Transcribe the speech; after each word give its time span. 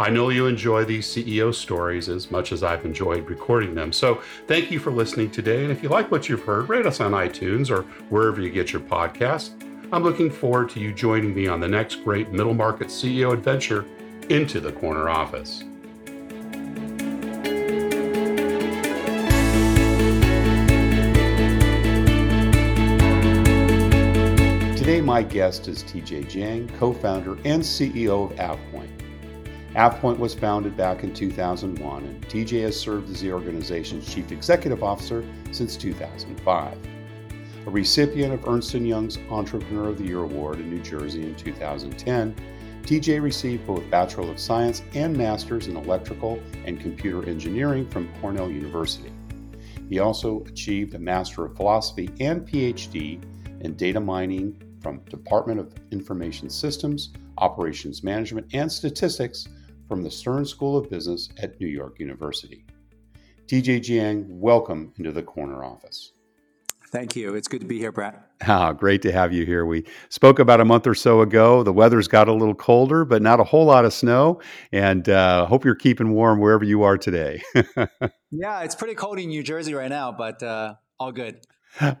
I 0.00 0.10
know 0.10 0.28
you 0.28 0.46
enjoy 0.46 0.84
these 0.84 1.08
CEO 1.08 1.52
stories 1.52 2.08
as 2.08 2.30
much 2.30 2.52
as 2.52 2.62
I've 2.62 2.84
enjoyed 2.84 3.28
recording 3.28 3.74
them. 3.74 3.92
So 3.92 4.22
thank 4.46 4.70
you 4.70 4.78
for 4.78 4.92
listening 4.92 5.28
today. 5.32 5.64
And 5.64 5.72
if 5.72 5.82
you 5.82 5.88
like 5.88 6.12
what 6.12 6.28
you've 6.28 6.44
heard, 6.44 6.68
rate 6.68 6.86
us 6.86 7.00
on 7.00 7.12
iTunes 7.12 7.68
or 7.68 7.82
wherever 8.08 8.40
you 8.40 8.48
get 8.48 8.72
your 8.72 8.82
podcasts. 8.82 9.50
I'm 9.90 10.04
looking 10.04 10.30
forward 10.30 10.70
to 10.70 10.80
you 10.80 10.92
joining 10.92 11.34
me 11.34 11.48
on 11.48 11.58
the 11.58 11.66
next 11.66 12.04
great 12.04 12.30
middle 12.30 12.54
market 12.54 12.88
CEO 12.88 13.32
adventure 13.32 13.86
into 14.28 14.60
the 14.60 14.70
corner 14.70 15.08
office. 15.08 15.64
Today, 24.78 25.00
my 25.00 25.22
guest 25.22 25.66
is 25.66 25.82
TJ 25.82 26.26
Jiang, 26.26 26.78
co 26.78 26.92
founder 26.92 27.32
and 27.44 27.62
CEO 27.62 28.30
of 28.30 28.36
AvePoint. 28.36 28.87
AvePoint 29.74 30.18
was 30.18 30.34
founded 30.34 30.76
back 30.76 31.04
in 31.04 31.12
2001, 31.12 32.04
and 32.04 32.28
TJ 32.28 32.62
has 32.62 32.78
served 32.78 33.10
as 33.10 33.20
the 33.20 33.32
organization's 33.32 34.12
chief 34.12 34.32
executive 34.32 34.82
officer 34.82 35.24
since 35.52 35.76
2005 35.76 36.78
a 37.68 37.70
recipient 37.70 38.32
of 38.32 38.48
Ernst 38.48 38.72
& 38.72 38.74
Young's 38.74 39.18
Entrepreneur 39.30 39.90
of 39.90 39.98
the 39.98 40.04
Year 40.04 40.20
Award 40.20 40.58
in 40.58 40.70
New 40.70 40.80
Jersey 40.80 41.22
in 41.22 41.34
2010. 41.34 42.34
TJ 42.82 43.22
received 43.22 43.66
both 43.66 43.88
Bachelor 43.90 44.30
of 44.30 44.40
Science 44.40 44.80
and 44.94 45.14
Masters 45.14 45.66
in 45.66 45.76
Electrical 45.76 46.40
and 46.64 46.80
Computer 46.80 47.28
Engineering 47.28 47.86
from 47.86 48.08
Cornell 48.22 48.50
University. 48.50 49.12
He 49.90 49.98
also 49.98 50.42
achieved 50.44 50.94
a 50.94 50.98
Master 50.98 51.44
of 51.44 51.56
Philosophy 51.56 52.08
and 52.20 52.48
PhD 52.48 53.22
in 53.60 53.74
Data 53.74 54.00
Mining 54.00 54.58
from 54.80 55.00
Department 55.10 55.60
of 55.60 55.74
Information 55.90 56.48
Systems, 56.48 57.10
Operations 57.36 58.02
Management, 58.02 58.46
and 58.54 58.72
Statistics 58.72 59.46
from 59.88 60.02
the 60.02 60.10
Stern 60.10 60.44
School 60.44 60.76
of 60.76 60.90
Business 60.90 61.30
at 61.38 61.58
New 61.58 61.66
York 61.66 61.98
University. 61.98 62.64
TJ 63.46 63.80
Jiang, 63.80 64.26
welcome 64.28 64.92
into 64.98 65.10
the 65.10 65.22
corner 65.22 65.64
office. 65.64 66.12
Thank 66.90 67.16
you. 67.16 67.34
It's 67.34 67.48
good 67.48 67.60
to 67.60 67.66
be 67.66 67.78
here, 67.78 67.92
Brad. 67.92 68.14
Ah, 68.46 68.72
great 68.72 69.02
to 69.02 69.10
have 69.10 69.32
you 69.32 69.44
here. 69.44 69.66
We 69.66 69.84
spoke 70.10 70.38
about 70.38 70.60
a 70.60 70.64
month 70.64 70.86
or 70.86 70.94
so 70.94 71.22
ago. 71.22 71.64
The 71.64 71.72
weather's 71.72 72.06
got 72.06 72.28
a 72.28 72.32
little 72.32 72.54
colder, 72.54 73.04
but 73.04 73.20
not 73.20 73.40
a 73.40 73.44
whole 73.44 73.64
lot 73.64 73.84
of 73.84 73.92
snow. 73.92 74.40
And 74.70 75.08
uh, 75.08 75.44
hope 75.46 75.64
you're 75.64 75.74
keeping 75.74 76.12
warm 76.12 76.38
wherever 76.38 76.62
you 76.62 76.84
are 76.84 76.96
today. 76.96 77.42
yeah, 78.30 78.60
it's 78.60 78.76
pretty 78.76 78.94
cold 78.94 79.18
in 79.18 79.30
New 79.30 79.42
Jersey 79.42 79.74
right 79.74 79.88
now, 79.88 80.12
but 80.12 80.40
uh, 80.40 80.74
all 81.00 81.10
good. 81.10 81.40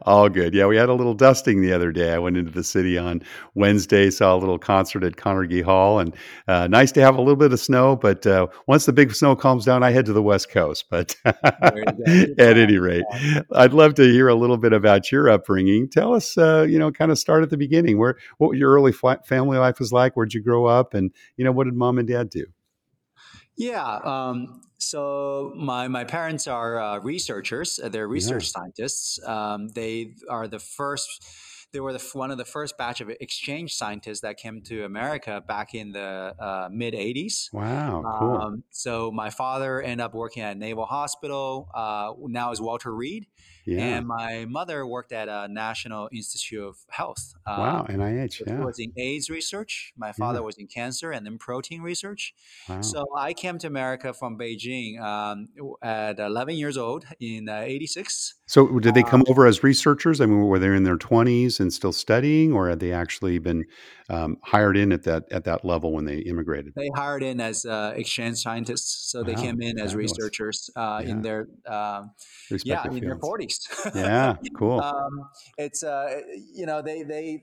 All 0.02 0.28
good. 0.28 0.54
Yeah, 0.54 0.66
we 0.66 0.76
had 0.76 0.88
a 0.88 0.94
little 0.94 1.14
dusting 1.14 1.60
the 1.60 1.72
other 1.72 1.92
day. 1.92 2.12
I 2.12 2.18
went 2.18 2.36
into 2.36 2.50
the 2.50 2.64
city 2.64 2.98
on 2.98 3.22
Wednesday, 3.54 4.10
saw 4.10 4.34
a 4.34 4.38
little 4.38 4.58
concert 4.58 5.04
at 5.04 5.16
Carnegie 5.16 5.62
Hall, 5.62 6.00
and 6.00 6.14
uh, 6.48 6.66
nice 6.66 6.90
to 6.92 7.00
have 7.00 7.16
a 7.16 7.20
little 7.20 7.36
bit 7.36 7.52
of 7.52 7.60
snow. 7.60 7.94
But 7.94 8.26
uh, 8.26 8.48
once 8.66 8.86
the 8.86 8.92
big 8.92 9.14
snow 9.14 9.36
calms 9.36 9.64
down, 9.64 9.82
I 9.82 9.90
head 9.90 10.06
to 10.06 10.12
the 10.12 10.22
West 10.22 10.50
Coast. 10.50 10.86
But 10.90 11.14
at 11.24 12.38
any 12.38 12.78
rate, 12.78 13.04
I'd 13.52 13.72
love 13.72 13.94
to 13.94 14.02
hear 14.02 14.28
a 14.28 14.34
little 14.34 14.58
bit 14.58 14.72
about 14.72 15.12
your 15.12 15.28
upbringing. 15.28 15.88
Tell 15.88 16.14
us, 16.14 16.36
uh, 16.36 16.66
you 16.68 16.78
know, 16.78 16.90
kind 16.90 17.12
of 17.12 17.18
start 17.18 17.42
at 17.42 17.50
the 17.50 17.56
beginning. 17.56 17.98
Where 17.98 18.16
what 18.38 18.56
your 18.56 18.72
early 18.72 18.92
family 18.92 19.58
life 19.58 19.78
was 19.78 19.92
like? 19.92 20.14
Where'd 20.14 20.34
you 20.34 20.42
grow 20.42 20.66
up? 20.66 20.94
And 20.94 21.12
you 21.36 21.44
know, 21.44 21.52
what 21.52 21.64
did 21.64 21.74
mom 21.74 21.98
and 21.98 22.08
dad 22.08 22.30
do? 22.30 22.46
Yeah. 23.58 23.96
Um, 24.04 24.62
so 24.78 25.52
my 25.56 25.88
my 25.88 26.04
parents 26.04 26.46
are 26.46 26.80
uh, 26.80 26.98
researchers. 27.00 27.80
Uh, 27.82 27.88
they're 27.88 28.08
research 28.08 28.44
yeah. 28.44 28.60
scientists. 28.60 29.20
Um, 29.26 29.68
they 29.68 30.14
are 30.30 30.48
the 30.48 30.60
first. 30.60 31.08
They 31.70 31.80
were 31.80 31.92
the, 31.92 32.02
one 32.14 32.30
of 32.30 32.38
the 32.38 32.46
first 32.46 32.78
batch 32.78 33.02
of 33.02 33.10
exchange 33.10 33.74
scientists 33.74 34.20
that 34.20 34.38
came 34.38 34.62
to 34.62 34.86
America 34.86 35.44
back 35.46 35.74
in 35.74 35.92
the 35.92 36.34
uh, 36.38 36.68
mid 36.72 36.94
'80s. 36.94 37.52
Wow, 37.52 38.02
cool. 38.18 38.36
Um, 38.36 38.64
so 38.70 39.10
my 39.10 39.28
father 39.28 39.82
ended 39.82 40.00
up 40.00 40.14
working 40.14 40.42
at 40.42 40.56
Naval 40.56 40.86
Hospital. 40.86 41.68
Uh, 41.74 42.12
now 42.28 42.52
is 42.52 42.60
Walter 42.60 42.94
Reed. 42.94 43.26
Yeah. 43.68 43.98
And 43.98 44.06
my 44.06 44.46
mother 44.48 44.86
worked 44.86 45.12
at 45.12 45.28
a 45.28 45.46
National 45.46 46.08
Institute 46.10 46.62
of 46.62 46.78
Health. 46.88 47.34
Wow, 47.46 47.86
um, 47.88 47.96
NIH. 47.96 48.46
Yeah. 48.46 48.64
was 48.64 48.78
in 48.78 48.92
AIDS 48.96 49.28
research. 49.28 49.92
My 49.96 50.12
father 50.12 50.38
yeah. 50.38 50.44
was 50.44 50.56
in 50.56 50.68
cancer 50.68 51.10
and 51.12 51.26
then 51.26 51.36
protein 51.36 51.82
research. 51.82 52.34
Wow. 52.66 52.80
So 52.80 53.04
I 53.14 53.34
came 53.34 53.58
to 53.58 53.66
America 53.66 54.14
from 54.14 54.38
Beijing 54.38 54.98
um, 55.00 55.48
at 55.82 56.18
11 56.18 56.56
years 56.56 56.78
old 56.78 57.04
in 57.20 57.50
uh, 57.50 57.60
86. 57.60 58.36
So 58.46 58.78
did 58.78 58.94
they 58.94 59.02
come 59.02 59.20
um, 59.20 59.26
over 59.28 59.46
as 59.46 59.62
researchers? 59.62 60.22
I 60.22 60.26
mean, 60.26 60.40
were 60.46 60.58
they 60.58 60.74
in 60.74 60.84
their 60.84 60.96
20s 60.96 61.60
and 61.60 61.70
still 61.70 61.92
studying, 61.92 62.54
or 62.54 62.70
had 62.70 62.80
they 62.80 62.92
actually 62.92 63.38
been 63.38 63.66
um, 64.08 64.38
hired 64.42 64.76
in 64.76 64.92
at 64.92 65.02
that 65.04 65.24
at 65.30 65.44
that 65.44 65.64
level 65.64 65.92
when 65.92 66.04
they 66.04 66.18
immigrated? 66.18 66.72
They 66.74 66.90
hired 66.94 67.22
in 67.22 67.40
as 67.40 67.66
uh, 67.66 67.92
exchange 67.96 68.38
scientists, 68.38 69.10
so 69.10 69.22
they 69.22 69.34
wow, 69.34 69.42
came 69.42 69.60
in 69.60 69.78
as 69.78 69.94
researchers 69.94 70.70
uh, 70.76 71.02
yeah. 71.02 71.10
in 71.10 71.22
their 71.22 71.48
um, 71.66 72.12
yeah 72.64 72.86
in 72.86 73.00
their 73.00 73.16
40s. 73.16 73.94
yeah, 73.94 74.36
cool. 74.56 74.80
Um, 74.80 75.28
it's 75.58 75.82
uh, 75.82 76.20
you 76.54 76.66
know 76.66 76.80
they 76.80 77.02
they 77.02 77.42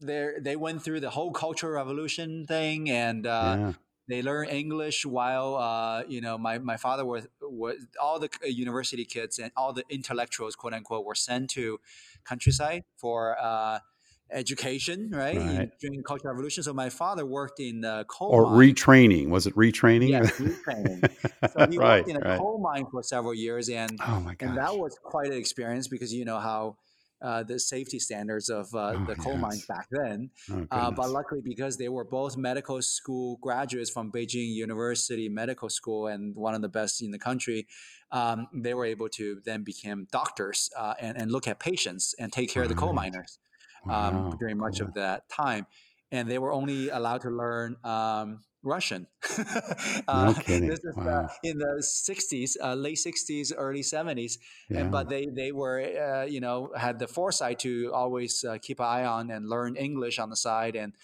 they 0.00 0.30
they 0.40 0.56
went 0.56 0.82
through 0.82 1.00
the 1.00 1.10
whole 1.10 1.32
cultural 1.32 1.72
revolution 1.72 2.46
thing 2.46 2.90
and. 2.90 3.26
Uh, 3.26 3.56
yeah. 3.58 3.72
They 4.06 4.20
learn 4.20 4.48
English 4.48 5.06
while 5.06 5.54
uh, 5.56 6.02
you 6.06 6.20
know 6.20 6.36
my, 6.36 6.58
my 6.58 6.76
father 6.76 7.06
was 7.06 7.26
was 7.40 7.86
all 7.98 8.18
the 8.18 8.28
university 8.44 9.06
kids 9.06 9.38
and 9.38 9.50
all 9.56 9.72
the 9.72 9.82
intellectuals 9.88 10.54
quote 10.54 10.74
unquote 10.74 11.06
were 11.06 11.14
sent 11.14 11.48
to 11.52 11.80
countryside 12.22 12.84
for 12.98 13.34
uh, 13.40 13.78
education, 14.30 15.10
right? 15.12 15.36
right. 15.36 15.70
During 15.80 15.98
the 15.98 16.02
Cultural 16.02 16.34
Revolution. 16.34 16.62
So 16.62 16.72
my 16.72 16.88
father 16.88 17.24
worked 17.24 17.60
in 17.60 17.80
the 17.80 18.04
coal 18.08 18.30
or 18.30 18.46
mine. 18.46 18.74
retraining. 18.74 19.28
Was 19.28 19.46
it 19.46 19.54
retraining? 19.54 20.08
Yes, 20.08 20.30
retraining. 20.38 21.10
so 21.52 21.70
he 21.70 21.78
right, 21.78 21.98
worked 21.98 22.10
in 22.10 22.16
a 22.16 22.20
right. 22.20 22.38
coal 22.38 22.58
mine 22.58 22.86
for 22.90 23.02
several 23.02 23.34
years, 23.34 23.68
and 23.68 23.98
oh 24.02 24.30
and 24.40 24.56
that 24.56 24.76
was 24.76 24.98
quite 25.02 25.28
an 25.28 25.38
experience 25.38 25.88
because 25.88 26.12
you 26.12 26.24
know 26.24 26.38
how. 26.38 26.76
Uh, 27.22 27.42
the 27.42 27.58
safety 27.58 27.98
standards 27.98 28.50
of 28.50 28.66
uh, 28.74 28.92
oh, 28.94 29.04
the 29.06 29.14
coal 29.14 29.32
yes. 29.32 29.40
mines 29.40 29.66
back 29.66 29.86
then. 29.90 30.28
Oh, 30.50 30.66
uh, 30.70 30.90
but 30.90 31.08
luckily, 31.08 31.40
because 31.42 31.78
they 31.78 31.88
were 31.88 32.04
both 32.04 32.36
medical 32.36 32.82
school 32.82 33.38
graduates 33.40 33.88
from 33.88 34.12
Beijing 34.12 34.52
University 34.52 35.30
Medical 35.30 35.70
School 35.70 36.08
and 36.08 36.36
one 36.36 36.54
of 36.54 36.60
the 36.60 36.68
best 36.68 37.00
in 37.00 37.12
the 37.12 37.18
country, 37.18 37.66
um, 38.12 38.48
they 38.52 38.74
were 38.74 38.84
able 38.84 39.08
to 39.10 39.40
then 39.46 39.62
become 39.62 40.06
doctors 40.12 40.68
uh, 40.76 40.94
and, 41.00 41.16
and 41.16 41.32
look 41.32 41.48
at 41.48 41.58
patients 41.58 42.14
and 42.18 42.30
take 42.30 42.50
care 42.50 42.64
of 42.64 42.68
the 42.68 42.74
coal 42.74 42.92
miners 42.92 43.38
um, 43.88 44.30
wow, 44.30 44.36
during 44.38 44.58
much 44.58 44.78
cool. 44.78 44.88
of 44.88 44.94
that 44.94 45.28
time. 45.28 45.66
And 46.12 46.30
they 46.30 46.38
were 46.38 46.52
only 46.52 46.90
allowed 46.90 47.22
to 47.22 47.30
learn 47.30 47.76
um, 47.82 48.40
Russian. 48.64 49.06
uh, 50.08 50.32
no 50.32 50.34
kidding. 50.34 50.68
This 50.68 50.80
is 50.80 50.96
uh, 50.96 51.02
wow. 51.02 51.24
uh, 51.24 51.28
in 51.42 51.58
the 51.58 51.84
60s, 51.84 52.56
uh, 52.62 52.74
late 52.74 52.96
60s, 52.96 53.52
early 53.56 53.82
70s. 53.82 54.38
Yeah. 54.70 54.80
And, 54.80 54.90
but 54.90 55.08
they, 55.08 55.26
they 55.26 55.52
were, 55.52 55.80
uh, 55.80 56.24
you 56.24 56.40
know, 56.40 56.72
had 56.76 56.98
the 56.98 57.06
foresight 57.06 57.58
to 57.60 57.92
always 57.94 58.42
uh, 58.42 58.58
keep 58.60 58.80
an 58.80 58.86
eye 58.86 59.04
on 59.04 59.30
and 59.30 59.48
learn 59.48 59.76
English 59.76 60.18
on 60.18 60.30
the 60.30 60.36
side 60.36 60.76
and 60.76 60.94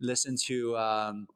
listen 0.00 0.36
to, 0.46 0.76
um, 0.78 1.26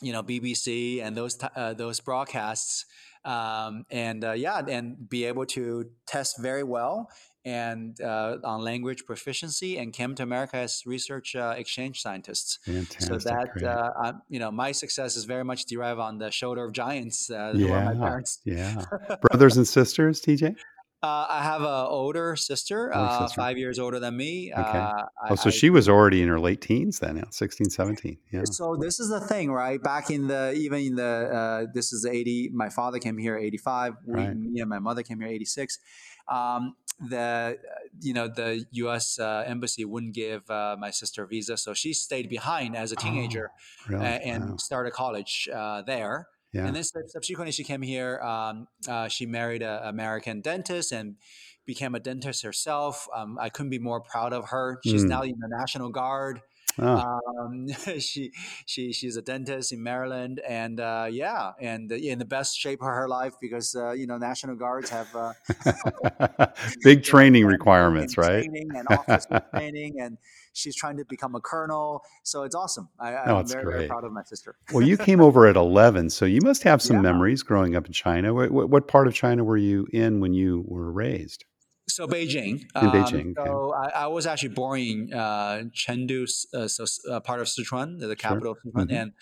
you 0.00 0.12
know, 0.12 0.22
BBC 0.22 1.02
and 1.02 1.16
those, 1.16 1.34
t- 1.34 1.46
those 1.76 2.00
broadcasts. 2.00 2.86
Um, 3.24 3.84
and 3.90 4.24
yeah, 4.36 4.62
and 4.68 5.08
be 5.08 5.24
able 5.24 5.46
to 5.46 5.90
test 6.06 6.40
very 6.40 6.62
well 6.62 7.10
and 7.46 8.00
uh, 8.00 8.38
on 8.42 8.60
language 8.60 9.06
proficiency 9.06 9.78
and 9.78 9.92
came 9.92 10.16
to 10.16 10.22
America 10.24 10.56
as 10.56 10.82
research 10.84 11.36
uh, 11.36 11.54
exchange 11.56 12.02
scientists. 12.02 12.58
Fantastic, 12.64 13.02
so 13.02 13.18
that 13.18 13.48
uh, 13.64 14.12
you 14.28 14.40
know, 14.40 14.50
my 14.50 14.72
success 14.72 15.16
is 15.16 15.24
very 15.24 15.44
much 15.44 15.64
derived 15.66 16.00
on 16.00 16.18
the 16.18 16.30
shoulder 16.32 16.64
of 16.64 16.72
giants. 16.72 17.30
Uh, 17.30 17.52
yeah, 17.54 18.20
yeah. 18.44 18.84
Brothers 19.30 19.56
and 19.56 19.66
sisters, 19.66 20.20
TJ. 20.20 20.56
Uh, 21.02 21.26
I 21.28 21.42
have 21.44 21.60
an 21.60 21.68
older 21.68 22.34
sister, 22.34 22.90
uh, 22.92 23.26
sister, 23.26 23.40
five 23.40 23.58
years 23.58 23.78
older 23.78 24.00
than 24.00 24.16
me. 24.16 24.52
Okay. 24.52 24.78
Uh, 24.78 25.04
oh, 25.30 25.34
so 25.36 25.48
I, 25.48 25.52
she 25.52 25.70
was 25.70 25.88
already 25.88 26.22
in 26.22 26.28
her 26.28 26.40
late 26.40 26.62
teens 26.62 26.98
then, 26.98 27.22
16, 27.30 27.70
17. 27.70 28.18
Yeah. 28.32 28.42
So 28.44 28.76
this 28.80 28.98
is 28.98 29.10
the 29.10 29.20
thing, 29.20 29.52
right? 29.52 29.80
Back 29.80 30.10
in 30.10 30.26
the, 30.26 30.52
even 30.54 30.80
in 30.80 30.94
the, 30.96 31.04
uh, 31.04 31.66
this 31.72 31.92
is 31.92 32.06
80, 32.06 32.50
my 32.52 32.70
father 32.70 32.98
came 32.98 33.18
here 33.18 33.36
85. 33.36 33.94
We, 34.04 34.14
right. 34.14 34.36
Me 34.36 34.60
and 34.60 34.70
my 34.70 34.80
mother 34.80 35.04
came 35.04 35.20
here 35.20 35.28
86. 35.28 35.78
Um, 36.28 36.74
the 37.00 37.58
you 38.00 38.14
know 38.14 38.28
the 38.28 38.64
U.S. 38.72 39.18
Uh, 39.18 39.44
embassy 39.46 39.84
wouldn't 39.84 40.14
give 40.14 40.48
uh, 40.50 40.76
my 40.78 40.90
sister 40.90 41.24
a 41.24 41.26
visa, 41.26 41.56
so 41.56 41.74
she 41.74 41.92
stayed 41.92 42.28
behind 42.28 42.76
as 42.76 42.92
a 42.92 42.96
teenager 42.96 43.50
oh, 43.52 43.92
really? 43.92 44.04
and 44.04 44.50
wow. 44.50 44.56
started 44.56 44.92
college 44.92 45.48
uh, 45.54 45.82
there. 45.82 46.28
Yeah. 46.52 46.66
And 46.66 46.76
then 46.76 46.84
subsequently, 46.84 47.52
she 47.52 47.64
came 47.64 47.82
here. 47.82 48.18
Um, 48.20 48.68
uh, 48.88 49.08
she 49.08 49.26
married 49.26 49.62
an 49.62 49.82
American 49.82 50.40
dentist 50.40 50.92
and 50.92 51.16
became 51.66 51.94
a 51.94 52.00
dentist 52.00 52.42
herself. 52.42 53.06
Um, 53.14 53.38
I 53.38 53.50
couldn't 53.50 53.70
be 53.70 53.78
more 53.78 54.00
proud 54.00 54.32
of 54.32 54.48
her. 54.50 54.78
She's 54.82 55.04
mm. 55.04 55.08
now 55.08 55.22
in 55.22 55.38
the 55.38 55.48
National 55.48 55.90
Guard. 55.90 56.40
Oh. 56.78 57.20
Um, 57.38 57.68
she 57.98 58.32
she 58.66 58.92
she's 58.92 59.16
a 59.16 59.22
dentist 59.22 59.72
in 59.72 59.82
Maryland, 59.82 60.40
and 60.46 60.80
uh, 60.80 61.06
yeah, 61.10 61.52
and 61.60 61.90
in 61.90 62.18
the 62.18 62.24
best 62.24 62.58
shape 62.58 62.82
of 62.82 62.88
her 62.88 63.08
life 63.08 63.34
because 63.40 63.74
uh, 63.74 63.92
you 63.92 64.06
know 64.06 64.18
National 64.18 64.56
Guards 64.56 64.90
have 64.90 65.08
uh, 65.14 65.32
big 66.82 67.02
training 67.02 67.44
know, 67.44 67.48
requirements, 67.48 68.18
right? 68.18 68.44
Training 68.44 68.70
and 68.74 68.86
officer 68.90 69.42
training, 69.54 70.00
and 70.00 70.18
she's 70.52 70.76
trying 70.76 70.98
to 70.98 71.04
become 71.04 71.34
a 71.34 71.40
colonel. 71.40 72.02
So 72.22 72.42
it's 72.42 72.54
awesome. 72.54 72.88
I, 72.98 73.12
am 73.12 73.36
oh, 73.36 73.42
very, 73.42 73.64
very 73.64 73.88
proud 73.88 74.04
of 74.04 74.12
my 74.12 74.22
sister. 74.24 74.56
well, 74.72 74.86
you 74.86 74.96
came 74.96 75.20
over 75.20 75.46
at 75.46 75.56
11, 75.56 76.10
so 76.10 76.24
you 76.24 76.40
must 76.42 76.62
have 76.64 76.82
some 76.82 76.96
yeah. 76.96 77.02
memories 77.02 77.42
growing 77.42 77.76
up 77.76 77.86
in 77.86 77.92
China. 77.92 78.34
What, 78.34 78.50
what 78.50 78.88
part 78.88 79.06
of 79.06 79.14
China 79.14 79.44
were 79.44 79.56
you 79.56 79.86
in 79.92 80.20
when 80.20 80.34
you 80.34 80.64
were 80.66 80.90
raised? 80.90 81.44
So 81.96 82.06
Beijing. 82.06 82.60
In 82.60 82.66
um, 82.74 82.92
Beijing. 82.92 83.32
So 83.34 83.72
I, 83.72 84.02
I, 84.02 84.06
was 84.08 84.26
actually 84.26 84.50
born 84.50 84.80
in 84.80 85.14
uh, 85.14 85.62
Chengdu, 85.72 86.28
uh, 86.52 86.68
so 86.68 86.84
uh, 87.10 87.20
part 87.20 87.40
of 87.40 87.46
Sichuan, 87.46 87.98
the 87.98 88.14
capital 88.14 88.52
sure. 88.52 88.70
of 88.74 88.74
Sichuan, 88.74 88.88
mm-hmm. 88.90 88.96
and 88.96 89.12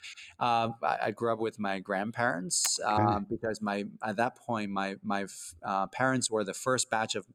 um, 0.40 0.74
I, 0.82 0.98
I, 1.02 1.10
grew 1.12 1.32
up 1.32 1.38
with 1.38 1.60
my 1.60 1.78
grandparents 1.78 2.80
okay. 2.84 2.90
um, 2.90 3.26
because 3.30 3.62
my 3.62 3.84
at 4.02 4.16
that 4.16 4.34
point 4.34 4.72
my 4.72 4.96
my 5.04 5.26
uh, 5.64 5.86
parents 5.86 6.28
were 6.28 6.42
the 6.42 6.52
first 6.52 6.90
batch 6.90 7.14
of 7.14 7.26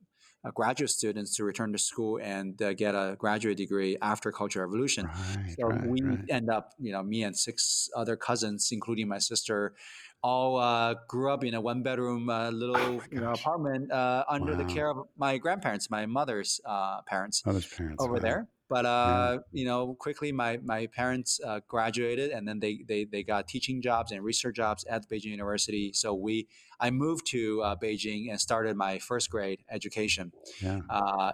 uh, 0.44 0.52
graduate 0.52 0.90
students 0.90 1.36
to 1.36 1.44
return 1.44 1.72
to 1.74 1.78
school 1.78 2.20
and 2.22 2.62
uh, 2.62 2.74
get 2.74 2.96
a 2.96 3.16
graduate 3.18 3.58
degree 3.58 3.98
after 4.02 4.32
Cultural 4.32 4.66
Revolution. 4.66 5.06
Right, 5.06 5.56
so 5.60 5.68
right, 5.68 5.88
we 5.88 6.02
right. 6.02 6.20
end 6.30 6.50
up, 6.50 6.74
you 6.80 6.92
know, 6.92 7.04
me 7.04 7.24
and 7.24 7.38
six 7.38 7.90
other 7.96 8.16
cousins, 8.16 8.70
including 8.72 9.08
my 9.08 9.20
sister, 9.20 9.74
all 10.22 10.58
uh, 10.58 10.96
grew 11.08 11.32
up 11.32 11.44
in 11.44 11.54
a 11.54 11.62
one 11.62 11.82
bedroom 11.84 12.30
uh, 12.30 12.50
little 12.50 12.78
oh 12.78 13.02
you 13.12 13.20
know, 13.20 13.32
apartment 13.32 13.92
uh, 13.92 14.24
under 14.30 14.54
wow. 14.54 14.58
the 14.58 14.66
care 14.66 14.90
of 14.90 15.08
my 15.18 15.38
grandparents, 15.38 15.90
my 15.90 16.06
mother's 16.06 16.60
uh, 16.66 17.02
parents, 17.04 17.46
mother's 17.46 17.68
parents 17.68 18.04
over 18.04 18.14
wow. 18.14 18.20
there. 18.20 18.48
But 18.70 18.86
yeah. 18.86 18.92
Uh, 18.92 19.38
you 19.52 19.66
know, 19.66 19.96
quickly 19.96 20.32
my 20.32 20.58
my 20.64 20.88
parents 20.88 21.40
uh, 21.44 21.60
graduated, 21.68 22.32
and 22.32 22.48
then 22.48 22.60
they, 22.60 22.84
they 22.88 23.06
they 23.06 23.24
got 23.24 23.48
teaching 23.48 23.82
jobs 23.82 24.12
and 24.12 24.24
research 24.24 24.56
jobs 24.56 24.86
at 24.86 25.10
Beijing 25.10 25.32
University. 25.32 25.92
So 25.94 26.14
we 26.14 26.48
I 26.80 26.92
moved 26.92 27.26
to 27.28 27.58
Beijing 27.82 28.30
and 28.30 28.40
started 28.40 28.78
my 28.78 29.00
first 29.00 29.30
grade 29.30 29.64
education 29.70 30.32
yeah. 30.62 30.82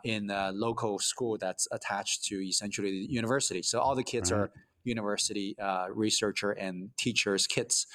in 0.04 0.30
a 0.30 0.52
local 0.52 0.98
school 1.00 1.38
that's 1.38 1.68
attached 1.72 2.24
to 2.26 2.36
essentially 2.48 2.90
the 2.90 3.12
university. 3.12 3.62
So 3.62 3.80
all 3.80 3.96
the 3.96 4.04
kids 4.04 4.32
right. 4.32 4.40
are 4.40 4.52
university 4.84 5.56
researcher 5.94 6.52
and 6.52 6.90
teachers' 6.98 7.48
kids. 7.48 7.86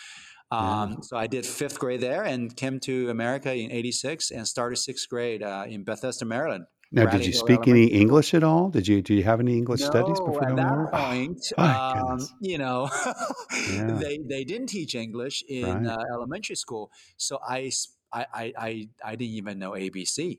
Um, 0.51 0.91
yeah. 0.91 0.97
So 1.03 1.17
I 1.17 1.27
did 1.27 1.47
fifth 1.47 1.79
grade 1.79 2.01
there 2.01 2.25
and 2.25 2.55
came 2.57 2.81
to 2.81 3.11
America 3.11 3.55
in 3.55 3.71
'86 3.71 4.31
and 4.31 4.47
started 4.47 4.77
sixth 4.77 5.09
grade 5.09 5.43
uh, 5.43 5.65
in 5.69 5.85
Bethesda, 5.85 6.25
Maryland. 6.25 6.67
Now, 6.93 7.07
did 7.07 7.25
you 7.25 7.33
speak 7.33 7.69
any 7.69 7.87
English 7.87 8.35
at 8.35 8.43
all? 8.43 8.69
Did 8.69 8.89
you 8.89 9.01
do 9.01 9.15
you 9.15 9.23
have 9.23 9.39
any 9.39 9.57
English 9.57 9.81
no, 9.81 9.87
studies 9.87 10.19
before 10.19 10.49
at 10.49 10.57
that 10.57 10.91
point, 10.93 11.41
oh, 11.59 11.65
um, 11.65 12.19
you 12.41 12.59
know, 12.59 12.91
yeah. 13.71 13.99
they 14.01 14.19
they 14.19 14.45
didn't 14.45 14.67
teach 14.69 14.97
English 14.97 15.45
in 15.49 15.87
right. 15.87 15.87
uh, 15.87 16.05
elementary 16.13 16.57
school, 16.57 16.91
so 17.17 17.39
I, 17.47 17.71
I 18.13 18.27
I 18.59 18.89
I 19.05 19.11
didn't 19.15 19.35
even 19.35 19.59
know 19.61 19.73
ABC. 19.73 20.39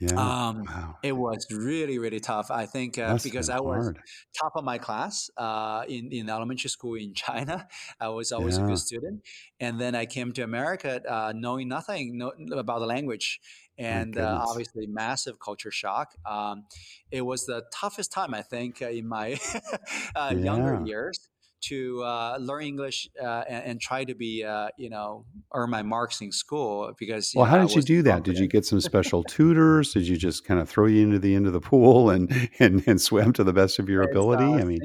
Yeah. 0.00 0.12
Um, 0.12 0.64
wow. 0.64 0.96
It 1.02 1.12
was 1.12 1.46
really, 1.50 1.98
really 1.98 2.20
tough. 2.20 2.50
I 2.50 2.66
think 2.66 2.98
uh, 2.98 3.18
because 3.22 3.50
I 3.50 3.58
was 3.58 3.86
hard. 3.86 3.98
top 4.40 4.52
of 4.54 4.62
my 4.62 4.78
class 4.78 5.28
uh, 5.36 5.84
in, 5.88 6.12
in 6.12 6.30
elementary 6.30 6.70
school 6.70 6.94
in 6.94 7.14
China. 7.14 7.66
I 8.00 8.08
was 8.10 8.30
always 8.30 8.58
yeah. 8.58 8.64
a 8.64 8.68
good 8.68 8.78
student. 8.78 9.22
And 9.58 9.80
then 9.80 9.96
I 9.96 10.06
came 10.06 10.32
to 10.34 10.42
America 10.42 11.02
uh, 11.08 11.32
knowing 11.34 11.66
nothing 11.66 12.18
no, 12.18 12.32
about 12.52 12.78
the 12.78 12.86
language. 12.86 13.40
And 13.78 14.18
uh, 14.18 14.44
obviously, 14.48 14.86
massive 14.86 15.38
culture 15.38 15.70
shock. 15.70 16.14
Um, 16.26 16.64
it 17.10 17.22
was 17.22 17.46
the 17.46 17.64
toughest 17.72 18.12
time, 18.12 18.34
I 18.34 18.42
think, 18.42 18.82
in 18.82 19.06
my 19.06 19.38
uh, 20.16 20.32
yeah. 20.32 20.32
younger 20.32 20.82
years 20.84 21.28
to 21.60 22.02
uh, 22.02 22.38
learn 22.40 22.62
English 22.62 23.08
uh, 23.20 23.42
and, 23.48 23.64
and, 23.64 23.80
try 23.80 24.04
to 24.04 24.14
be, 24.14 24.44
uh, 24.44 24.68
you 24.78 24.88
know, 24.88 25.24
earn 25.52 25.70
my 25.70 25.82
marks 25.82 26.20
in 26.20 26.30
school 26.30 26.92
because. 26.98 27.32
well, 27.34 27.44
know, 27.46 27.50
how 27.50 27.58
did 27.58 27.74
you 27.74 27.82
do 27.82 28.02
that? 28.02 28.22
Did 28.22 28.38
you 28.38 28.46
get 28.46 28.64
some 28.64 28.80
special 28.92 29.24
tutors? 29.24 29.92
Did 29.92 30.06
you 30.06 30.16
just 30.16 30.44
kind 30.44 30.60
of 30.60 30.68
throw 30.68 30.86
you 30.86 31.02
into 31.02 31.18
the 31.18 31.34
end 31.34 31.46
of 31.46 31.52
the 31.52 31.60
pool 31.60 32.10
and 32.10 32.50
and, 32.58 32.82
and 32.86 33.00
swim 33.00 33.32
to 33.34 33.44
the 33.44 33.52
best 33.52 33.78
of 33.78 33.88
your 33.88 34.02
it's, 34.02 34.12
ability? 34.12 34.44
Uh, 34.44 34.58
I 34.58 34.64
mean, 34.64 34.80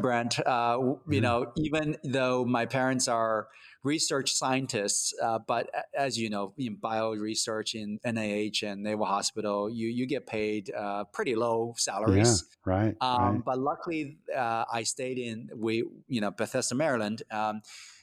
Brent. 0.00 0.38
Uh, 0.46 0.94
you 1.08 1.20
know, 1.20 1.52
even 1.56 1.96
though 2.04 2.44
my 2.44 2.66
parents 2.66 3.08
are 3.08 3.48
research 3.82 4.32
scientists, 4.32 5.12
uh, 5.22 5.38
but 5.46 5.68
as 5.96 6.18
you 6.18 6.30
know, 6.30 6.52
in 6.56 6.76
bio 6.76 7.12
research 7.12 7.74
in 7.74 7.98
NIH 8.06 8.62
and 8.62 8.82
Naval 8.82 9.06
Hospital, 9.06 9.68
you 9.68 9.88
you 9.88 10.06
get 10.06 10.26
paid 10.26 10.72
uh, 10.74 11.04
pretty 11.04 11.34
low 11.34 11.74
salaries. 11.76 12.44
Yeah, 12.66 12.72
right, 12.72 12.96
um, 13.00 13.20
right. 13.20 13.44
But 13.44 13.58
luckily, 13.58 14.18
uh, 14.34 14.64
I 14.72 14.84
stayed 14.84 15.18
in 15.18 15.50
we 15.56 15.84
you 16.08 16.20
know 16.20 16.30
Bethesda, 16.30 16.74
Maryland. 16.74 17.22
Um, 17.30 17.62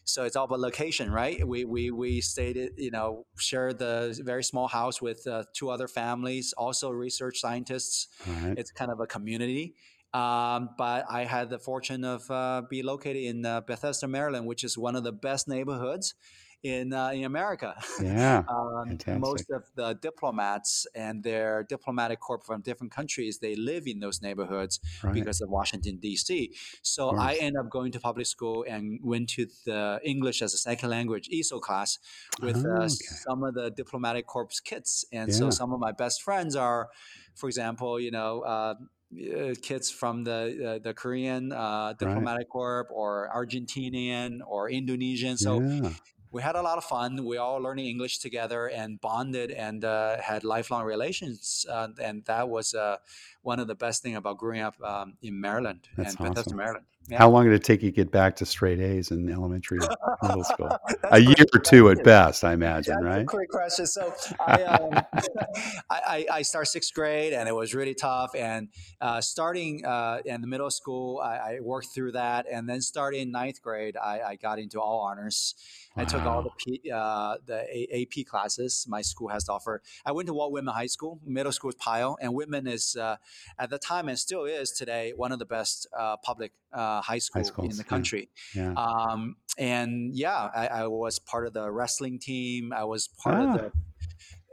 so 0.10 0.24
it's 0.24 0.36
all 0.36 0.46
about 0.46 0.60
location, 0.60 1.12
right? 1.12 1.48
We 1.48 1.66
we 1.66 1.92
we 1.92 2.22
stayed, 2.22 2.72
you 2.78 2.92
know, 2.92 3.26
shared 3.38 3.80
the 3.80 4.20
very 4.24 4.44
small 4.44 4.68
house 4.68 5.02
with 5.02 5.26
uh, 5.28 5.44
two 5.54 5.70
other 5.70 5.88
families, 5.88 6.54
also 6.58 6.90
research 6.90 7.40
scientists. 7.40 8.08
Right. 8.28 8.56
It's 8.58 8.72
kind 8.72 8.92
of 8.92 9.00
a 9.00 9.08
community. 9.08 9.76
Um, 10.14 10.70
but 10.78 11.06
I 11.10 11.26
had 11.26 11.50
the 11.50 11.60
fortune 11.60 12.04
of 12.04 12.30
uh, 12.32 12.64
be 12.68 12.82
located 12.82 13.24
in 13.24 13.46
uh, 13.46 13.62
Bethesda, 13.62 14.08
Maryland, 14.08 14.48
which 14.48 14.64
is 14.64 14.78
one 14.78 14.96
of 14.96 15.04
the 15.04 15.12
best 15.12 15.48
neighborhoods 15.48 16.16
in 16.64 16.94
uh, 16.94 17.10
in 17.10 17.24
America. 17.24 17.76
Yeah, 18.02 18.44
um, 18.50 18.98
most 19.20 19.50
of 19.50 19.64
the 19.76 19.94
diplomats 19.94 20.88
and 20.94 21.24
their 21.24 21.64
diplomatic 21.64 22.20
corps 22.20 22.42
from 22.46 22.62
different 22.62 22.92
countries 22.92 23.40
they 23.40 23.56
live 23.56 23.84
in 23.88 24.00
those 24.00 24.22
neighborhoods 24.22 24.80
right. 25.04 25.14
because 25.14 25.42
of 25.42 25.50
Washington 25.50 25.98
D.C. 25.98 26.54
So 26.82 27.16
I 27.16 27.36
ended 27.36 27.60
up 27.60 27.70
going 27.70 27.92
to 27.94 28.00
public 28.00 28.26
school 28.26 28.66
and 28.68 29.00
went 29.04 29.30
to 29.32 29.48
the 29.66 30.00
English 30.04 30.42
as 30.42 30.54
a 30.54 30.58
second 30.58 30.90
language 30.90 31.30
ESOL 31.30 31.62
class 31.62 32.00
with 32.42 32.58
uh, 32.58 32.70
oh, 32.70 32.76
okay. 32.84 32.88
some 32.88 33.44
of 33.44 33.54
the 33.54 33.72
diplomatic 33.72 34.28
corps 34.28 34.50
kids, 34.64 35.06
and 35.12 35.30
yeah. 35.30 35.36
so 35.36 35.50
some 35.50 35.72
of 35.72 35.80
my 35.80 35.92
best 35.92 36.22
friends 36.22 36.56
are, 36.56 36.90
for 37.36 37.48
example, 37.48 38.00
you 38.00 38.12
know 38.12 38.76
uh, 39.12 39.56
kids 39.62 39.90
from 39.90 40.24
the 40.24 40.78
uh, 40.78 40.80
the 40.84 40.94
Korean 40.94 41.52
uh, 41.52 41.94
diplomatic 41.98 42.48
right. 42.48 42.50
corps 42.50 42.88
or 42.92 43.30
Argentinian 43.36 44.40
or 44.46 44.70
Indonesian. 44.70 45.38
So 45.38 45.60
yeah. 45.60 45.90
we 46.32 46.42
had 46.42 46.56
a 46.56 46.62
lot 46.62 46.78
of 46.78 46.84
fun. 46.84 47.26
We 47.26 47.38
all 47.38 47.58
learning 47.58 47.88
English 47.88 48.20
together 48.20 48.68
and 48.68 49.02
bonded 49.02 49.52
and 49.52 49.84
uh, 49.84 50.22
had 50.22 50.44
lifelong 50.44 50.84
relations. 50.86 51.66
Uh, 51.70 51.88
and 52.02 52.24
that 52.26 52.50
was 52.50 52.74
uh, 52.76 52.98
one 53.42 53.60
of 53.60 53.68
the 53.68 53.76
best 53.76 54.04
thing 54.04 54.16
about 54.16 54.38
growing 54.38 54.62
up 54.62 54.76
um, 54.84 55.18
in 55.22 55.42
Maryland 55.42 55.88
That's 55.98 56.12
and 56.12 56.22
awesome. 56.22 56.34
Bethesda, 56.34 56.56
Maryland. 56.56 56.86
Yeah. 57.08 57.18
How 57.18 57.30
long 57.30 57.46
did 57.46 57.54
it 57.54 57.64
take 57.64 57.82
you 57.82 57.90
to 57.90 57.96
get 57.96 58.12
back 58.12 58.36
to 58.36 58.46
straight 58.46 58.80
A's 58.80 59.10
in 59.10 59.30
elementary 59.30 59.80
middle 60.22 60.44
school? 60.44 60.70
a 61.12 61.20
year 61.20 61.46
or 61.54 61.60
two 61.60 61.90
at 61.90 62.04
best, 62.04 62.44
I 62.44 62.54
imagine, 62.54 62.96
That's 63.02 63.04
right? 63.04 63.26
great 63.26 63.50
question. 63.50 63.88
So 63.88 64.14
I, 64.40 64.64
um, 64.64 64.92
I, 65.90 66.26
I, 66.32 66.42
started 66.44 66.70
sixth 66.70 66.94
grade 66.94 67.34
and 67.34 67.50
it 67.50 67.56
was 67.56 67.74
really 67.74 67.96
tough. 67.96 68.36
And 68.36 68.70
uh, 69.02 69.22
starting 69.22 69.84
uh, 69.86 70.20
in 70.24 70.42
the 70.42 70.48
middle 70.48 70.70
school, 70.70 71.20
I, 71.20 71.38
I, 71.38 71.60
worked 71.62 71.88
through 71.96 72.12
that. 72.12 72.46
And 72.52 72.70
then 72.70 72.80
starting 72.82 73.32
ninth 73.32 73.60
grade, 73.62 73.98
I, 73.98 74.22
I 74.22 74.36
got 74.36 74.60
into 74.60 74.80
all 74.80 75.00
honors. 75.00 75.56
Wow. 75.96 76.04
I 76.04 76.06
took 76.06 76.22
all 76.24 76.44
the 76.44 76.52
P, 76.64 76.92
uh, 76.94 77.38
the 77.46 77.66
A- 77.76 78.04
AP 78.04 78.26
classes 78.28 78.86
my 78.88 79.02
school 79.02 79.30
has 79.30 79.46
to 79.46 79.54
offer. 79.54 79.82
I 80.06 80.12
went 80.12 80.28
to 80.28 80.34
Walt 80.34 80.52
Whitman 80.52 80.74
High 80.76 80.88
School. 80.88 81.20
Middle 81.26 81.52
school 81.52 81.70
is 81.70 81.76
Pyle, 81.76 82.18
and 82.22 82.34
Whitman 82.34 82.68
is 82.68 82.96
uh, 82.96 83.18
at 83.58 83.70
the 83.70 83.80
time 83.80 84.10
and 84.10 84.20
still 84.20 84.46
is 84.46 84.72
today 84.72 85.14
one 85.16 85.32
of 85.32 85.40
the 85.40 85.46
best 85.46 85.88
uh, 85.98 86.18
public 86.18 86.52
uh, 86.90 87.02
high, 87.02 87.20
school 87.20 87.44
high 87.44 87.70
in 87.70 87.78
the 87.78 87.84
country. 87.84 88.30
Yeah. 88.56 88.74
yeah. 88.76 88.84
Um, 88.84 89.36
and 89.58 90.16
yeah, 90.16 90.50
I, 90.56 90.68
I, 90.68 90.88
was 90.88 91.20
part 91.20 91.46
of 91.46 91.54
the 91.54 91.70
wrestling 91.70 92.20
team. 92.20 92.74
I 92.74 92.86
was 92.86 93.08
part 93.08 93.36
ah. 93.36 93.42
of 93.42 93.54
the 93.54 93.72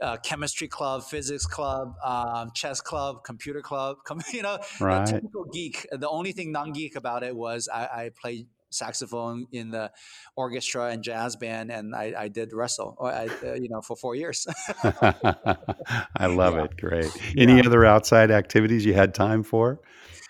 uh, 0.01 0.17
chemistry 0.17 0.67
club, 0.67 1.03
physics 1.03 1.45
club, 1.45 1.95
um, 2.03 2.51
chess 2.53 2.81
club, 2.81 3.23
computer 3.23 3.61
club. 3.61 3.97
Com- 4.05 4.21
you 4.31 4.41
know, 4.41 4.59
right. 4.79 5.07
typical 5.07 5.45
geek. 5.45 5.87
The 5.91 6.09
only 6.09 6.31
thing 6.31 6.51
non-geek 6.51 6.95
about 6.95 7.23
it 7.23 7.35
was 7.35 7.67
I, 7.73 7.83
I 7.85 8.11
played 8.21 8.47
saxophone 8.69 9.47
in 9.51 9.71
the 9.71 9.91
orchestra 10.35 10.87
and 10.89 11.03
jazz 11.03 11.35
band, 11.35 11.71
and 11.71 11.95
I, 11.95 12.13
I 12.17 12.27
did 12.27 12.53
wrestle. 12.53 12.97
I, 13.01 13.29
uh, 13.43 13.53
you 13.53 13.69
know, 13.69 13.81
for 13.81 13.95
four 13.95 14.15
years. 14.15 14.45
I 14.83 16.27
love 16.27 16.55
yeah. 16.55 16.65
it. 16.65 16.77
Great. 16.77 17.11
Any 17.37 17.55
yeah. 17.55 17.65
other 17.65 17.85
outside 17.85 18.29
activities 18.29 18.85
you 18.85 18.93
had 18.93 19.13
time 19.13 19.43
for? 19.43 19.79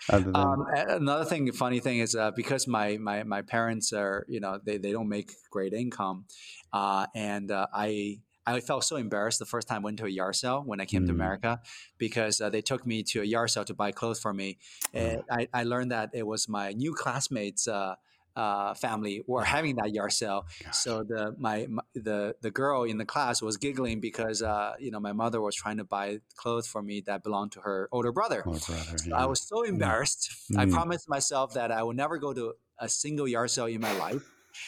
Than- 0.08 0.34
um, 0.34 0.66
another 0.72 1.24
thing, 1.24 1.50
funny 1.52 1.80
thing 1.80 1.98
is 1.98 2.14
uh, 2.14 2.30
because 2.30 2.66
my, 2.66 2.96
my 2.96 3.24
my 3.24 3.42
parents 3.42 3.92
are 3.92 4.24
you 4.28 4.40
know 4.40 4.58
they, 4.64 4.78
they 4.78 4.92
don't 4.92 5.08
make 5.08 5.32
great 5.50 5.72
income, 5.72 6.24
uh, 6.72 7.06
and 7.14 7.50
uh, 7.50 7.66
I 7.72 8.20
I 8.46 8.60
felt 8.60 8.84
so 8.84 8.96
embarrassed 8.96 9.38
the 9.38 9.46
first 9.46 9.68
time 9.68 9.82
I 9.82 9.84
went 9.84 9.98
to 9.98 10.06
a 10.06 10.08
yard 10.08 10.34
sale 10.36 10.62
when 10.64 10.80
I 10.80 10.86
came 10.86 11.02
mm. 11.02 11.08
to 11.08 11.12
America 11.12 11.60
because 11.98 12.40
uh, 12.40 12.48
they 12.48 12.62
took 12.62 12.86
me 12.86 13.02
to 13.04 13.20
a 13.20 13.24
yard 13.24 13.50
sale 13.50 13.64
to 13.66 13.74
buy 13.74 13.92
clothes 13.92 14.20
for 14.20 14.32
me. 14.32 14.58
And 14.94 15.22
I, 15.30 15.48
I 15.52 15.64
learned 15.64 15.92
that 15.92 16.10
it 16.14 16.26
was 16.26 16.48
my 16.48 16.72
new 16.72 16.94
classmates. 16.94 17.68
Uh, 17.68 17.96
uh, 18.38 18.74
family 18.74 19.22
were 19.26 19.42
having 19.42 19.76
that 19.76 19.92
yard 19.92 20.12
sale. 20.12 20.46
Gosh. 20.62 20.76
So 20.76 21.02
the 21.02 21.34
my, 21.38 21.66
my, 21.68 21.82
the 21.94 22.36
the 22.40 22.50
girl 22.50 22.84
in 22.84 22.96
the 22.96 23.04
class 23.04 23.42
was 23.42 23.56
giggling 23.56 24.00
because 24.00 24.42
uh, 24.42 24.74
you 24.78 24.90
know 24.92 25.00
my 25.00 25.12
mother 25.12 25.40
was 25.40 25.56
trying 25.56 25.78
to 25.78 25.84
buy 25.84 26.20
clothes 26.36 26.68
for 26.68 26.80
me 26.80 27.02
that 27.06 27.24
belonged 27.24 27.52
to 27.52 27.60
her 27.60 27.88
older 27.90 28.12
brother. 28.12 28.42
Older 28.46 28.60
brother 28.60 28.98
so 28.98 29.08
yeah. 29.08 29.16
I 29.16 29.26
was 29.26 29.40
so 29.42 29.62
mm. 29.62 29.68
embarrassed. 29.68 30.30
Mm. 30.52 30.58
I 30.58 30.66
promised 30.66 31.08
myself 31.08 31.54
that 31.54 31.72
I 31.72 31.82
would 31.82 31.96
never 31.96 32.18
go 32.18 32.32
to 32.32 32.54
a 32.78 32.88
single 32.88 33.26
yard 33.26 33.50
sale 33.50 33.66
in 33.66 33.80
my 33.80 33.92
life. 33.98 34.22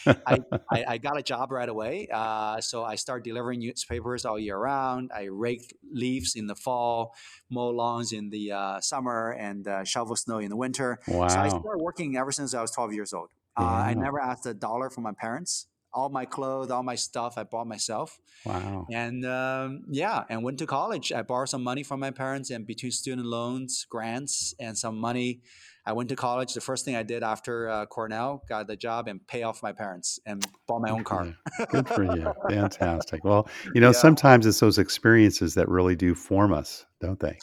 I, 0.05 0.39
I, 0.69 0.85
I, 0.89 0.97
got 0.97 1.17
a 1.17 1.23
job 1.23 1.51
right 1.51 1.67
away. 1.67 2.07
Uh, 2.11 2.61
so 2.61 2.83
I 2.83 2.95
started 2.95 3.23
delivering 3.23 3.59
newspapers 3.59 4.25
all 4.25 4.39
year 4.39 4.57
round. 4.57 5.11
I 5.15 5.23
raked 5.23 5.73
leaves 5.91 6.35
in 6.35 6.47
the 6.47 6.55
fall, 6.55 7.15
mow 7.49 7.69
lawns 7.69 8.11
in 8.11 8.29
the 8.29 8.51
uh, 8.51 8.79
summer, 8.81 9.31
and 9.31 9.67
uh, 9.67 9.83
shovel 9.83 10.15
snow 10.15 10.39
in 10.39 10.49
the 10.49 10.55
winter. 10.55 10.99
Wow. 11.07 11.27
So 11.27 11.39
I 11.39 11.49
started 11.49 11.81
working 11.81 12.17
ever 12.17 12.31
since 12.31 12.53
I 12.53 12.61
was 12.61 12.71
12 12.71 12.93
years 12.93 13.13
old. 13.13 13.29
Uh, 13.57 13.63
I 13.63 13.93
never 13.93 14.19
asked 14.19 14.45
a 14.45 14.53
dollar 14.53 14.89
from 14.89 15.03
my 15.03 15.13
parents. 15.13 15.67
All 15.93 16.07
my 16.07 16.23
clothes, 16.23 16.71
all 16.71 16.83
my 16.83 16.95
stuff, 16.95 17.33
I 17.37 17.43
bought 17.43 17.67
myself. 17.67 18.17
Wow. 18.45 18.87
And 18.89 19.25
um, 19.25 19.81
yeah, 19.89 20.23
and 20.29 20.41
went 20.41 20.57
to 20.59 20.65
college. 20.65 21.11
I 21.11 21.21
borrowed 21.21 21.49
some 21.49 21.63
money 21.63 21.83
from 21.83 21.99
my 21.99 22.11
parents, 22.11 22.49
and 22.49 22.65
between 22.65 22.93
student 22.93 23.27
loans, 23.27 23.85
grants, 23.89 24.55
and 24.57 24.77
some 24.77 24.97
money, 24.97 25.41
I 25.85 25.93
went 25.93 26.07
to 26.09 26.15
college. 26.15 26.53
The 26.53 26.61
first 26.61 26.85
thing 26.85 26.95
I 26.95 27.03
did 27.03 27.23
after 27.23 27.67
uh, 27.69 27.85
Cornell, 27.87 28.43
got 28.47 28.67
the 28.67 28.77
job 28.77 29.07
and 29.07 29.25
pay 29.27 29.43
off 29.43 29.63
my 29.63 29.73
parents 29.73 30.19
and 30.25 30.45
bought 30.67 30.81
my 30.81 30.91
own 30.91 31.03
car. 31.03 31.35
Good 31.69 31.89
for 31.89 32.03
you. 32.03 32.31
Fantastic. 32.49 33.25
Well, 33.25 33.49
you 33.73 33.81
know, 33.81 33.87
yeah. 33.87 33.93
sometimes 33.93 34.45
it's 34.45 34.59
those 34.59 34.77
experiences 34.77 35.55
that 35.55 35.67
really 35.67 35.95
do 35.95 36.13
form 36.13 36.53
us, 36.53 36.85
don't 37.01 37.19
they? 37.19 37.37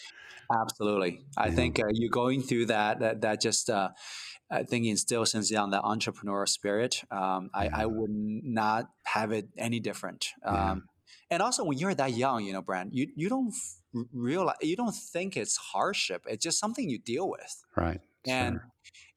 Absolutely. 0.53 1.25
I 1.37 1.49
yeah. 1.49 1.55
think 1.55 1.81
uh, 1.81 1.85
you 1.93 2.09
going 2.11 2.43
through 2.43 2.67
that, 2.67 3.01
that, 3.01 3.21
that 3.21 3.41
just, 3.41 3.69
uh, 3.69 3.91
I 4.51 4.63
think 4.63 4.87
instills 4.87 5.33
since 5.33 5.51
young 5.51 5.71
that 5.71 5.83
entrepreneurial 5.83 6.49
spirit. 6.49 7.03
Um, 7.11 7.51
I, 7.53 7.69
I, 7.69 7.87
would 7.87 8.11
not 8.11 8.87
have 9.05 9.33
it 9.33 9.49
any 9.59 9.79
different. 9.79 10.29
Um. 10.45 10.85
And 11.31 11.43
also, 11.43 11.65
when 11.65 11.77
you're 11.79 11.95
that 11.95 12.15
young, 12.15 12.45
you 12.45 12.53
know, 12.53 12.63
Brand, 12.63 12.91
you 12.93 13.09
you 13.15 13.29
don't 13.29 13.53
realize, 14.13 14.57
you 14.63 14.77
don't 14.77 14.95
think 14.95 15.37
it's 15.37 15.57
hardship. 15.57 16.23
It's 16.27 16.43
just 16.43 16.59
something 16.59 16.89
you 16.89 16.99
deal 16.99 17.29
with. 17.29 17.65
Right. 17.77 18.01
And 18.27 18.55
sure. 18.55 18.71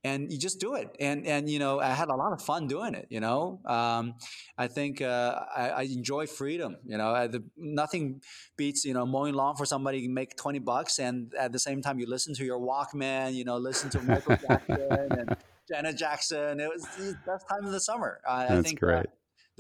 and 0.03 0.31
you 0.31 0.37
just 0.37 0.59
do 0.59 0.75
it. 0.75 0.95
And 0.99 1.25
and 1.25 1.49
you 1.49 1.59
know 1.59 1.79
i 1.79 1.93
had 1.93 2.09
a 2.09 2.15
lot 2.15 2.33
of 2.33 2.41
fun 2.41 2.67
doing 2.67 2.93
it 2.93 3.07
you 3.09 3.19
know? 3.19 3.59
Um, 3.65 4.15
i 4.57 4.67
think 4.67 5.01
uh, 5.01 5.39
I, 5.55 5.69
I, 5.69 5.81
enjoy 5.83 6.27
freedom 6.27 6.77
you 6.85 6.97
know? 6.97 7.09
Uh, 7.09 7.27
the, 7.27 7.43
nothing 7.57 8.21
beats 8.57 8.85
you 8.85 8.93
know 8.93 9.05
mowing 9.05 9.33
lawn 9.33 9.55
for 9.55 9.65
somebody 9.65 10.07
make 10.07 10.35
20 10.35 10.59
bucks 10.59 10.99
and 10.99 11.33
at 11.39 11.51
the 11.51 11.59
same 11.59 11.81
time 11.81 11.99
you 11.99 12.07
listen 12.07 12.33
to 12.35 12.45
your 12.45 12.59
walkman 12.59 13.33
you 13.33 13.43
know 13.43 13.57
listen 13.57 13.89
to 13.89 14.01
michael 14.01 14.37
jackson 14.47 15.07
and 15.11 15.37
janet 15.71 15.97
jackson. 15.97 16.59
It 16.59 16.69
was 16.69 16.83
the 16.97 17.17
best 17.25 17.47
time 17.47 17.65
of 17.65 17.71
the 17.71 17.79
summer. 17.79 18.19
Uh, 18.27 18.47
that's 18.47 18.51
I 18.51 18.61
think 18.61 18.79
great 18.79 19.07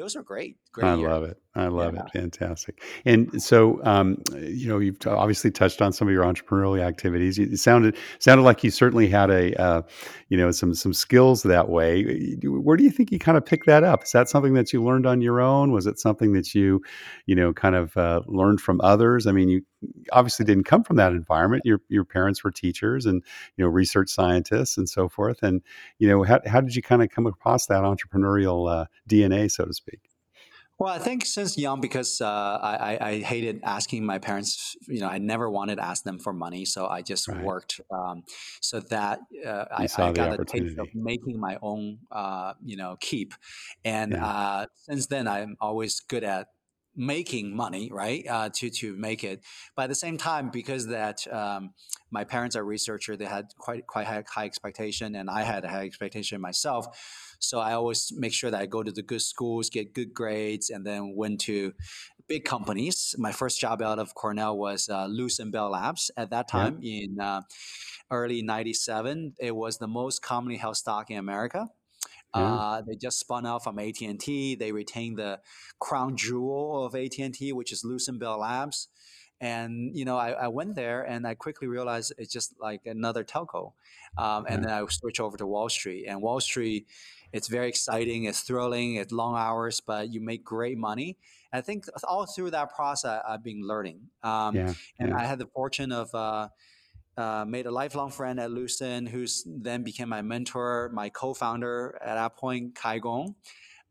those 0.01 0.15
are 0.15 0.23
great. 0.23 0.57
Great. 0.71 0.87
I 0.87 0.95
year. 0.95 1.09
love 1.09 1.23
it. 1.23 1.37
I 1.53 1.67
love 1.67 1.93
yeah. 1.93 2.05
it. 2.05 2.11
Fantastic. 2.11 2.81
And 3.05 3.41
so, 3.41 3.79
um, 3.83 4.17
you 4.33 4.67
know, 4.67 4.79
you've 4.79 4.97
obviously 5.05 5.51
touched 5.51 5.79
on 5.79 5.93
some 5.93 6.07
of 6.07 6.13
your 6.13 6.23
entrepreneurial 6.23 6.81
activities. 6.81 7.37
It 7.37 7.55
sounded 7.57 7.95
sounded 8.17 8.41
like 8.41 8.63
you 8.63 8.71
certainly 8.71 9.07
had 9.07 9.29
a, 9.29 9.53
uh, 9.61 9.81
you 10.29 10.37
know, 10.37 10.49
some 10.49 10.73
some 10.73 10.91
skills 10.93 11.43
that 11.43 11.69
way. 11.69 12.35
Where 12.43 12.77
do 12.77 12.83
you 12.83 12.89
think 12.89 13.11
you 13.11 13.19
kind 13.19 13.37
of 13.37 13.45
picked 13.45 13.67
that 13.67 13.83
up? 13.83 14.03
Is 14.03 14.11
that 14.13 14.27
something 14.27 14.55
that 14.55 14.73
you 14.73 14.83
learned 14.83 15.05
on 15.05 15.21
your 15.21 15.39
own? 15.39 15.71
Was 15.71 15.85
it 15.85 15.99
something 15.99 16.33
that 16.33 16.55
you, 16.55 16.81
you 17.27 17.35
know, 17.35 17.53
kind 17.53 17.75
of 17.75 17.95
uh, 17.95 18.21
learned 18.25 18.59
from 18.59 18.81
others? 18.81 19.27
I 19.27 19.33
mean, 19.33 19.49
you 19.49 19.61
obviously 20.11 20.45
didn't 20.45 20.65
come 20.65 20.83
from 20.83 20.97
that 20.97 21.11
environment. 21.11 21.63
Your 21.65 21.81
your 21.89 22.05
parents 22.05 22.43
were 22.43 22.51
teachers 22.51 23.05
and 23.05 23.23
you 23.57 23.63
know 23.63 23.69
research 23.69 24.09
scientists 24.09 24.77
and 24.77 24.87
so 24.87 25.09
forth. 25.09 25.43
And 25.43 25.61
you 25.99 26.07
know, 26.07 26.23
how 26.23 26.39
how 26.45 26.61
did 26.61 26.75
you 26.75 26.81
kind 26.81 27.01
of 27.01 27.09
come 27.09 27.27
across 27.27 27.67
that 27.67 27.83
entrepreneurial 27.83 28.71
uh, 28.71 28.85
DNA, 29.09 29.49
so 29.49 29.65
to 29.65 29.73
speak? 29.73 30.11
Well, 30.81 30.91
I 30.91 30.97
think 30.97 31.27
since 31.27 31.59
young, 31.59 31.79
because 31.79 32.21
uh, 32.21 32.25
I, 32.25 32.97
I, 32.99 33.19
hated 33.19 33.59
asking 33.63 34.03
my 34.03 34.17
parents, 34.17 34.75
you 34.87 34.99
know, 34.99 35.09
I 35.09 35.19
never 35.19 35.47
wanted 35.47 35.75
to 35.75 35.85
ask 35.85 36.03
them 36.03 36.17
for 36.17 36.33
money. 36.33 36.65
So 36.65 36.87
I 36.87 37.03
just 37.03 37.27
right. 37.27 37.43
worked 37.43 37.79
um, 37.93 38.23
so 38.61 38.79
that 38.79 39.19
uh, 39.45 39.65
I, 39.69 39.87
I, 39.95 40.11
got 40.11 40.39
a 40.39 40.43
taste 40.43 40.79
of 40.79 40.87
making 40.95 41.39
my 41.39 41.59
own, 41.61 41.99
uh, 42.11 42.53
you 42.65 42.77
know, 42.77 42.97
keep. 42.99 43.35
And 43.85 44.13
yeah. 44.13 44.25
Uh, 44.25 44.65
since 44.73 45.05
then, 45.05 45.27
I'm 45.27 45.55
always 45.61 45.99
good 45.99 46.23
at 46.23 46.47
making 46.95 47.55
money, 47.55 47.89
right? 47.91 48.25
Uh, 48.27 48.49
to 48.55 48.69
to 48.69 48.95
make 48.95 49.23
it. 49.23 49.41
But 49.75 49.83
at 49.83 49.89
the 49.89 49.95
same 49.95 50.17
time, 50.17 50.49
because 50.49 50.87
that 50.87 51.25
um, 51.31 51.73
my 52.11 52.23
parents 52.23 52.55
are 52.55 52.63
researcher, 52.63 53.15
they 53.15 53.25
had 53.25 53.47
quite 53.57 53.87
quite 53.87 54.07
high, 54.07 54.23
high 54.27 54.45
expectation, 54.45 55.15
and 55.15 55.29
I 55.29 55.43
had 55.43 55.63
a 55.63 55.69
high 55.69 55.85
expectation 55.85 56.41
myself. 56.41 56.87
So 57.39 57.59
I 57.59 57.73
always 57.73 58.11
make 58.15 58.33
sure 58.33 58.51
that 58.51 58.61
I 58.61 58.65
go 58.67 58.83
to 58.83 58.91
the 58.91 59.01
good 59.01 59.21
schools, 59.21 59.69
get 59.69 59.93
good 59.93 60.13
grades, 60.13 60.69
and 60.69 60.85
then 60.85 61.15
went 61.15 61.41
to 61.41 61.73
big 62.27 62.45
companies. 62.45 63.15
My 63.17 63.31
first 63.31 63.59
job 63.59 63.81
out 63.81 63.99
of 63.99 64.13
Cornell 64.13 64.57
was 64.57 64.89
uh, 64.89 65.07
Lucent 65.07 65.51
Bell 65.51 65.71
Labs 65.71 66.11
at 66.15 66.29
that 66.29 66.47
time 66.47 66.77
yeah. 66.81 67.03
in 67.03 67.19
uh, 67.19 67.41
early 68.11 68.41
97. 68.41 69.33
It 69.39 69.55
was 69.55 69.79
the 69.79 69.87
most 69.87 70.21
commonly 70.21 70.57
held 70.57 70.77
stock 70.77 71.09
in 71.09 71.17
America. 71.17 71.67
Yeah. 72.35 72.41
Uh, 72.41 72.81
they 72.81 72.95
just 72.95 73.19
spun 73.19 73.45
out 73.45 73.63
from 73.63 73.77
AT 73.79 74.01
and 74.01 74.19
T. 74.19 74.55
They 74.55 74.71
retained 74.71 75.17
the 75.17 75.39
crown 75.79 76.15
jewel 76.15 76.85
of 76.85 76.95
AT 76.95 77.17
and 77.19 77.33
T, 77.33 77.51
which 77.51 77.71
is 77.71 77.83
Lucent 77.83 78.19
Bell 78.19 78.39
Labs. 78.39 78.87
And 79.41 79.97
you 79.97 80.05
know, 80.05 80.17
I, 80.17 80.31
I, 80.31 80.47
went 80.49 80.75
there 80.75 81.01
and 81.01 81.25
I 81.25 81.33
quickly 81.33 81.67
realized 81.67 82.13
it's 82.19 82.31
just 82.31 82.53
like 82.61 82.81
another 82.85 83.23
telco. 83.23 83.73
Um, 84.15 84.45
and 84.47 84.63
then 84.63 84.71
I 84.71 84.85
switched 84.87 85.19
over 85.19 85.35
to 85.37 85.47
Wall 85.47 85.67
Street. 85.67 86.05
And 86.07 86.21
Wall 86.21 86.39
Street 86.39 86.85
it's 87.33 87.47
very 87.47 87.69
exciting. 87.69 88.25
It's 88.25 88.41
thrilling. 88.41 88.95
It's 88.95 89.11
long 89.11 89.35
hours, 89.37 89.79
but 89.79 90.11
you 90.11 90.21
make 90.21 90.43
great 90.43 90.77
money. 90.77 91.17
And 91.51 91.59
I 91.59 91.61
think 91.61 91.85
all 92.03 92.25
through 92.25 92.51
that 92.51 92.73
process, 92.75 93.21
I've 93.27 93.43
been 93.43 93.61
learning. 93.61 94.01
Um, 94.23 94.55
yeah, 94.55 94.73
and. 94.99 95.13
I 95.13 95.25
had 95.25 95.39
the 95.39 95.45
fortune 95.45 95.91
of 95.91 96.13
uh, 96.13 96.49
uh, 97.17 97.45
made 97.47 97.65
a 97.65 97.71
lifelong 97.71 98.11
friend 98.11 98.39
at 98.39 98.51
Lucent, 98.51 99.09
who's 99.09 99.43
then 99.45 99.83
became 99.83 100.09
my 100.09 100.21
mentor, 100.21 100.89
my 100.93 101.09
co-founder 101.09 101.99
at 102.03 102.15
that 102.15 102.37
point, 102.37 102.75
Kai 102.75 102.99
Gong. 102.99 103.35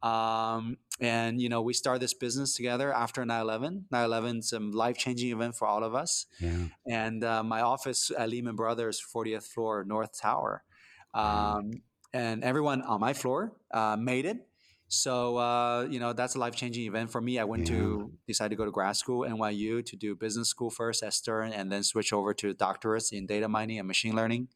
Um, 0.03 0.79
and 1.01 1.41
you 1.41 1.49
know, 1.49 1.63
we 1.63 1.75
started 1.75 2.01
this 2.01 2.15
business 2.15 2.55
together 2.55 2.93
after 2.93 3.25
9/11. 3.25 3.85
9/11 3.93 4.39
is 4.39 4.53
a 4.53 4.61
life-changing 4.61 5.31
event 5.31 5.57
for 5.57 5.69
all 5.69 5.85
of 5.85 5.95
us. 5.95 6.27
Yeah. 6.41 6.67
And 6.87 7.23
uh, 7.25 7.43
my 7.43 7.61
office 7.61 8.11
at 8.17 8.31
Lehman 8.31 8.57
Brothers, 8.57 9.03
40th 9.03 9.47
floor, 9.47 9.85
North 9.85 10.19
Tower. 10.19 10.65
Um, 11.13 11.83
and 12.13 12.43
everyone 12.45 12.83
on 12.83 13.01
my 13.01 13.13
floor 13.13 13.53
uh, 13.73 13.97
made 13.97 14.27
it. 14.27 14.47
So 14.91 15.37
uh, 15.37 15.87
you 15.89 16.01
know 16.01 16.13
that's 16.13 16.35
a 16.35 16.39
life 16.39 16.57
changing 16.57 16.85
event 16.85 17.13
for 17.13 17.21
me. 17.21 17.39
I 17.39 17.45
went 17.45 17.71
yeah. 17.71 17.77
to 17.77 18.13
decide 18.27 18.49
to 18.51 18.57
go 18.57 18.65
to 18.65 18.73
grad 18.73 18.97
school 18.97 19.21
NYU 19.21 19.87
to 19.87 19.97
do 19.97 20.17
business 20.17 20.49
school 20.49 20.69
first 20.69 21.05
at 21.05 21.15
Stern, 21.15 21.53
and 21.53 21.71
then 21.71 21.85
switch 21.85 22.13
over 22.13 22.35
to 22.35 22.53
doctorates 22.55 23.13
in 23.13 23.25
data 23.25 23.49
mining 23.49 23.79
and 23.79 23.87
machine 23.87 24.17
learning. 24.17 24.49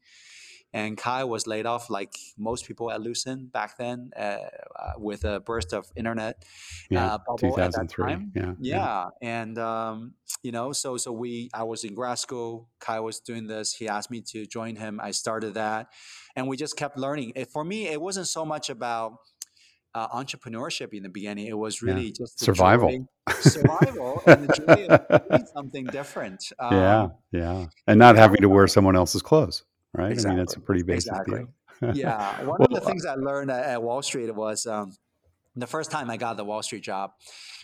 And 0.73 0.97
Kai 0.97 1.23
was 1.23 1.47
laid 1.47 1.65
off 1.65 1.89
like 1.89 2.17
most 2.37 2.67
people 2.67 2.91
at 2.91 2.99
Lucent 2.99 3.53
back 3.53 3.77
then, 3.77 4.11
uh, 4.13 4.19
uh, 4.19 4.93
with 4.97 5.23
a 5.23 5.39
burst 5.39 5.73
of 5.73 5.85
internet 5.95 6.43
yeah, 6.89 7.13
uh, 7.13 7.19
bubble 7.25 7.57
at 7.61 7.71
that 7.71 7.87
time. 7.87 8.33
Yeah, 8.35 8.53
yeah, 8.59 8.77
yeah. 8.77 9.05
and 9.21 9.57
um, 9.57 10.15
you 10.43 10.51
know, 10.51 10.73
so 10.73 10.97
so 10.97 11.13
we, 11.13 11.49
I 11.53 11.63
was 11.63 11.85
in 11.85 11.95
grad 11.95 12.19
school. 12.19 12.67
Kai 12.81 12.99
was 12.99 13.21
doing 13.21 13.47
this. 13.47 13.71
He 13.71 13.87
asked 13.87 14.11
me 14.11 14.19
to 14.33 14.45
join 14.45 14.75
him. 14.75 14.99
I 15.01 15.11
started 15.11 15.53
that, 15.53 15.87
and 16.35 16.45
we 16.49 16.57
just 16.57 16.75
kept 16.75 16.97
learning. 16.97 17.31
It, 17.37 17.51
for 17.51 17.63
me, 17.63 17.87
it 17.87 18.01
wasn't 18.01 18.27
so 18.27 18.43
much 18.43 18.69
about 18.69 19.19
uh, 19.95 20.09
entrepreneurship 20.09 20.93
in 20.93 21.01
the 21.01 21.09
beginning. 21.09 21.47
It 21.47 21.57
was 21.57 21.81
really 21.81 22.07
yeah. 22.07 22.13
just 22.19 22.39
survival, 22.39 23.07
survival, 23.39 24.21
and 24.27 24.47
the 24.47 24.53
joy 24.53 24.85
of 25.31 25.47
something 25.53 25.85
different. 25.85 26.51
Um, 26.59 26.73
yeah, 26.73 27.07
yeah, 27.31 27.65
and 27.87 27.97
not 27.97 28.15
having 28.15 28.41
to 28.41 28.49
wear 28.49 28.67
someone 28.67 28.95
else's 28.95 29.23
clothes 29.23 29.63
right? 29.95 30.11
Exactly. 30.11 30.29
I 30.29 30.35
mean, 30.35 30.45
that's 30.45 30.55
a 30.55 30.59
pretty 30.59 30.83
basic 30.83 31.11
exactly. 31.11 31.45
deal. 31.81 31.95
yeah. 31.95 32.39
One 32.43 32.59
well, 32.59 32.67
of 32.67 32.69
the 32.69 32.81
things 32.81 33.05
I 33.05 33.15
learned 33.15 33.51
at, 33.51 33.65
at 33.65 33.83
Wall 33.83 34.01
Street 34.01 34.33
was 34.33 34.65
um, 34.65 34.95
the 35.55 35.67
first 35.67 35.91
time 35.91 36.09
I 36.09 36.17
got 36.17 36.37
the 36.37 36.45
Wall 36.45 36.61
Street 36.61 36.83
job 36.83 37.11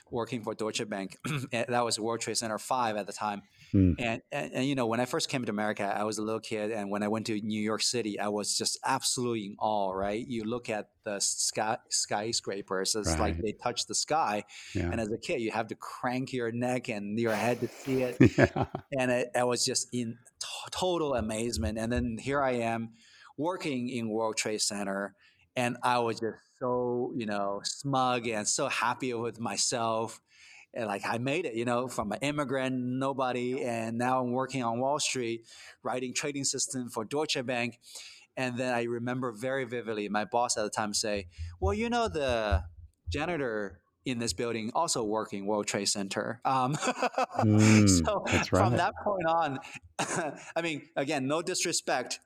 working 0.10 0.42
for 0.42 0.54
Deutsche 0.54 0.88
Bank. 0.88 1.18
that 1.52 1.86
was 1.86 2.00
World 2.00 2.22
Trade 2.22 2.38
Center 2.38 2.58
5 2.58 2.98
at 2.98 3.08
the 3.08 3.14
time. 3.14 3.44
Mm. 3.74 3.96
And, 4.00 4.22
and, 4.32 4.52
and 4.54 4.66
you 4.66 4.76
know, 4.76 4.86
when 4.86 5.00
I 5.00 5.06
first 5.06 5.30
came 5.30 5.46
to 5.46 5.50
America, 5.50 5.84
I 5.84 6.04
was 6.04 6.18
a 6.18 6.22
little 6.22 6.40
kid, 6.40 6.72
and 6.72 6.90
when 6.90 7.04
I 7.04 7.08
went 7.08 7.26
to 7.28 7.40
New 7.42 7.62
York 7.62 7.82
City, 7.82 8.20
I 8.20 8.28
was 8.28 8.58
just 8.58 8.78
absolutely 8.86 9.46
in 9.46 9.56
awe. 9.60 9.92
Right? 9.92 10.26
You 10.28 10.44
look 10.44 10.70
at 10.70 10.90
the 11.04 11.20
sky 11.20 11.78
skyscrapers; 11.90 12.96
it's 12.96 13.10
right. 13.10 13.20
like 13.20 13.42
they 13.42 13.54
touch 13.54 13.86
the 13.88 13.96
sky. 13.96 14.44
Yeah. 14.76 14.90
And 14.92 15.00
as 15.00 15.12
a 15.12 15.18
kid, 15.18 15.42
you 15.42 15.52
have 15.52 15.68
to 15.68 15.76
crank 15.76 16.34
your 16.34 16.52
neck 16.52 16.90
and 16.90 17.18
your 17.18 17.34
head 17.34 17.60
to 17.62 17.68
see 17.68 18.04
it. 18.04 18.18
yeah. 18.38 18.66
And 18.98 19.12
it, 19.12 19.32
I 19.36 19.44
was 19.44 19.66
just 19.66 19.88
in 19.94 20.18
t- 20.40 20.48
total 20.72 21.16
amazement. 21.16 21.78
And 21.78 21.92
then 21.92 22.18
here 22.20 22.42
I 22.42 22.52
am 22.52 22.90
working 23.38 23.90
in 23.90 24.10
World 24.10 24.38
Trade 24.38 24.62
Center, 24.62 25.16
and 25.56 25.78
I 25.84 26.00
was 26.00 26.20
just 26.20 26.38
so 26.60 27.12
you 27.16 27.26
know 27.26 27.62
smug 27.64 28.28
and 28.28 28.48
so 28.48 28.68
happy 28.68 29.14
with 29.14 29.40
myself 29.40 30.20
and 30.74 30.88
like 30.88 31.04
I 31.06 31.18
made 31.18 31.46
it, 31.46 31.56
you 31.56 31.66
know, 31.66 31.88
from 31.88 32.12
an 32.12 32.20
immigrant, 32.22 32.76
nobody, 32.76 33.64
and 33.64 33.98
now 33.98 34.22
I'm 34.22 34.32
working 34.32 34.64
on 34.64 34.80
Wall 34.80 35.00
Street, 35.00 35.46
writing 35.84 36.14
trading 36.14 36.44
system 36.44 36.90
for 36.90 37.04
Deutsche 37.04 37.46
Bank. 37.46 37.80
And 38.38 38.58
then 38.58 38.74
I 38.74 38.84
remember 38.84 39.34
very 39.34 39.66
vividly 39.66 40.08
my 40.08 40.26
boss 40.26 40.58
at 40.58 40.64
the 40.64 40.70
time 40.70 40.94
say, 40.94 41.28
"Well, 41.60 41.74
you 41.74 41.90
know, 41.90 42.08
the 42.08 42.64
janitor 43.10 43.82
in 44.06 44.18
this 44.20 44.34
building 44.34 44.72
also 44.74 45.04
working 45.04 45.46
World 45.46 45.68
Trade 45.68 45.90
Center." 45.90 46.40
Um, 46.46 46.76
mm, 47.40 48.06
so 48.06 48.24
right. 48.26 48.48
from 48.48 48.78
that 48.78 48.94
point 49.04 49.26
on, 49.28 49.60
I 50.56 50.62
mean, 50.62 50.84
again, 50.96 51.28
no 51.28 51.42
disrespect 51.42 52.20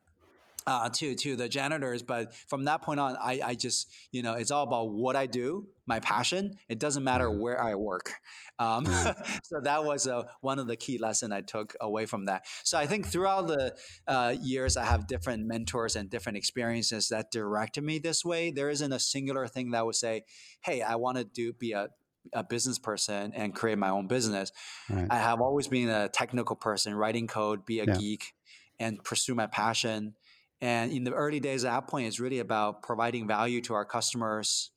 uh, 0.67 0.89
to 0.89 1.15
to 1.15 1.35
the 1.35 1.47
janitors. 1.47 2.01
But 2.03 2.33
from 2.33 2.65
that 2.65 2.81
point 2.81 2.99
on, 2.99 3.17
I, 3.21 3.39
I 3.43 3.55
just 3.55 3.91
you 4.11 4.21
know 4.21 4.33
it's 4.33 4.51
all 4.51 4.63
about 4.63 4.91
what 4.91 5.15
I 5.15 5.25
do, 5.25 5.67
my 5.85 5.99
passion. 5.99 6.57
It 6.69 6.79
doesn't 6.79 7.03
matter 7.03 7.27
mm-hmm. 7.27 7.39
where 7.39 7.61
I 7.61 7.75
work. 7.75 8.13
Um, 8.57 8.85
mm. 8.85 9.43
so 9.43 9.59
that 9.63 9.83
was 9.83 10.07
uh, 10.07 10.23
one 10.41 10.59
of 10.59 10.67
the 10.67 10.75
key 10.75 10.97
lessons 10.97 11.33
I 11.33 11.41
took 11.41 11.75
away 11.81 12.05
from 12.05 12.25
that. 12.25 12.45
So 12.63 12.77
I 12.77 12.85
think 12.87 13.07
throughout 13.07 13.47
the 13.47 13.75
uh, 14.07 14.35
years, 14.41 14.77
I 14.77 14.85
have 14.85 15.07
different 15.07 15.45
mentors 15.45 15.95
and 15.95 16.09
different 16.09 16.37
experiences 16.37 17.09
that 17.09 17.31
directed 17.31 17.83
me 17.83 17.99
this 17.99 18.23
way. 18.23 18.51
There 18.51 18.69
isn't 18.69 18.91
a 18.91 18.99
singular 18.99 19.47
thing 19.47 19.71
that 19.71 19.85
would 19.85 19.95
say, 19.95 20.23
"Hey, 20.61 20.81
I 20.81 20.95
want 20.95 21.17
to 21.17 21.23
do 21.23 21.53
be 21.53 21.73
a 21.73 21.89
a 22.33 22.43
business 22.43 22.79
person 22.79 23.33
and 23.35 23.53
create 23.53 23.77
my 23.77 23.89
own 23.89 24.07
business. 24.07 24.51
Right. 24.89 25.07
I 25.11 25.17
have 25.17 25.41
always 25.41 25.67
been 25.67 25.89
a 25.89 26.09
technical 26.09 26.55
person, 26.55 26.95
writing 26.95 27.27
code, 27.27 27.65
be 27.65 27.79
a 27.79 27.85
yeah. 27.85 27.97
geek, 27.97 28.33
and 28.79 29.03
pursue 29.03 29.35
my 29.35 29.47
passion. 29.47 30.15
And 30.61 30.91
in 30.91 31.03
the 31.03 31.13
early 31.13 31.39
days 31.39 31.65
at 31.65 31.87
AvePoint, 31.87 32.07
it's 32.07 32.19
really 32.19 32.39
about 32.39 32.81
providing 32.81 33.27
value 33.27 33.61
to 33.61 33.73
our 33.73 33.85
customers 33.85 34.71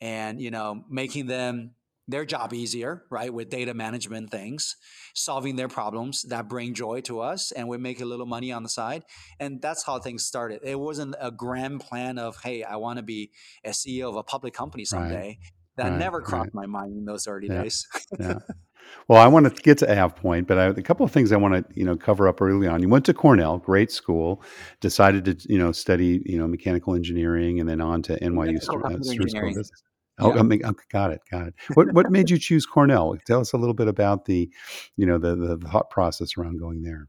and 0.00 0.40
you 0.40 0.50
know 0.50 0.84
making 0.90 1.26
them 1.26 1.72
their 2.08 2.24
job 2.24 2.52
easier, 2.52 3.04
right? 3.10 3.32
With 3.32 3.48
data 3.48 3.74
management 3.74 4.30
things, 4.30 4.76
solving 5.14 5.56
their 5.56 5.68
problems 5.68 6.22
that 6.28 6.48
bring 6.48 6.74
joy 6.74 7.00
to 7.02 7.20
us, 7.20 7.52
and 7.52 7.68
we 7.68 7.78
make 7.78 8.00
a 8.00 8.04
little 8.04 8.26
money 8.26 8.52
on 8.52 8.62
the 8.62 8.68
side. 8.68 9.04
And 9.38 9.62
that's 9.62 9.84
how 9.84 9.98
things 9.98 10.24
started. 10.24 10.60
It 10.64 10.78
wasn't 10.78 11.14
a 11.20 11.30
grand 11.30 11.80
plan 11.80 12.18
of, 12.18 12.42
hey, 12.42 12.64
I 12.64 12.76
want 12.76 12.98
to 12.98 13.02
be 13.02 13.30
a 13.64 13.70
CEO 13.70 14.08
of 14.08 14.16
a 14.16 14.22
public 14.22 14.52
company 14.52 14.84
someday. 14.84 15.14
Right. 15.14 15.38
That 15.76 15.90
right. 15.90 15.98
never 15.98 16.20
crossed 16.20 16.50
right. 16.52 16.54
my 16.54 16.66
mind 16.66 16.98
in 16.98 17.04
those 17.04 17.26
early 17.26 17.48
yeah. 17.48 17.62
days. 17.62 17.86
yeah. 18.18 18.38
Well, 19.08 19.20
I 19.20 19.26
want 19.26 19.54
to 19.54 19.62
get 19.62 19.78
to 19.78 19.86
AvePoint, 19.86 20.46
but 20.46 20.58
I, 20.58 20.66
a 20.66 20.82
couple 20.82 21.04
of 21.04 21.12
things 21.12 21.32
I 21.32 21.36
want 21.36 21.54
to 21.54 21.74
you 21.78 21.84
know 21.84 21.96
cover 21.96 22.28
up 22.28 22.40
early 22.40 22.66
on. 22.66 22.82
You 22.82 22.88
went 22.88 23.04
to 23.06 23.14
Cornell, 23.14 23.58
great 23.58 23.90
school, 23.90 24.42
decided 24.80 25.24
to 25.24 25.52
you 25.52 25.58
know 25.58 25.72
study 25.72 26.22
you 26.26 26.38
know 26.38 26.46
mechanical 26.46 26.94
engineering, 26.94 27.60
and 27.60 27.68
then 27.68 27.80
on 27.80 28.02
to 28.02 28.18
NYU 28.20 28.56
uh, 28.56 28.60
School 28.60 28.82
Business. 28.88 29.70
Oh, 30.18 30.34
yeah. 30.34 30.40
I 30.40 30.42
mean, 30.42 30.60
got 30.92 31.10
it, 31.10 31.20
got 31.30 31.48
it. 31.48 31.54
What 31.74 31.92
what 31.92 32.10
made 32.10 32.30
you 32.30 32.38
choose 32.38 32.66
Cornell? 32.66 33.16
Tell 33.26 33.40
us 33.40 33.52
a 33.52 33.56
little 33.56 33.74
bit 33.74 33.88
about 33.88 34.26
the, 34.26 34.50
you 34.96 35.06
know, 35.06 35.18
the 35.18 35.34
the, 35.34 35.56
the 35.56 35.68
thought 35.68 35.90
process 35.90 36.36
around 36.36 36.58
going 36.58 36.82
there. 36.82 37.08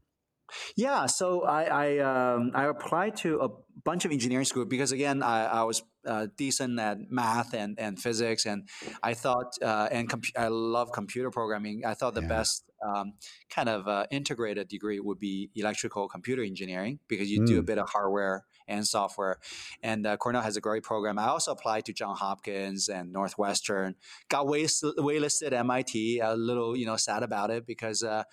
Yeah, 0.76 1.06
so 1.06 1.42
I 1.42 1.64
I, 1.64 1.98
um, 1.98 2.52
I 2.54 2.64
applied 2.64 3.16
to 3.18 3.40
a 3.40 3.48
bunch 3.84 4.04
of 4.04 4.12
engineering 4.12 4.44
school 4.44 4.64
because 4.64 4.92
again 4.92 5.22
I, 5.22 5.44
I 5.44 5.62
was 5.64 5.82
uh, 6.06 6.26
decent 6.36 6.78
at 6.80 6.98
math 7.10 7.54
and, 7.54 7.78
and 7.78 7.98
physics 7.98 8.46
and 8.46 8.68
I 9.02 9.14
thought 9.14 9.54
uh, 9.62 9.88
and 9.90 10.10
I 10.36 10.48
love 10.48 10.92
computer 10.92 11.30
programming. 11.30 11.84
I 11.84 11.94
thought 11.94 12.14
the 12.14 12.22
yeah. 12.22 12.28
best 12.28 12.64
um, 12.84 13.14
kind 13.50 13.68
of 13.68 13.88
uh, 13.88 14.06
integrated 14.10 14.68
degree 14.68 15.00
would 15.00 15.18
be 15.18 15.50
electrical 15.54 16.08
computer 16.08 16.42
engineering 16.42 16.98
because 17.08 17.30
you 17.30 17.40
mm. 17.40 17.46
do 17.46 17.58
a 17.58 17.62
mm. 17.62 17.66
bit 17.66 17.78
of 17.78 17.88
hardware 17.88 18.44
and 18.68 18.86
software. 18.86 19.38
And 19.82 20.06
uh, 20.06 20.16
Cornell 20.16 20.42
has 20.42 20.56
a 20.56 20.60
great 20.60 20.82
program. 20.82 21.18
I 21.18 21.26
also 21.28 21.52
applied 21.52 21.84
to 21.86 21.92
John 21.92 22.16
Hopkins 22.16 22.88
and 22.88 23.12
Northwestern. 23.12 23.94
Got 24.28 24.46
waitlisted 24.46 25.46
at 25.46 25.52
MIT. 25.52 26.20
A 26.20 26.34
little 26.34 26.76
you 26.76 26.86
know 26.86 26.96
sad 26.96 27.22
about 27.22 27.50
it 27.50 27.66
because 27.66 28.02
uh, 28.02 28.24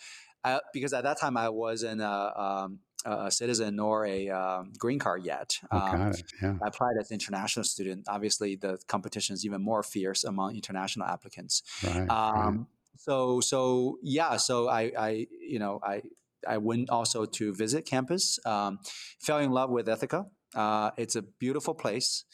I, 0.44 0.60
because 0.74 0.94
at 0.94 1.04
that 1.04 1.20
time 1.20 1.38
I 1.38 1.50
wasn't 1.50 2.02
a, 2.02 2.42
um, 2.42 2.80
a 3.06 3.32
citizen 3.32 3.76
nor 3.76 4.06
a 4.06 4.30
um, 4.30 4.72
green 4.78 5.00
card 5.00 5.24
yet. 5.24 5.60
Oh, 5.72 5.78
um, 5.78 6.14
yeah. 6.42 6.56
I 6.64 6.68
applied 6.68 6.94
as 7.00 7.12
an 7.12 7.16
international 7.16 7.64
student. 7.64 8.06
Obviously, 8.08 8.56
the 8.56 8.78
competition 8.88 9.34
is 9.34 9.46
even 9.46 9.62
more 9.62 9.84
fierce 9.84 10.24
among 10.24 10.56
international 10.56 11.08
applicants. 11.08 11.64
Right, 11.84 12.08
right. 12.08 12.10
Um, 12.10 12.68
so, 12.98 13.40
so 13.42 13.98
yeah, 14.04 14.38
so 14.38 14.70
I, 14.70 14.92
I, 14.98 15.28
you 15.40 15.60
know, 15.60 15.80
I, 15.84 16.02
I 16.48 16.58
went 16.58 16.90
also 16.90 17.26
to 17.26 17.54
visit 17.54 17.86
campus. 17.86 18.40
Um, 18.46 18.80
fell 19.20 19.40
in 19.40 19.52
love 19.52 19.70
with 19.70 19.88
Ithaca. 19.88 20.26
Uh, 20.54 20.92
it's 20.98 21.16
a 21.16 21.22
beautiful 21.22 21.74
place 21.74 22.26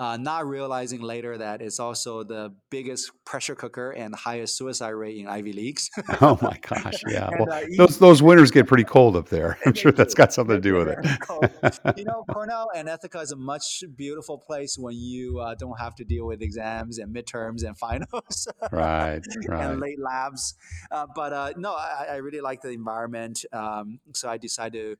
uh, 0.00 0.16
not 0.16 0.46
realizing 0.46 1.02
later 1.02 1.36
that 1.36 1.60
it's 1.60 1.78
also 1.78 2.24
the 2.24 2.50
biggest 2.70 3.12
pressure 3.26 3.54
cooker 3.54 3.90
and 3.90 4.14
highest 4.14 4.56
suicide 4.56 4.88
rate 4.92 5.18
in 5.18 5.28
Ivy 5.28 5.52
Leagues. 5.52 5.90
oh 6.22 6.38
my 6.40 6.58
gosh, 6.66 7.02
yeah. 7.06 7.28
and, 7.30 7.46
well, 7.46 7.52
uh, 7.52 7.66
those 7.76 7.98
those 7.98 8.22
winters 8.22 8.50
get 8.50 8.66
pretty 8.66 8.84
cold 8.84 9.14
up 9.14 9.28
there. 9.28 9.58
I'm 9.66 9.74
sure 9.74 9.92
that's 9.92 10.14
got 10.14 10.32
something 10.32 10.56
to 10.56 10.60
do 10.60 10.76
with 10.76 10.88
it. 10.88 11.98
you 11.98 12.04
know, 12.04 12.24
Cornell 12.32 12.70
and 12.74 12.88
Ithaca 12.88 13.20
is 13.20 13.32
a 13.32 13.36
much 13.36 13.84
beautiful 13.94 14.38
place 14.38 14.78
when 14.78 14.94
you 14.94 15.38
uh, 15.38 15.54
don't 15.54 15.78
have 15.78 15.94
to 15.96 16.04
deal 16.04 16.26
with 16.26 16.40
exams 16.40 16.96
and 16.96 17.14
midterms 17.14 17.62
and 17.62 17.76
finals. 17.76 18.48
right, 18.72 19.20
right. 19.48 19.70
And 19.70 19.80
late 19.80 20.00
labs. 20.00 20.54
Uh, 20.90 21.08
but 21.14 21.34
uh, 21.34 21.52
no, 21.58 21.74
I, 21.74 22.06
I, 22.12 22.16
really 22.16 22.40
like 22.40 22.62
the 22.62 22.70
environment. 22.70 23.44
Um, 23.52 24.00
so 24.14 24.30
I 24.30 24.38
decided 24.38 24.72
to, 24.72 24.96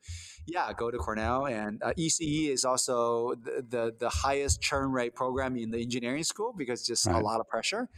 yeah, 0.47 0.71
go 0.77 0.91
to 0.91 0.99
Cornell. 0.99 1.47
And 1.47 1.81
ECE 1.81 2.51
is 2.51 2.67
also 2.67 3.35
the, 3.43 3.65
the, 3.67 3.95
the 3.99 4.09
highest 4.11 4.61
churn 4.61 4.90
rate 4.93 5.15
program 5.15 5.57
in 5.57 5.71
the 5.71 5.81
engineering 5.81 6.25
school 6.25 6.55
because 6.57 6.87
just 6.87 7.07
right. 7.07 7.17
a 7.17 7.25
lot 7.25 7.41
of 7.41 7.49
pressure. 7.49 7.89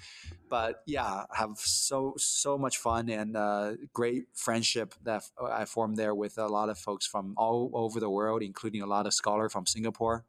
But 0.48 0.82
yeah, 0.86 1.24
have 1.32 1.58
so 1.58 2.14
so 2.18 2.58
much 2.58 2.78
fun 2.78 3.08
and 3.08 3.36
uh, 3.36 3.72
great 3.92 4.24
friendship 4.34 4.94
that 5.04 5.24
I 5.42 5.64
formed 5.64 5.96
there 5.96 6.14
with 6.14 6.38
a 6.38 6.46
lot 6.46 6.68
of 6.68 6.78
folks 6.78 7.06
from 7.06 7.34
all 7.36 7.70
over 7.74 8.00
the 8.00 8.10
world, 8.10 8.42
including 8.42 8.82
a 8.82 8.86
lot 8.86 9.06
of 9.06 9.14
scholar 9.14 9.48
from 9.48 9.66
Singapore 9.66 10.24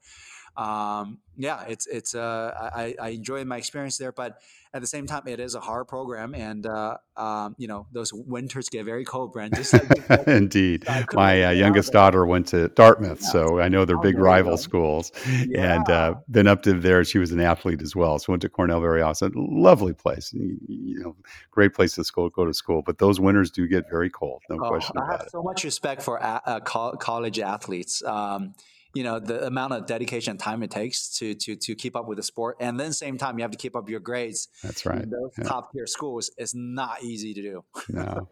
um, 0.56 1.20
yeah, 1.36 1.64
it's 1.68 1.88
it's 1.88 2.14
uh, 2.14 2.70
I, 2.76 2.96
I 3.02 3.10
enjoy 3.10 3.44
my 3.46 3.58
experience 3.58 3.98
there, 3.98 4.12
but 4.12 4.40
at 4.72 4.82
the 4.82 4.88
same 4.88 5.08
time, 5.08 5.24
it 5.28 5.40
is 5.40 5.56
a 5.56 5.60
hard 5.60 5.88
program, 5.88 6.36
and 6.36 6.66
uh, 6.66 6.98
um, 7.18 7.56
you 7.58 7.68
know 7.68 7.88
those 7.92 8.14
winters 8.14 8.70
get 8.70 8.86
very 8.86 9.04
cold, 9.04 9.34
Brent. 9.34 9.56
Just 9.56 9.74
like 9.74 10.28
Indeed, 10.28 10.86
my 11.14 11.46
uh, 11.46 11.50
youngest 11.52 11.92
daughter 11.92 12.24
went 12.26 12.48
to 12.50 12.68
Dartmouth, 12.70 13.22
yeah. 13.24 13.30
so 13.30 13.60
I 13.60 13.68
know 13.68 13.84
they're 13.84 13.98
oh, 13.98 14.02
big 14.02 14.20
rival 14.20 14.58
schools, 14.58 15.12
yeah. 15.48 15.76
and 15.76 15.90
uh, 15.90 16.16
been 16.30 16.48
up 16.48 16.62
to 16.64 16.74
there. 16.74 17.04
She 17.04 17.18
was 17.18 17.32
an 17.32 17.40
athlete 17.40 17.82
as 17.82 17.96
well, 17.96 18.20
so 18.20 18.32
went 18.32 18.44
to 18.44 18.50
Cornell 18.50 18.80
very 18.80 19.02
often. 19.02 19.32
Lovely 19.36 19.94
place, 19.94 20.32
you 20.34 21.00
know, 21.00 21.16
great 21.50 21.74
place 21.74 21.96
to 21.96 22.04
school 22.04 22.30
go 22.30 22.46
to 22.46 22.54
school. 22.54 22.84
But 22.84 23.00
those 23.00 23.20
winters 23.20 23.50
do 23.50 23.68
get 23.68 23.90
very 23.90 24.12
cold, 24.12 24.44
no 24.50 24.64
oh, 24.64 24.70
question 24.70 24.98
about 24.98 25.10
it. 25.10 25.14
I 25.14 25.18
have 25.24 25.30
so 25.32 25.42
much 25.42 25.64
respect 25.64 26.04
for 26.04 26.18
a- 26.18 26.42
uh, 26.46 26.60
college 26.60 27.40
athletes. 27.40 28.04
Um, 28.04 28.54
you 28.94 29.04
know 29.04 29.20
the 29.20 29.46
amount 29.46 29.74
of 29.74 29.86
dedication 29.86 30.32
and 30.32 30.40
time 30.40 30.64
it 30.64 30.72
takes 30.72 31.10
to 31.18 31.34
to 31.36 31.56
to 31.56 31.76
keep 31.76 31.96
up 31.96 32.08
with 32.08 32.18
the 32.18 32.24
sport 32.24 32.56
and 32.60 32.80
then 32.80 32.94
same 32.94 33.18
time 33.18 33.38
you 33.38 33.44
have 33.44 33.52
to 33.52 33.58
keep 33.58 33.76
up 33.76 33.90
your 33.90 34.00
grades 34.00 34.48
that's 34.64 34.86
right 34.86 35.10
those 35.10 35.32
yeah. 35.38 35.44
top 35.44 35.72
tier 35.74 35.88
schools 35.88 36.30
is 36.38 36.54
not 36.56 37.02
easy 37.04 37.34
to 37.34 37.42
do 37.42 37.64
no 37.90 38.30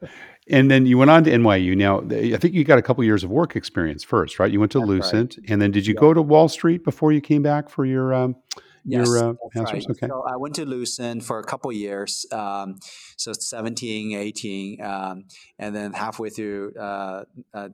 and 0.50 0.70
then 0.70 0.86
you 0.86 0.98
went 0.98 1.10
on 1.10 1.24
to 1.24 1.32
nyu 1.32 1.76
now 1.76 2.00
i 2.00 2.38
think 2.38 2.54
you 2.54 2.64
got 2.64 2.78
a 2.78 2.82
couple 2.82 3.04
years 3.04 3.24
of 3.24 3.30
work 3.30 3.56
experience 3.56 4.04
first 4.04 4.40
right 4.40 4.52
you 4.52 4.60
went 4.60 4.72
to 4.72 4.80
that's 4.80 4.90
lucent 4.90 5.38
right. 5.38 5.50
and 5.50 5.62
then 5.62 5.72
did 5.72 5.86
you 5.86 5.94
yeah. 5.94 6.00
go 6.02 6.14
to 6.14 6.22
wall 6.22 6.48
street 6.48 6.84
before 6.84 7.12
you 7.12 7.22
came 7.22 7.42
back 7.42 7.70
for 7.70 7.86
your 7.86 8.14
um, 8.14 8.36
Yes, 8.84 9.08
your 9.08 9.18
uh, 9.18 9.34
Right. 9.56 9.86
Okay. 9.90 10.08
So 10.08 10.26
I 10.28 10.38
went 10.38 10.56
to 10.56 10.66
Lucent 10.66 11.24
for 11.24 11.38
a 11.38 11.44
couple 11.44 11.72
years, 11.72 12.26
um, 12.32 12.80
so 13.16 13.32
17, 13.32 14.14
18, 14.14 14.82
um, 14.82 15.26
and 15.60 15.76
then 15.76 15.94
halfway 15.94 16.32
through 16.32 16.74
uh, 16.74 17.26
uh, 17.54 17.70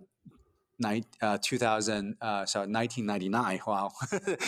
uh, 1.21 1.37
2000, 1.41 2.15
uh, 2.21 2.45
so 2.45 2.59
1999. 2.61 3.59
Wow, 3.67 3.91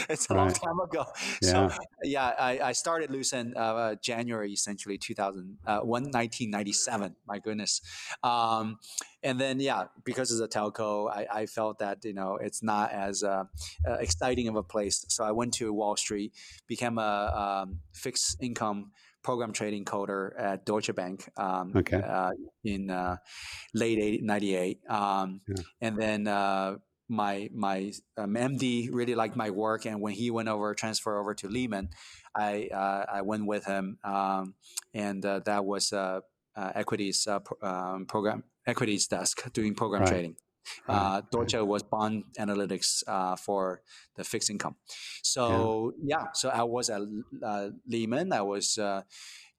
it's 0.10 0.30
a 0.30 0.34
right. 0.34 0.40
long 0.40 0.54
time 0.54 0.80
ago. 0.80 1.06
Yeah. 1.42 1.70
So 1.70 1.78
yeah, 2.04 2.34
I, 2.40 2.60
I 2.60 2.72
started 2.72 3.12
Lucent 3.12 3.56
uh, 3.58 3.96
January 4.02 4.52
essentially 4.52 4.98
2000, 4.98 5.58
uh, 5.66 5.80
1997. 5.80 7.16
My 7.28 7.40
goodness. 7.40 7.82
Um, 8.24 8.80
and 9.24 9.40
then 9.40 9.60
yeah, 9.60 9.86
because 10.06 10.32
it's 10.32 10.42
a 10.42 10.48
telco, 10.48 11.10
I, 11.12 11.42
I 11.42 11.46
felt 11.46 11.80
that 11.80 12.06
you 12.06 12.14
know 12.14 12.38
it's 12.38 12.64
not 12.64 12.92
as 12.92 13.24
uh, 13.24 13.44
uh, 13.88 13.94
exciting 13.94 14.48
of 14.48 14.56
a 14.56 14.64
place. 14.64 15.06
So 15.10 15.24
I 15.24 15.32
went 15.32 15.54
to 15.56 15.74
Wall 15.74 15.98
Street, 15.98 16.34
became 16.68 16.98
a 16.98 17.64
um, 17.66 17.80
fixed 17.94 18.42
income 18.42 18.92
program 19.24 19.54
trading 19.54 19.86
coder 19.86 20.32
at 20.38 20.66
Deutsche 20.66 20.94
Bank. 20.96 21.30
Um, 21.38 21.74
okay. 21.76 22.02
Uh, 22.02 22.32
in 22.64 22.90
uh, 22.90 23.18
late 23.74 24.24
'98, 24.24 24.80
um, 24.90 25.42
yeah. 25.48 25.56
and 25.82 25.98
then 25.98 26.28
uh, 26.28 26.76
my 27.08 27.50
my 27.54 27.92
um, 28.18 28.36
MD 28.36 28.90
really 28.92 29.16
liked 29.16 29.36
my 29.36 29.50
work, 29.50 29.86
and 29.86 30.02
when 30.02 30.14
he 30.14 30.32
went 30.32 30.48
over 30.48 30.74
transfer 30.74 31.20
over 31.20 31.34
to 31.36 31.48
Lehman, 31.48 31.90
I 32.36 32.70
uh, 32.74 33.06
I 33.12 33.22
went 33.22 33.46
with 33.46 33.66
him, 33.66 33.98
um, 34.04 34.56
and 34.94 35.26
uh, 35.26 35.40
that 35.46 35.66
was 35.66 35.92
uh, 35.92 36.22
equities 36.56 37.28
um, 37.62 38.06
program 38.06 38.44
equities 38.68 39.08
desk 39.08 39.52
doing 39.54 39.76
program 39.76 40.02
right. 40.02 40.10
trading. 40.10 40.36
Uh, 40.88 41.22
Deutsche 41.32 41.56
was 41.56 41.84
bond 41.84 42.24
analytics 42.38 43.04
uh, 43.08 43.36
for 43.36 43.82
the 44.16 44.24
fixed 44.24 44.50
income. 44.50 44.76
So 45.24 45.94
yeah, 46.02 46.18
yeah 46.18 46.26
so 46.34 46.50
I 46.50 46.64
was 46.64 46.90
at 46.90 47.02
uh, 47.44 47.70
Lehman. 47.88 48.34
I 48.34 48.42
was 48.42 48.78
uh, 48.78 49.04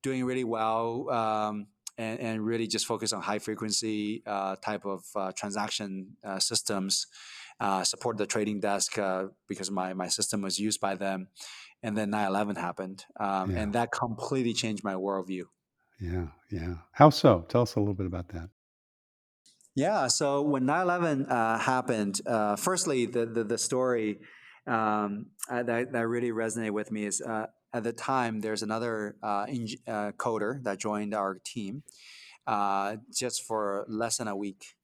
doing 0.03 0.25
really 0.25 0.45
well 0.45 1.11
um, 1.11 1.67
and, 1.99 2.21
and, 2.21 2.45
really 2.45 2.67
just 2.67 2.87
focused 2.87 3.13
on 3.13 3.23
high 3.23 3.39
frequency 3.39 4.23
uh, 4.27 4.57
type 4.57 4.87
of 4.87 5.05
uh, 5.15 5.33
transaction 5.37 6.17
systems. 6.39 7.07
Uh, 7.61 7.85
support 7.85 8.17
the 8.17 8.27
trading 8.27 8.59
desk 8.59 8.99
because 9.47 9.71
my 9.71 9.93
my 9.93 10.09
system 10.09 10.41
was 10.41 10.59
used 10.59 10.81
by 10.81 10.95
them. 10.95 11.29
And 11.83 11.97
then 11.97 12.11
9/11 12.11 12.59
happened, 12.59 13.07
um, 13.19 13.51
yeah. 13.51 13.61
and 13.61 13.73
that 13.73 13.91
completely 13.91 14.53
changed 14.53 14.85
my 14.85 14.95
worldview. 14.95 15.45
Yeah, 15.99 16.29
yeah. 16.51 16.75
How 16.93 17.11
so? 17.11 17.47
Tell 17.49 17.63
us 17.63 17.75
a 17.75 17.81
little 17.81 17.95
bit 17.95 18.07
about 18.07 18.29
that. 18.29 18.51
Yeah. 19.81 20.09
So 20.09 20.43
when 20.43 20.65
9/11 20.65 21.31
uh, 21.31 21.59
happened, 21.59 22.21
uh, 22.27 22.57
firstly, 22.57 23.07
the 23.07 23.25
the, 23.25 23.45
the 23.45 23.59
story 23.59 24.21
um, 24.67 25.27
uh, 25.51 25.63
that 25.63 25.93
that 25.93 26.07
really 26.07 26.31
resonated 26.31 26.73
with 26.73 26.93
me 26.93 27.07
is 27.07 27.23
uh, 27.23 27.47
at 27.73 27.83
the 27.85 27.93
time 27.95 28.41
there's 28.41 28.63
another 28.63 29.17
uh, 29.23 29.47
uh, 29.89 30.13
coder 30.19 30.63
that 30.65 30.79
joined 30.79 31.15
our 31.15 31.41
team 31.43 31.83
just 33.15 33.47
for 33.47 33.87
less 33.89 34.19
than 34.19 34.29
a 34.29 34.37
week, 34.37 34.77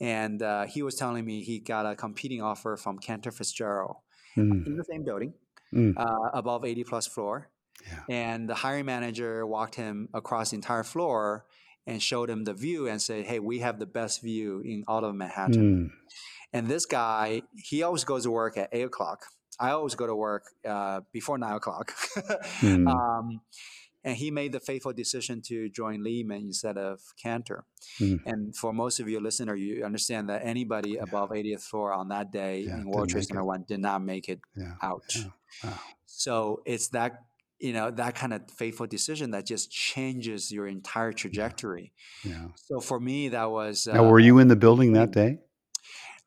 and 0.00 0.42
he 0.68 0.82
was 0.82 0.96
telling 0.96 1.24
me 1.24 1.42
he 1.42 1.58
got 1.58 1.86
a 1.86 1.96
competing 1.96 2.42
offer 2.42 2.76
from 2.76 2.98
Cantor 2.98 3.30
Fitzgerald 3.30 3.96
mm. 4.36 4.66
in 4.66 4.76
the 4.76 4.84
same 4.84 5.02
building, 5.02 5.32
mm. 5.72 5.94
above 6.34 6.64
80 6.64 6.84
plus 6.84 7.06
floor. 7.06 7.48
Yeah. 7.86 8.02
And 8.08 8.48
the 8.48 8.54
hiring 8.54 8.86
manager 8.86 9.46
walked 9.46 9.76
him 9.76 10.08
across 10.12 10.50
the 10.50 10.56
entire 10.56 10.82
floor 10.82 11.44
and 11.86 12.02
showed 12.02 12.28
him 12.28 12.44
the 12.44 12.54
view 12.54 12.88
and 12.88 13.00
said, 13.00 13.26
"Hey, 13.26 13.38
we 13.38 13.60
have 13.60 13.78
the 13.78 13.86
best 13.86 14.22
view 14.22 14.60
in 14.64 14.84
all 14.88 15.04
of 15.04 15.14
Manhattan." 15.14 15.86
Mm. 15.86 15.90
And 16.52 16.68
this 16.68 16.86
guy, 16.86 17.42
he 17.54 17.82
always 17.82 18.04
goes 18.04 18.24
to 18.24 18.30
work 18.30 18.56
at 18.56 18.68
eight 18.72 18.86
o'clock. 18.86 19.26
I 19.58 19.70
always 19.70 19.94
go 19.94 20.06
to 20.06 20.14
work 20.14 20.44
uh, 20.68 21.00
before 21.12 21.38
nine 21.38 21.54
o'clock. 21.54 21.92
mm. 22.60 22.88
um, 22.88 23.40
and 24.06 24.16
he 24.16 24.30
made 24.30 24.52
the 24.52 24.60
faithful 24.60 24.92
decision 24.92 25.42
to 25.42 25.68
join 25.68 26.04
Lehman 26.04 26.42
instead 26.42 26.78
of 26.78 27.00
Cantor. 27.20 27.64
Mm. 28.00 28.20
And 28.24 28.56
for 28.56 28.72
most 28.72 29.00
of 29.00 29.08
you 29.08 29.18
listener, 29.18 29.56
you 29.56 29.84
understand 29.84 30.28
that 30.28 30.42
anybody 30.44 30.90
yeah. 30.90 31.02
above 31.02 31.30
80th 31.30 31.62
floor 31.62 31.92
on 31.92 32.08
that 32.08 32.30
day 32.30 32.60
yeah, 32.60 32.76
in 32.76 32.88
World 32.88 33.08
Trade 33.08 33.24
Center 33.24 33.44
One 33.44 33.64
did 33.66 33.80
not 33.80 34.02
make 34.02 34.28
it 34.28 34.40
yeah. 34.56 34.74
out. 34.80 35.12
Wow. 35.64 35.80
So 36.04 36.62
it's 36.64 36.88
that 36.88 37.24
you 37.58 37.72
know 37.72 37.90
that 37.90 38.14
kind 38.14 38.32
of 38.32 38.42
faithful 38.50 38.86
decision 38.86 39.30
that 39.30 39.46
just 39.46 39.70
changes 39.70 40.52
your 40.52 40.66
entire 40.66 41.12
trajectory 41.12 41.92
yeah, 42.24 42.48
so 42.54 42.80
for 42.80 43.00
me 43.00 43.28
that 43.28 43.50
was 43.50 43.86
now 43.86 44.04
uh, 44.04 44.08
were 44.08 44.18
you 44.18 44.38
in 44.38 44.48
the 44.48 44.56
building 44.56 44.92
that 44.92 45.10
day 45.10 45.38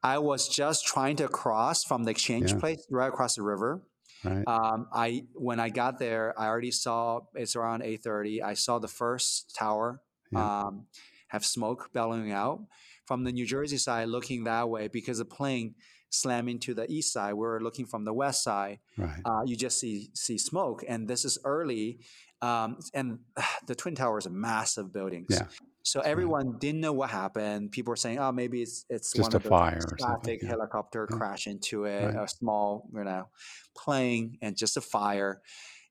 i 0.04 0.18
was 0.18 0.48
just 0.48 0.86
trying 0.86 1.16
to 1.16 1.28
cross 1.28 1.84
from 1.84 2.04
the 2.04 2.12
exchange 2.12 2.52
yeah. 2.52 2.60
place 2.60 2.86
right 2.90 3.08
across 3.08 3.36
the 3.36 3.44
river 3.44 3.84
right. 4.24 4.44
Um, 4.48 4.88
I 4.92 5.24
when 5.34 5.60
I 5.60 5.70
got 5.70 6.00
there, 6.00 6.38
I 6.38 6.48
already 6.48 6.72
saw 6.72 7.22
it's 7.36 7.56
around 7.56 7.84
eight 7.84 8.04
thirty. 8.04 8.44
I 8.44 8.54
saw 8.54 8.80
the 8.80 8.88
first 8.88 9.56
tower 9.58 10.02
yeah. 10.32 10.66
um, 10.66 10.88
have 11.30 11.46
smoke 11.46 11.92
bellowing 11.94 12.32
out 12.32 12.62
from 13.06 13.24
the 13.24 13.32
New 13.32 13.46
Jersey 13.46 13.78
side, 13.78 14.10
looking 14.10 14.44
that 14.44 14.70
way 14.70 14.88
because 14.88 15.20
the 15.20 15.26
plane 15.26 15.76
slamming 16.10 16.60
to 16.60 16.74
the 16.74 16.90
east 16.92 17.14
side. 17.14 17.34
We're 17.34 17.60
looking 17.60 17.86
from 17.86 18.06
the 18.06 18.14
west 18.14 18.44
side. 18.44 18.80
Right. 18.98 19.22
Uh, 19.24 19.42
you 19.46 19.56
just 19.56 19.80
see 19.80 20.10
see 20.14 20.38
smoke, 20.38 20.84
and 20.88 21.08
this 21.08 21.26
is 21.26 21.38
early. 21.44 22.00
Um, 22.42 22.78
and 22.94 23.20
uh, 23.36 23.44
the 23.68 23.76
twin 23.76 23.96
towers 23.96 24.28
are 24.28 24.32
massive 24.32 24.92
buildings. 24.94 25.28
Yeah. 25.30 25.48
So 25.84 26.02
everyone 26.02 26.52
right. 26.52 26.60
didn't 26.60 26.82
know 26.82 26.94
what 26.94 27.10
happened. 27.10 27.72
People 27.72 27.92
were 27.92 27.96
saying, 27.96 28.20
"Oh, 28.20 28.32
maybe 28.32 28.62
it's 28.62 28.86
it's 28.90 29.14
just 29.14 29.34
one 29.34 29.42
a 29.42 29.46
fire 29.46 29.80
or 29.92 29.98
something." 29.98 30.40
helicopter 30.46 31.08
yeah. 31.10 31.18
crash 31.18 31.48
into 31.48 31.86
it, 31.86 32.06
right. 32.06 32.24
a 32.24 32.28
small 32.28 32.90
you 32.94 33.04
know 33.04 33.30
plane, 33.76 34.38
and 34.42 34.58
just 34.58 34.78
a 34.78 34.82
fire. 34.82 35.42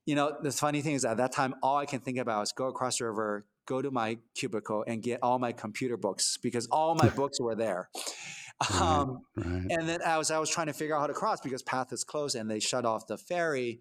You 0.07 0.15
know, 0.15 0.37
the 0.43 0.51
funny 0.53 0.81
thing 0.81 0.95
is 0.95 1.05
at 1.05 1.19
that 1.19 1.33
time, 1.33 1.55
all 1.63 1.77
I 1.77 1.85
can 1.85 2.01
think 2.01 2.19
about 2.19 2.43
is 2.43 2.53
go 2.53 2.69
across 2.69 2.99
the 2.99 3.07
river, 3.07 3.45
go 3.67 3.83
to 3.83 3.91
my 3.91 4.19
cubicle, 4.35 4.85
and 4.87 5.03
get 5.03 5.21
all 5.23 5.39
my 5.39 5.53
computer 5.53 5.97
books 5.97 6.39
because 6.43 6.67
all 6.69 6.95
my 6.95 7.09
books 7.21 7.41
were 7.41 7.55
there. 7.55 7.91
Um, 8.81 9.23
right, 9.37 9.66
And 9.71 9.88
then 9.88 10.01
as 10.05 10.31
I 10.31 10.38
was 10.38 10.51
trying 10.51 10.66
to 10.66 10.73
figure 10.73 10.97
out 10.97 11.01
how 11.01 11.07
to 11.07 11.12
cross 11.12 11.40
because 11.40 11.62
PATH 11.62 11.92
is 11.92 12.03
closed 12.05 12.35
and 12.35 12.51
they 12.51 12.59
shut 12.61 12.85
off 12.85 13.07
the 13.07 13.16
ferry, 13.16 13.81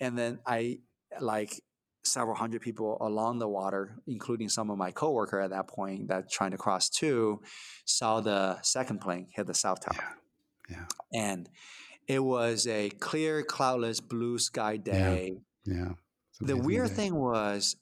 and 0.00 0.18
then 0.18 0.40
I 0.46 0.80
like 1.20 1.62
several 2.04 2.34
hundred 2.34 2.62
people 2.62 2.96
along 3.00 3.38
the 3.38 3.48
water, 3.48 3.96
including 4.06 4.48
some 4.48 4.70
of 4.70 4.78
my 4.78 4.90
coworker 4.90 5.40
at 5.40 5.50
that 5.50 5.68
point 5.68 6.08
that 6.08 6.30
trying 6.30 6.50
to 6.50 6.56
cross 6.56 6.88
too, 6.88 7.40
saw 7.84 8.20
the 8.20 8.60
second 8.62 9.00
plane 9.00 9.28
hit 9.34 9.46
the 9.46 9.54
south 9.54 9.80
tower. 9.80 10.16
Yeah. 10.68 10.76
yeah. 11.14 11.22
And 11.22 11.48
it 12.08 12.20
was 12.20 12.66
a 12.66 12.90
clear, 12.90 13.42
cloudless, 13.42 14.00
blue 14.00 14.38
sky 14.38 14.76
day. 14.76 15.38
Yeah. 15.64 15.74
yeah. 15.74 15.92
The 16.40 16.56
weird 16.56 16.88
day. 16.88 16.94
thing 16.94 17.14
was, 17.14 17.76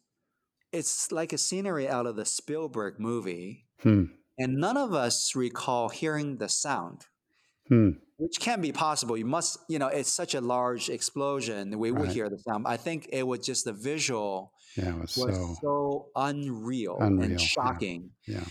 it's 0.73 1.13
like 1.13 1.33
a 1.33 1.39
scenery 1.39 1.89
out 1.89 2.07
of 2.07 2.17
the 2.17 2.25
Spielberg 2.25 2.99
movie. 2.99 3.67
Hmm. 3.83 4.05
And 4.39 4.57
none 4.57 4.77
of 4.77 4.95
us 4.95 5.35
recall 5.35 5.89
hearing 5.89 6.37
the 6.37 6.49
sound, 6.49 7.07
hmm. 7.69 7.91
which 8.17 8.39
can't 8.41 8.63
be 8.63 8.73
possible. 8.73 9.17
You 9.17 9.25
must, 9.25 9.59
you 9.69 9.79
know, 9.79 9.89
it's 9.89 10.13
such 10.13 10.35
a 10.35 10.41
large 10.41 10.89
explosion. 10.89 11.79
We 11.79 11.91
right. 11.91 12.01
would 12.01 12.11
hear 12.11 12.29
the 12.29 12.39
sound. 12.39 12.67
I 12.67 12.77
think 12.77 13.09
it 13.13 13.27
was 13.27 13.41
just 13.41 13.65
the 13.65 13.73
visual 13.73 14.53
yeah, 14.77 14.91
it 14.91 15.01
was, 15.01 15.17
was 15.17 15.37
so, 15.37 15.57
so 15.61 16.07
unreal, 16.15 16.99
unreal, 17.01 17.31
and 17.31 17.41
shocking. 17.41 18.11
Yeah. 18.27 18.39
yeah. 18.39 18.45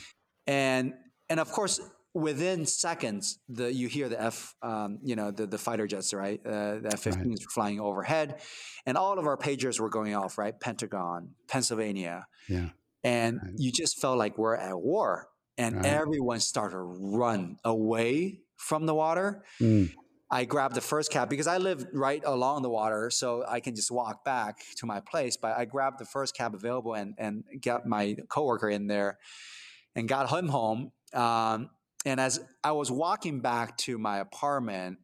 And 0.47 0.93
and 1.29 1.39
of 1.39 1.51
course, 1.51 1.79
within 2.13 2.65
seconds, 2.65 3.39
the 3.47 3.71
you 3.71 3.87
hear 3.87 4.09
the 4.09 4.21
F, 4.21 4.55
um, 4.61 4.99
you 5.03 5.15
know, 5.15 5.31
the, 5.31 5.45
the 5.45 5.57
fighter 5.57 5.87
jets, 5.87 6.13
right? 6.13 6.39
Uh, 6.45 6.79
the 6.79 6.89
F-15s 6.93 7.25
right. 7.25 7.39
flying 7.53 7.79
overhead, 7.79 8.41
and 8.85 8.97
all 8.97 9.19
of 9.19 9.25
our 9.25 9.37
pagers 9.37 9.79
were 9.79 9.89
going 9.89 10.15
off, 10.15 10.37
right? 10.37 10.59
Pentagon, 10.59 11.29
Pennsylvania, 11.47 12.27
yeah, 12.49 12.69
and 13.03 13.39
right. 13.41 13.53
you 13.57 13.71
just 13.71 14.01
felt 14.01 14.17
like 14.17 14.37
we're 14.37 14.55
at 14.55 14.77
war 14.77 15.29
and 15.57 15.75
right. 15.77 15.85
everyone 15.85 16.39
started 16.39 16.75
to 16.75 16.81
run 16.81 17.57
away 17.63 18.41
from 18.57 18.85
the 18.85 18.93
water. 18.93 19.43
Mm. 19.61 19.91
I 20.29 20.43
grabbed 20.43 20.75
the 20.75 20.81
first 20.81 21.09
cab 21.09 21.29
because 21.29 21.47
I 21.47 21.57
live 21.57 21.85
right 21.93 22.21
along 22.25 22.61
the 22.61 22.69
water, 22.69 23.09
so 23.09 23.45
I 23.47 23.61
can 23.61 23.75
just 23.75 23.89
walk 23.89 24.25
back 24.25 24.59
to 24.77 24.85
my 24.85 24.99
place. 24.99 25.37
But 25.37 25.57
I 25.57 25.65
grabbed 25.65 25.99
the 25.99 26.05
first 26.05 26.35
cab 26.35 26.53
available 26.53 26.93
and 26.93 27.13
and 27.17 27.43
got 27.61 27.85
my 27.85 28.17
coworker 28.27 28.69
in 28.69 28.87
there, 28.87 29.19
and 29.95 30.07
got 30.07 30.29
him 30.29 30.49
home. 30.49 30.91
Um, 31.13 31.69
and 32.05 32.19
as 32.19 32.41
I 32.63 32.73
was 32.73 32.91
walking 32.91 33.39
back 33.41 33.77
to 33.79 33.97
my 33.97 34.19
apartment, 34.19 34.97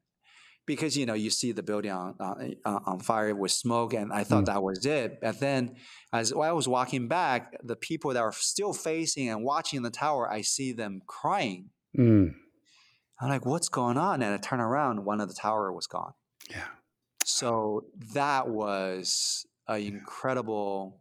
because 0.65 0.97
you 0.97 1.05
know 1.05 1.13
you 1.13 1.29
see 1.29 1.51
the 1.51 1.63
building 1.63 1.91
on 1.91 2.15
on, 2.19 2.55
on 2.65 2.99
fire 2.99 3.35
with 3.35 3.51
smoke, 3.51 3.93
and 3.93 4.11
I 4.11 4.23
thought 4.23 4.43
mm. 4.43 4.47
that 4.47 4.63
was 4.63 4.85
it. 4.85 5.19
But 5.21 5.39
then, 5.39 5.75
as 6.11 6.33
I 6.33 6.51
was 6.51 6.67
walking 6.67 7.07
back, 7.07 7.57
the 7.63 7.75
people 7.75 8.13
that 8.13 8.21
are 8.21 8.31
still 8.31 8.73
facing 8.73 9.29
and 9.29 9.43
watching 9.43 9.81
the 9.81 9.89
tower, 9.89 10.31
I 10.31 10.41
see 10.41 10.71
them 10.71 11.01
crying. 11.05 11.69
Mm. 11.97 12.33
I'm 13.19 13.29
like, 13.29 13.45
"What's 13.45 13.69
going 13.69 13.97
on?" 13.97 14.21
And 14.21 14.33
I 14.33 14.37
turn 14.37 14.59
around, 14.59 15.05
one 15.05 15.21
of 15.21 15.29
the 15.29 15.35
tower 15.35 15.71
was 15.71 15.87
gone. 15.87 16.13
Yeah. 16.49 16.65
So 17.25 17.85
that 18.13 18.49
was 18.49 19.45
an 19.67 19.81
incredible, 19.81 20.99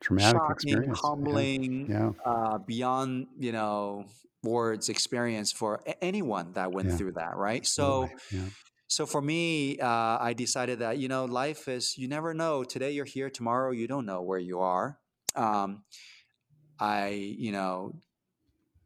traumatic 0.00 0.40
shocking, 0.40 0.54
experience, 0.54 1.00
humbling, 1.00 1.90
yeah. 1.90 2.10
yeah. 2.26 2.32
Uh, 2.32 2.58
beyond 2.58 3.26
you 3.38 3.52
know 3.52 4.06
words 4.42 4.88
experience 4.88 5.52
for 5.52 5.82
anyone 6.00 6.52
that 6.52 6.72
went 6.72 6.88
yeah. 6.88 6.96
through 6.96 7.12
that 7.12 7.36
right 7.36 7.66
so 7.66 8.08
yeah. 8.32 8.40
so 8.86 9.06
for 9.06 9.20
me 9.20 9.78
uh, 9.78 10.18
i 10.20 10.32
decided 10.32 10.78
that 10.78 10.98
you 10.98 11.08
know 11.08 11.24
life 11.24 11.68
is 11.68 11.98
you 11.98 12.08
never 12.08 12.32
know 12.32 12.64
today 12.64 12.90
you're 12.90 13.04
here 13.04 13.30
tomorrow 13.30 13.70
you 13.70 13.86
don't 13.86 14.06
know 14.06 14.22
where 14.22 14.38
you 14.38 14.60
are 14.60 14.98
um, 15.36 15.82
i 16.78 17.08
you 17.08 17.52
know 17.52 17.94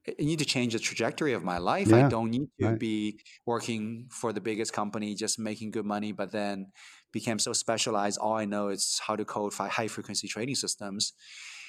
I 0.06 0.14
need 0.18 0.38
to 0.40 0.44
change 0.44 0.74
the 0.74 0.78
trajectory 0.78 1.32
of 1.32 1.42
my 1.42 1.58
life. 1.58 1.88
Yeah, 1.88 2.06
I 2.06 2.08
don't 2.08 2.30
need 2.30 2.48
to 2.60 2.68
right. 2.68 2.78
be 2.78 3.20
working 3.46 4.06
for 4.10 4.32
the 4.32 4.40
biggest 4.40 4.72
company, 4.72 5.14
just 5.14 5.38
making 5.38 5.70
good 5.70 5.86
money, 5.86 6.12
but 6.12 6.30
then 6.30 6.72
became 7.10 7.38
so 7.38 7.52
specialized. 7.52 8.18
All 8.18 8.34
I 8.34 8.44
know 8.44 8.68
is 8.68 9.00
how 9.06 9.16
to 9.16 9.24
code 9.24 9.54
high 9.54 9.88
frequency 9.88 10.28
trading 10.28 10.56
systems. 10.56 11.14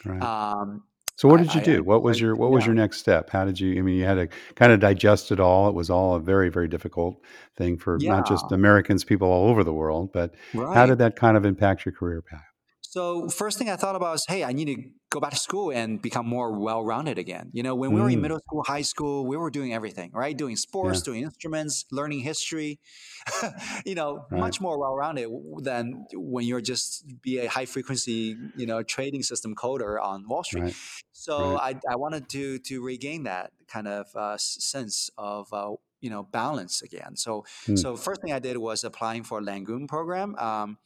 Right. 0.04 0.22
Um, 0.22 0.84
so 1.16 1.30
what 1.30 1.38
did 1.38 1.54
you 1.56 1.62
do? 1.62 1.78
I, 1.78 1.82
what 1.82 2.04
was 2.04 2.20
your 2.20 2.36
what 2.36 2.48
yeah. 2.48 2.56
was 2.56 2.66
your 2.66 2.76
next 2.76 3.00
step? 3.00 3.30
How 3.30 3.46
did 3.46 3.60
you? 3.60 3.78
I 3.78 3.82
mean, 3.82 3.96
you 3.96 4.06
had 4.06 4.16
to 4.16 4.28
kind 4.56 4.72
of 4.72 4.80
digest 4.80 5.32
it 5.32 5.40
all. 5.40 5.70
It 5.70 5.74
was 5.74 5.90
all 5.90 6.16
a 6.16 6.20
very 6.20 6.50
very 6.50 6.68
difficult 6.68 7.22
thing 7.56 7.78
for 7.78 7.98
yeah. 8.00 8.12
not 8.12 8.28
just 8.28 8.52
Americans, 8.52 9.04
people 9.04 9.28
all 9.28 9.50
over 9.50 9.64
the 9.64 9.74
world. 9.74 10.12
But 10.14 10.36
right. 10.54 10.74
how 10.74 10.86
did 10.86 10.98
that 10.98 11.16
kind 11.16 11.38
of 11.38 11.46
impact 11.46 11.86
your 11.86 11.94
career 11.94 12.22
path? 12.22 12.55
So 12.96 13.28
first 13.28 13.58
thing 13.58 13.70
I 13.70 13.76
thought 13.76 13.98
about 13.98 14.14
was, 14.14 14.24
hey, 14.26 14.46
I 14.46 14.54
need 14.54 14.74
to 14.74 14.82
go 15.10 15.20
back 15.20 15.32
to 15.32 15.38
school 15.38 15.70
and 15.70 16.02
become 16.02 16.26
more 16.26 16.58
well-rounded 16.58 17.18
again. 17.18 17.50
You 17.52 17.62
know, 17.62 17.76
when 17.76 17.92
we 17.92 18.00
were 18.00 18.10
in 18.10 18.20
mm. 18.20 18.22
middle 18.22 18.40
school, 18.40 18.64
high 18.66 18.84
school, 18.84 19.28
we 19.28 19.36
were 19.36 19.50
doing 19.50 19.74
everything, 19.74 20.12
right? 20.14 20.36
Doing 20.36 20.56
sports, 20.56 21.00
yeah. 21.00 21.12
doing 21.12 21.24
instruments, 21.24 21.84
learning 21.92 22.22
history. 22.22 22.80
you 23.86 23.96
know, 23.96 24.26
right. 24.32 24.40
much 24.40 24.62
more 24.62 24.80
well-rounded 24.80 25.28
than 25.58 26.06
when 26.14 26.46
you're 26.46 26.62
just 26.62 27.04
be 27.22 27.40
a 27.40 27.48
high-frequency, 27.50 28.38
you 28.56 28.66
know, 28.66 28.82
trading 28.82 29.24
system 29.24 29.56
coder 29.56 30.02
on 30.02 30.26
Wall 30.30 30.46
Street. 30.46 30.62
Right. 30.62 30.76
So 31.12 31.56
right. 31.56 31.76
I, 31.90 31.94
I 31.94 31.96
wanted 31.98 32.30
to 32.30 32.60
to 32.60 32.82
regain 32.82 33.24
that 33.24 33.52
kind 33.68 33.90
of 33.90 34.06
uh, 34.16 34.38
sense 34.38 35.10
of 35.18 35.52
uh, 35.52 35.72
you 36.00 36.10
know 36.10 36.24
balance 36.24 36.82
again. 36.82 37.18
So 37.18 37.44
mm. 37.68 37.78
so 37.78 37.98
first 37.98 38.22
thing 38.22 38.32
I 38.32 38.40
did 38.40 38.56
was 38.56 38.86
applying 38.86 39.24
for 39.24 39.40
a 39.40 39.42
Langone 39.42 39.90
program. 39.90 40.38
Um, 40.38 40.78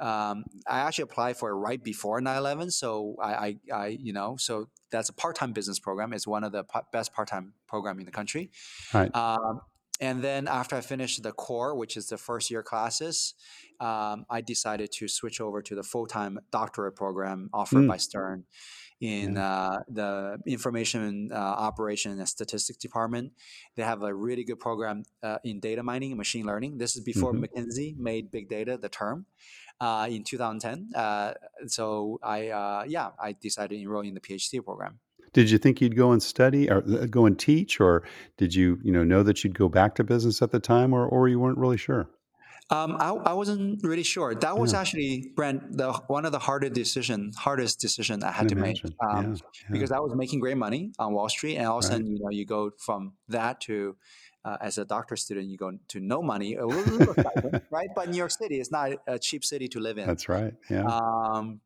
um, 0.00 0.44
I 0.66 0.80
actually 0.80 1.04
applied 1.04 1.36
for 1.36 1.50
it 1.50 1.54
right 1.54 1.82
before 1.82 2.20
9/11. 2.20 2.72
So 2.72 3.16
I, 3.22 3.32
I, 3.32 3.56
I, 3.72 3.86
you 4.00 4.12
know, 4.12 4.36
so 4.38 4.68
that's 4.90 5.08
a 5.08 5.12
part-time 5.12 5.52
business 5.52 5.78
program. 5.78 6.12
It's 6.12 6.26
one 6.26 6.44
of 6.44 6.52
the 6.52 6.64
best 6.92 7.12
part-time 7.12 7.54
program 7.66 7.98
in 7.98 8.04
the 8.04 8.12
country. 8.12 8.50
Right. 8.92 9.14
Um, 9.14 9.60
and 10.00 10.22
then 10.22 10.46
after 10.46 10.76
I 10.76 10.82
finished 10.82 11.22
the 11.22 11.32
core, 11.32 11.74
which 11.74 11.96
is 11.96 12.08
the 12.08 12.18
first 12.18 12.50
year 12.50 12.62
classes, 12.62 13.34
um, 13.80 14.26
I 14.28 14.42
decided 14.42 14.92
to 14.92 15.08
switch 15.08 15.40
over 15.40 15.62
to 15.62 15.74
the 15.74 15.82
full-time 15.82 16.38
doctorate 16.52 16.96
program 16.96 17.48
offered 17.52 17.84
mm. 17.84 17.88
by 17.88 17.96
Stern 17.96 18.44
in 19.00 19.36
uh, 19.36 19.78
the 19.88 20.38
information 20.46 21.30
uh, 21.30 21.36
operation 21.36 22.18
and 22.18 22.28
statistics 22.28 22.78
department. 22.78 23.32
They 23.76 23.82
have 23.82 24.02
a 24.02 24.14
really 24.14 24.44
good 24.44 24.58
program 24.58 25.02
uh, 25.22 25.38
in 25.44 25.60
data 25.60 25.82
mining 25.82 26.12
and 26.12 26.18
machine 26.18 26.46
learning. 26.46 26.78
This 26.78 26.96
is 26.96 27.02
before 27.02 27.32
mm-hmm. 27.32 27.44
McKinsey 27.44 27.96
made 27.98 28.30
big 28.30 28.48
data 28.48 28.78
the 28.78 28.88
term 28.88 29.26
uh, 29.80 30.06
in 30.10 30.24
2010. 30.24 30.90
Uh, 30.94 31.34
so 31.66 32.18
I, 32.22 32.48
uh, 32.48 32.84
yeah, 32.86 33.10
I 33.18 33.32
decided 33.32 33.76
to 33.76 33.80
enroll 33.80 34.02
in 34.02 34.14
the 34.14 34.20
PhD 34.20 34.64
program. 34.64 34.98
Did 35.32 35.50
you 35.50 35.58
think 35.58 35.80
you'd 35.80 35.96
go 35.96 36.12
and 36.12 36.22
study 36.22 36.70
or 36.70 36.80
go 36.80 37.26
and 37.26 37.38
teach, 37.38 37.78
or 37.78 38.02
did 38.38 38.54
you, 38.54 38.78
you 38.82 38.90
know, 38.90 39.04
know 39.04 39.22
that 39.22 39.44
you'd 39.44 39.58
go 39.58 39.68
back 39.68 39.94
to 39.96 40.04
business 40.04 40.40
at 40.40 40.50
the 40.50 40.60
time, 40.60 40.94
or, 40.94 41.06
or 41.06 41.28
you 41.28 41.38
weren't 41.38 41.58
really 41.58 41.76
sure? 41.76 42.08
Um, 42.68 42.96
I, 42.98 43.10
I 43.10 43.32
wasn't 43.32 43.80
really 43.84 44.02
sure. 44.02 44.34
That 44.34 44.58
was 44.58 44.72
yeah. 44.72 44.80
actually 44.80 45.32
Brent, 45.36 45.76
the 45.76 45.92
one 46.08 46.26
of 46.26 46.32
the 46.32 46.40
hardest 46.40 46.72
decision, 46.72 47.30
hardest 47.36 47.78
decision 47.78 48.24
I 48.24 48.32
had 48.32 48.48
to 48.48 48.56
imagine. 48.56 48.94
make, 49.00 49.08
um, 49.08 49.24
yeah, 49.24 49.30
yeah. 49.30 49.68
because 49.70 49.92
I 49.92 50.00
was 50.00 50.12
making 50.16 50.40
great 50.40 50.56
money 50.56 50.90
on 50.98 51.12
Wall 51.12 51.28
Street, 51.28 51.56
and 51.56 51.66
all 51.66 51.78
of 51.78 51.84
a 51.84 51.86
sudden, 51.86 52.06
you 52.08 52.18
know, 52.20 52.30
you 52.30 52.44
go 52.44 52.72
from 52.78 53.12
that 53.28 53.60
to 53.62 53.96
uh, 54.44 54.56
as 54.60 54.78
a 54.78 54.84
doctor 54.84 55.14
student, 55.14 55.48
you 55.48 55.56
go 55.56 55.78
to 55.88 56.00
no 56.00 56.22
money, 56.22 56.56
right? 57.70 57.88
But 57.94 58.08
New 58.10 58.16
York 58.16 58.32
City 58.32 58.58
is 58.58 58.72
not 58.72 58.92
a 59.06 59.18
cheap 59.18 59.44
city 59.44 59.68
to 59.68 59.80
live 59.80 59.98
in. 59.98 60.06
That's 60.06 60.28
right. 60.28 60.54
Yeah. 60.68 60.86
Um, 60.86 61.60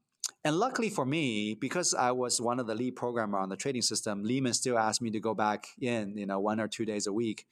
and 0.45 0.57
luckily 0.59 0.89
for 0.89 1.05
me, 1.05 1.55
because 1.55 1.93
I 1.95 2.13
was 2.13 2.41
one 2.41 2.59
of 2.59 2.67
the 2.67 2.75
lead 2.75 2.97
programmer 2.97 3.39
on 3.39 3.51
the 3.51 3.57
trading 3.57 3.83
system, 3.83 4.23
Lehman 4.23 4.55
still 4.55 4.79
asked 4.79 5.03
me 5.03 5.11
to 5.11 5.21
go 5.21 5.35
back 5.35 5.67
in, 5.81 6.17
you 6.17 6.25
know, 6.25 6.41
one 6.41 6.61
or 6.61 6.69
two 6.69 6.87
days 6.87 7.07
a 7.07 7.13
week 7.13 7.47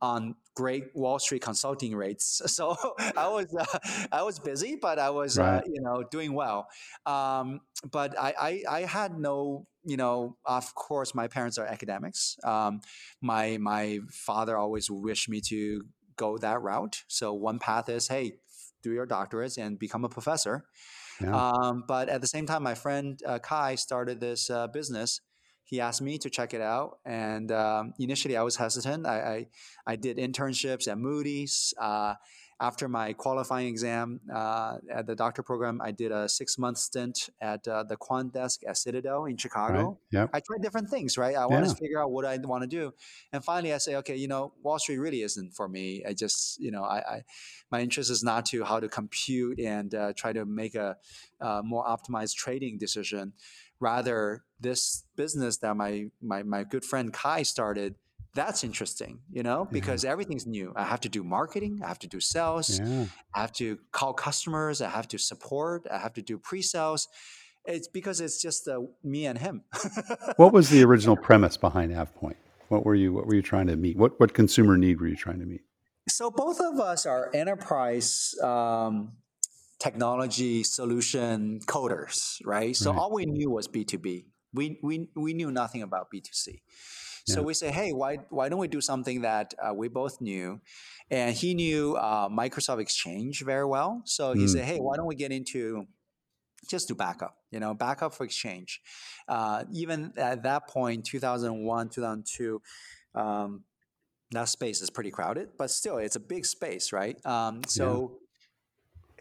on 0.00 0.34
great 0.54 0.84
Wall 0.94 1.18
Street 1.18 1.42
consulting 1.42 1.94
rates. 1.94 2.42
So 2.58 2.76
I 3.16 3.28
was 3.28 3.54
uh, 3.54 3.78
I 4.10 4.22
was 4.22 4.38
busy, 4.38 4.76
but 4.80 4.98
I 4.98 5.10
was 5.10 5.38
uh, 5.38 5.42
right. 5.42 5.58
uh, 5.58 5.62
you 5.66 5.80
know 5.80 6.02
doing 6.10 6.32
well. 6.34 6.68
Um, 7.06 7.60
but 7.90 8.18
I, 8.18 8.34
I, 8.38 8.62
I 8.68 8.80
had 8.80 9.18
no 9.18 9.66
you 9.84 9.96
know 9.96 10.36
of 10.44 10.74
course 10.74 11.14
my 11.14 11.28
parents 11.28 11.58
are 11.58 11.66
academics. 11.66 12.36
Um, 12.42 12.80
my 13.20 13.58
my 13.58 14.00
father 14.10 14.56
always 14.56 14.90
wished 14.90 15.28
me 15.28 15.40
to 15.48 15.82
go 16.16 16.38
that 16.38 16.60
route. 16.62 17.04
So 17.06 17.32
one 17.32 17.58
path 17.58 17.88
is 17.88 18.08
hey 18.08 18.38
do 18.82 18.92
your 18.92 19.06
doctorates 19.06 19.58
and 19.58 19.78
become 19.78 20.04
a 20.04 20.08
professor. 20.08 20.64
Yeah. 21.20 21.34
Um, 21.34 21.84
but 21.86 22.08
at 22.08 22.20
the 22.20 22.26
same 22.26 22.46
time, 22.46 22.62
my 22.62 22.74
friend 22.74 23.20
uh, 23.26 23.38
Kai 23.40 23.74
started 23.74 24.20
this 24.20 24.50
uh, 24.50 24.68
business 24.68 25.20
he 25.68 25.82
asked 25.82 26.00
me 26.00 26.16
to 26.16 26.30
check 26.30 26.54
it 26.54 26.62
out, 26.62 26.98
and 27.04 27.52
um, 27.52 27.92
initially 27.98 28.38
I 28.38 28.42
was 28.42 28.56
hesitant. 28.56 29.06
I, 29.06 29.20
I, 29.20 29.46
I 29.92 29.96
did 29.96 30.16
internships 30.16 30.88
at 30.88 30.96
Moody's. 30.96 31.74
Uh, 31.78 32.14
after 32.60 32.88
my 32.88 33.12
qualifying 33.12 33.68
exam 33.68 34.20
uh, 34.34 34.78
at 34.90 35.06
the 35.06 35.14
doctor 35.14 35.42
program, 35.42 35.80
I 35.80 35.92
did 35.92 36.10
a 36.10 36.28
six 36.28 36.58
month 36.58 36.78
stint 36.78 37.30
at 37.40 37.68
uh, 37.68 37.84
the 37.84 37.96
quant 37.96 38.32
desk 38.32 38.62
at 38.66 38.76
Citadel 38.76 39.26
in 39.26 39.36
Chicago. 39.36 40.00
Right. 40.12 40.20
Yep. 40.20 40.30
I 40.32 40.40
tried 40.40 40.62
different 40.62 40.88
things, 40.88 41.16
right? 41.16 41.36
I 41.36 41.40
yeah. 41.40 41.46
wanted 41.46 41.68
to 41.68 41.76
figure 41.76 42.02
out 42.02 42.10
what 42.10 42.24
I 42.24 42.36
want 42.38 42.62
to 42.62 42.66
do. 42.66 42.92
And 43.32 43.44
finally, 43.44 43.72
I 43.72 43.78
say, 43.78 43.94
okay, 43.96 44.16
you 44.16 44.26
know, 44.26 44.54
Wall 44.62 44.78
Street 44.78 44.98
really 44.98 45.22
isn't 45.22 45.54
for 45.54 45.68
me. 45.68 46.02
I 46.08 46.14
just, 46.14 46.58
you 46.58 46.70
know, 46.70 46.82
I, 46.82 46.96
I 46.98 47.22
my 47.70 47.80
interest 47.80 48.10
is 48.10 48.24
not 48.24 48.46
to 48.46 48.64
how 48.64 48.80
to 48.80 48.88
compute 48.88 49.60
and 49.60 49.94
uh, 49.94 50.12
try 50.16 50.32
to 50.32 50.44
make 50.44 50.74
a 50.74 50.96
uh, 51.40 51.62
more 51.62 51.84
optimized 51.84 52.34
trading 52.34 52.78
decision 52.78 53.34
rather 53.80 54.44
this 54.60 55.04
business 55.16 55.58
that 55.58 55.76
my 55.76 56.06
my 56.20 56.42
my 56.42 56.64
good 56.64 56.84
friend 56.84 57.12
Kai 57.12 57.42
started 57.42 57.94
that's 58.34 58.62
interesting, 58.62 59.20
you 59.30 59.42
know, 59.42 59.66
because 59.72 60.04
yeah. 60.04 60.10
everything's 60.10 60.46
new. 60.46 60.72
I 60.76 60.84
have 60.84 61.00
to 61.00 61.08
do 61.08 61.24
marketing, 61.24 61.80
I 61.82 61.88
have 61.88 61.98
to 62.00 62.06
do 62.06 62.20
sales, 62.20 62.78
yeah. 62.78 63.06
I 63.34 63.40
have 63.40 63.52
to 63.54 63.78
call 63.90 64.12
customers, 64.12 64.80
I 64.80 64.90
have 64.90 65.08
to 65.08 65.18
support, 65.18 65.86
I 65.90 65.98
have 65.98 66.12
to 66.14 66.22
do 66.22 66.38
pre-sales. 66.38 67.08
It's 67.64 67.88
because 67.88 68.20
it's 68.20 68.40
just 68.40 68.68
uh, 68.68 68.80
me 69.02 69.26
and 69.26 69.38
him. 69.38 69.64
what 70.36 70.52
was 70.52 70.70
the 70.70 70.84
original 70.84 71.16
premise 71.16 71.56
behind 71.56 71.92
AvePoint? 71.92 72.36
What 72.68 72.84
were 72.84 72.94
you 72.94 73.12
what 73.12 73.26
were 73.26 73.34
you 73.34 73.42
trying 73.42 73.66
to 73.66 73.76
meet? 73.76 73.96
What 73.96 74.20
what 74.20 74.34
consumer 74.34 74.76
need 74.76 75.00
were 75.00 75.08
you 75.08 75.16
trying 75.16 75.40
to 75.40 75.46
meet? 75.46 75.62
So 76.08 76.30
both 76.30 76.60
of 76.60 76.78
us 76.80 77.06
are 77.06 77.30
enterprise 77.34 78.34
um, 78.42 79.12
technology 79.78 80.64
solution 80.64 81.60
coders, 81.66 82.40
right? 82.44 82.74
So 82.74 82.90
right. 82.90 82.98
all 82.98 83.12
we 83.12 83.26
knew 83.26 83.50
was 83.50 83.68
B2B. 83.68 84.26
We, 84.52 84.78
we, 84.82 85.08
we 85.14 85.34
knew 85.34 85.50
nothing 85.50 85.82
about 85.82 86.08
B2C. 86.12 86.60
So 87.26 87.40
yeah. 87.40 87.46
we 87.46 87.54
say, 87.54 87.70
hey, 87.70 87.92
why, 87.92 88.18
why 88.30 88.48
don't 88.48 88.58
we 88.58 88.68
do 88.68 88.80
something 88.80 89.20
that 89.20 89.52
uh, 89.62 89.74
we 89.74 89.88
both 89.88 90.20
knew? 90.20 90.60
And 91.10 91.34
he 91.34 91.54
knew 91.54 91.94
uh, 91.96 92.28
Microsoft 92.28 92.80
Exchange 92.80 93.44
very 93.44 93.66
well. 93.66 94.02
So 94.04 94.32
he 94.32 94.44
mm. 94.44 94.48
said, 94.48 94.64
hey, 94.64 94.78
why 94.78 94.96
don't 94.96 95.06
we 95.06 95.14
get 95.14 95.30
into 95.30 95.86
just 96.68 96.88
do 96.88 96.94
backup, 96.94 97.36
you 97.50 97.60
know, 97.60 97.74
backup 97.74 98.14
for 98.14 98.24
Exchange. 98.24 98.80
Uh, 99.28 99.64
even 99.72 100.12
at 100.16 100.42
that 100.42 100.68
point, 100.68 101.04
2001, 101.04 101.88
2002, 101.90 102.62
um, 103.14 103.64
that 104.32 104.48
space 104.48 104.82
is 104.82 104.90
pretty 104.90 105.10
crowded, 105.10 105.50
but 105.56 105.70
still, 105.70 105.98
it's 105.98 106.16
a 106.16 106.20
big 106.20 106.44
space, 106.44 106.92
right? 106.92 107.16
Um, 107.24 107.62
so 107.66 108.18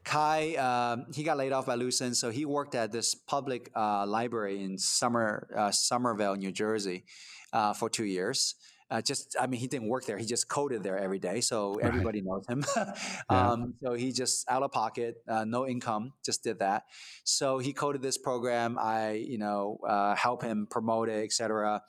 Kai, 0.08 0.56
um, 0.56 1.06
he 1.14 1.24
got 1.24 1.36
laid 1.36 1.52
off 1.52 1.66
by 1.66 1.76
Lucent, 1.76 2.16
so 2.16 2.30
he 2.30 2.46
worked 2.46 2.76
at 2.76 2.94
this 2.94 3.14
public 3.14 3.70
uh, 3.76 4.06
library 4.08 4.64
in 4.64 4.78
Summer, 4.78 5.50
uh, 5.54 5.70
Somerville, 5.70 6.38
New 6.38 6.54
Jersey, 6.54 7.04
uh, 7.52 7.74
for 7.74 7.90
two 7.90 8.06
years. 8.06 8.56
Uh, 8.90 9.02
just, 9.02 9.36
I 9.38 9.48
mean, 9.48 9.60
he 9.60 9.68
didn't 9.68 9.90
work 9.90 10.06
there. 10.06 10.18
He 10.18 10.26
just 10.26 10.48
coded 10.48 10.82
there 10.82 10.98
every 10.98 11.20
day, 11.20 11.42
so 11.42 11.74
right. 11.74 11.84
everybody 11.84 12.22
knows 12.22 12.48
him. 12.48 12.64
yeah. 12.78 12.94
um, 13.30 13.74
so 13.84 13.96
he 13.96 14.14
just 14.14 14.50
out 14.50 14.64
of 14.64 14.72
pocket, 14.72 15.16
uh, 15.28 15.44
no 15.44 15.68
income, 15.68 16.14
just 16.24 16.42
did 16.42 16.60
that. 16.60 16.84
So 17.26 17.60
he 17.60 17.74
coded 17.74 18.02
this 18.02 18.18
program. 18.18 18.78
I, 18.80 19.12
you 19.12 19.38
know, 19.38 19.78
uh, 19.86 20.16
help 20.16 20.42
him 20.42 20.68
promote 20.72 21.10
it, 21.10 21.22
etc. 21.26 21.82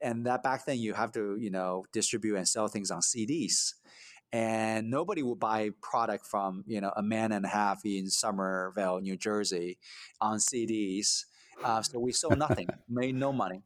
And 0.00 0.26
that 0.26 0.44
back 0.44 0.66
then, 0.66 0.78
you 0.78 0.94
have 0.94 1.10
to, 1.12 1.36
you 1.36 1.50
know, 1.50 1.84
distribute 1.92 2.36
and 2.36 2.46
sell 2.46 2.68
things 2.68 2.92
on 2.92 3.00
CDs 3.00 3.72
and 4.32 4.90
nobody 4.90 5.22
would 5.22 5.38
buy 5.38 5.70
product 5.82 6.26
from 6.26 6.64
you 6.66 6.80
know 6.80 6.92
a 6.96 7.02
man 7.02 7.32
and 7.32 7.44
a 7.44 7.48
half 7.48 7.84
in 7.84 8.08
Somerville, 8.10 9.00
New 9.00 9.16
Jersey, 9.16 9.78
on 10.20 10.38
CDs. 10.38 11.24
Uh, 11.64 11.82
so 11.82 11.98
we 11.98 12.12
sold 12.12 12.38
nothing, 12.46 12.68
made 12.88 13.14
no 13.14 13.32
money. 13.32 13.62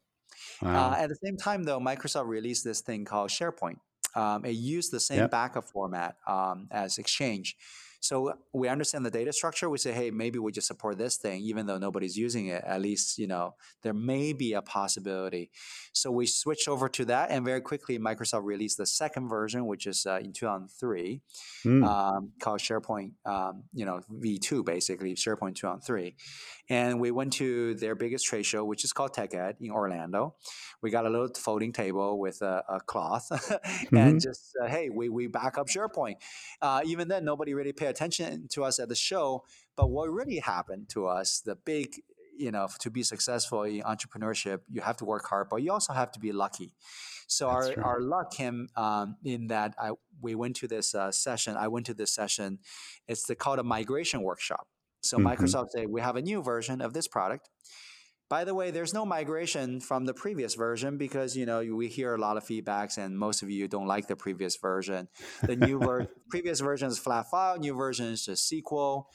Uh, 0.63 0.67
wow. 0.67 0.91
Uh, 0.91 0.97
at 0.97 1.09
the 1.09 1.17
same 1.25 1.37
time, 1.37 1.65
though, 1.65 1.81
Microsoft 1.81 2.27
released 2.27 2.65
this 2.65 2.81
thing 2.81 3.05
called 3.05 3.31
SharePoint. 3.31 3.79
Um, 4.15 4.45
it 4.45 4.53
used 4.53 4.93
the 4.93 5.01
same 5.01 5.19
yep. 5.19 5.31
backup 5.31 5.65
format 5.65 6.17
um, 6.27 6.69
as 6.71 6.99
Exchange. 6.99 7.57
So 8.01 8.33
we 8.53 8.69
understand 8.69 9.05
the 9.05 9.11
data 9.11 9.33
structure. 9.33 9.69
We 9.69 9.79
say, 9.79 9.93
hey, 9.93 10.11
maybe 10.11 10.39
we 10.39 10.53
just 10.53 10.67
support 10.67 10.97
this 10.97 11.17
thing, 11.17 11.43
even 11.43 11.67
though 11.67 11.79
nobody's 11.79 12.17
using 12.17 12.47
it. 12.47 12.65
At 12.65 12.81
least, 12.81 13.19
you 13.19 13.27
know, 13.27 13.55
there 13.83 13.93
may 13.93 14.33
be 14.33 14.55
a 14.55 14.63
possibility. 14.63 15.51
So 15.93 16.11
we 16.11 16.27
switched 16.27 16.67
over 16.67 16.89
to 16.89 17.05
that, 17.07 17.31
and 17.31 17.45
very 17.45 17.61
quickly, 17.61 17.99
Microsoft 17.99 18.45
released 18.45 18.79
the 18.79 18.87
second 18.87 19.29
version, 19.29 19.67
which 19.67 19.87
is 19.87 20.07
uh, 20.07 20.19
in 20.23 20.33
2003, 20.33 21.21
mm. 21.65 21.87
um, 21.87 22.33
called 22.41 22.61
SharePoint, 22.61 23.13
um, 23.27 23.65
you 23.75 23.85
know, 23.85 24.01
V2, 24.11 24.65
basically 24.65 25.15
SharePoint 25.15 25.57
2003. 25.57 26.17
And 26.71 27.01
we 27.01 27.11
went 27.11 27.33
to 27.35 27.75
their 27.75 27.97
biggest 27.97 28.25
trade 28.25 28.47
show, 28.47 28.65
which 28.65 28.85
is 28.85 28.93
called 28.93 29.13
TechEd 29.13 29.57
in 29.61 29.73
Orlando. 29.73 30.37
We 30.81 30.91
got 30.91 31.05
a 31.05 31.11
little 31.11 31.29
folding 31.37 31.73
table 31.73 32.19
with 32.19 32.41
a, 32.43 32.63
a 32.69 32.81
cloth, 32.81 33.29
mm-hmm. 33.33 33.97
and 33.97 34.21
just 34.21 34.57
uh, 34.63 34.69
hey, 34.69 34.89
we 34.89 35.09
we 35.09 35.27
back 35.27 35.59
up 35.59 35.67
SharePoint. 35.67 36.15
Uh, 36.63 36.81
even 36.87 37.09
then, 37.09 37.25
nobody 37.25 37.55
really 37.55 37.73
paid 37.73 37.89
attention 37.89 38.47
to 38.53 38.65
us 38.65 38.79
at 38.79 38.89
the 38.89 38.95
show. 38.95 39.45
But 39.77 39.91
what 39.91 40.09
really 40.11 40.39
happened 40.39 40.89
to 40.91 41.07
us, 41.07 41.41
the 41.45 41.57
big 41.57 41.89
you 42.37 42.51
know, 42.51 42.69
to 42.79 42.91
be 42.91 43.03
successful 43.03 43.65
in 43.65 43.83
entrepreneurship, 43.83 44.61
you 44.71 44.81
have 44.81 44.97
to 44.97 45.05
work 45.05 45.27
hard, 45.27 45.49
but 45.51 45.57
you 45.57 45.71
also 45.71 45.93
have 45.93 46.11
to 46.13 46.19
be 46.19 46.33
lucky. 46.33 46.73
So 47.27 47.49
That's 47.49 47.77
our, 47.77 47.85
our 47.85 48.01
luck 48.01 48.33
came 48.33 48.69
um, 48.77 49.17
in 49.23 49.49
that 49.49 49.75
I 49.79 49.91
we 50.23 50.35
went 50.35 50.57
to 50.57 50.69
this 50.69 50.95
uh, 50.95 51.13
session. 51.13 51.57
I 51.57 51.69
went 51.69 51.87
to 51.87 51.95
this 51.95 52.13
session. 52.13 52.59
It's 53.07 53.25
the, 53.25 53.35
called 53.35 53.59
a 53.59 53.63
migration 53.63 54.23
workshop. 54.23 54.67
So 55.01 55.19
mm-hmm. 55.19 55.27
Microsoft 55.27 55.71
say 55.71 55.87
we 55.87 56.01
have 56.01 56.17
a 56.17 56.23
new 56.23 56.43
version 56.43 56.81
of 56.81 56.93
this 56.93 57.09
product. 57.09 57.49
By 58.29 58.45
the 58.45 58.55
way, 58.55 58.71
there's 58.71 58.95
no 58.95 59.05
migration 59.05 59.81
from 59.81 60.05
the 60.05 60.15
previous 60.15 60.55
version 60.55 60.97
because 60.99 61.37
you 61.37 61.47
know 61.47 61.65
we 61.75 61.89
hear 61.89 62.15
a 62.15 62.19
lot 62.19 62.37
of 62.37 62.45
feedbacks, 62.45 62.97
and 62.97 63.19
most 63.19 63.43
of 63.43 63.51
you 63.51 63.67
don't 63.67 63.89
like 63.89 64.07
the 64.07 64.15
previous 64.15 64.57
version. 64.57 65.09
The 65.43 65.57
new 65.57 65.81
ver- 65.81 66.07
previous 66.31 66.61
version 66.61 66.89
is 66.89 66.99
flat 66.99 67.29
file, 67.29 67.59
new 67.59 67.75
version 67.75 68.07
is 68.07 68.25
just 68.25 68.51
SQL, 68.51 69.07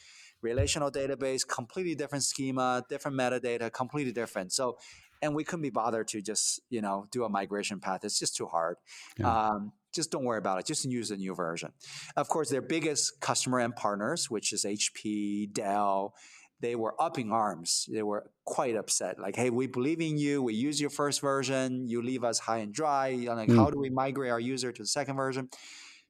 relational 0.42 0.92
database, 0.92 1.48
completely 1.48 1.96
different 1.96 2.26
schema, 2.26 2.84
different 2.90 3.16
metadata, 3.16 3.72
completely 3.72 4.12
different. 4.12 4.52
So, 4.52 4.78
and 5.22 5.34
we 5.34 5.46
couldn't 5.46 5.64
be 5.64 5.70
bothered 5.70 6.10
to 6.10 6.22
just 6.22 6.60
you 6.70 6.82
know 6.82 7.08
do 7.10 7.24
a 7.24 7.30
migration 7.30 7.80
path. 7.80 8.04
It's 8.04 8.20
just 8.20 8.36
too 8.36 8.48
hard. 8.48 8.76
Yeah. 9.18 9.32
Um, 9.32 9.72
just 9.96 10.12
don't 10.12 10.24
worry 10.24 10.38
about 10.38 10.60
it. 10.60 10.66
Just 10.66 10.86
use 10.86 11.10
the 11.10 11.18
new 11.18 11.34
version. 11.34 11.72
Of 12.16 12.28
course, 12.28 12.50
their 12.50 12.62
biggest 12.62 13.20
customer 13.22 13.60
and 13.60 13.76
partners, 13.76 14.30
which 14.30 14.54
is 14.54 14.66
HP, 14.66 15.52
Dell, 15.54 16.14
they 16.62 16.76
were 16.76 17.00
up 17.02 17.20
in 17.20 17.32
arms. 17.32 17.88
They 17.92 18.04
were 18.04 18.30
quite 18.46 18.76
upset. 18.76 19.20
Like, 19.20 19.36
hey, 19.36 19.50
we 19.50 19.68
believe 19.68 20.02
in 20.02 20.18
you. 20.18 20.42
We 20.42 20.54
use 20.54 20.80
your 20.80 20.90
first 20.90 21.22
version. 21.22 21.88
You 21.88 22.02
leave 22.02 22.24
us 22.24 22.40
high 22.40 22.60
and 22.60 22.74
dry. 22.74 23.12
Like, 23.28 23.50
mm. 23.50 23.56
how 23.56 23.70
do 23.70 23.80
we 23.80 23.90
migrate 23.90 24.32
our 24.32 24.40
user 24.40 24.72
to 24.72 24.84
the 24.84 24.88
second 24.88 25.16
version? 25.16 25.50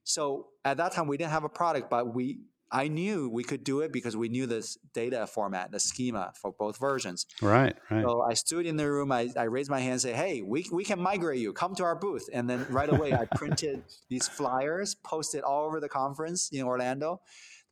So 0.04 0.48
at 0.64 0.76
that 0.76 0.92
time, 0.92 1.08
we 1.08 1.16
didn't 1.16 1.32
have 1.32 1.44
a 1.44 1.48
product, 1.48 1.90
but 1.90 2.14
we 2.14 2.38
I 2.70 2.88
knew 2.88 3.28
we 3.28 3.44
could 3.44 3.62
do 3.62 3.80
it 3.80 3.92
because 3.92 4.16
we 4.16 4.28
knew 4.28 4.46
this 4.46 4.76
data 4.92 5.26
format, 5.26 5.70
the 5.70 5.78
schema 5.78 6.32
for 6.40 6.52
both 6.52 6.78
versions. 6.78 7.26
Right, 7.40 7.76
right. 7.90 8.02
So 8.02 8.22
I 8.22 8.34
stood 8.34 8.66
in 8.66 8.76
the 8.76 8.90
room, 8.90 9.12
I, 9.12 9.30
I 9.36 9.44
raised 9.44 9.70
my 9.70 9.78
hand 9.78 9.92
and 9.92 10.00
say, 10.00 10.12
hey, 10.12 10.42
we, 10.42 10.66
we 10.72 10.84
can 10.84 11.00
migrate 11.00 11.38
you. 11.38 11.52
Come 11.52 11.74
to 11.76 11.84
our 11.84 11.94
booth. 11.94 12.28
And 12.32 12.50
then 12.50 12.66
right 12.68 12.88
away, 12.88 13.12
I 13.12 13.26
printed 13.36 13.84
these 14.08 14.26
flyers, 14.26 14.94
posted 14.94 15.42
all 15.42 15.66
over 15.66 15.78
the 15.78 15.88
conference 15.88 16.50
in 16.52 16.62
Orlando 16.62 17.20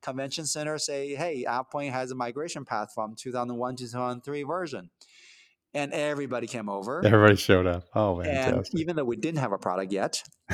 convention 0.05 0.47
center, 0.47 0.79
say, 0.79 1.15
hey, 1.15 1.45
AvePoint 1.49 1.91
has 1.91 2.11
a 2.11 2.15
migration 2.15 2.65
path 2.65 2.93
from 2.95 3.15
2001 3.17 3.77
to 3.77 3.85
2003 3.85 4.43
version. 4.43 4.91
And 5.73 5.93
everybody 5.93 6.47
came 6.47 6.69
over. 6.69 7.05
Everybody 7.05 7.35
showed 7.35 7.67
up. 7.67 7.87
Oh, 7.95 8.19
man. 8.19 8.55
And 8.55 8.67
even 8.75 8.95
though 8.95 9.05
we 9.05 9.17
didn't 9.17 9.41
have 9.41 9.51
a 9.51 9.59
product 9.59 9.91
yet, 9.91 10.23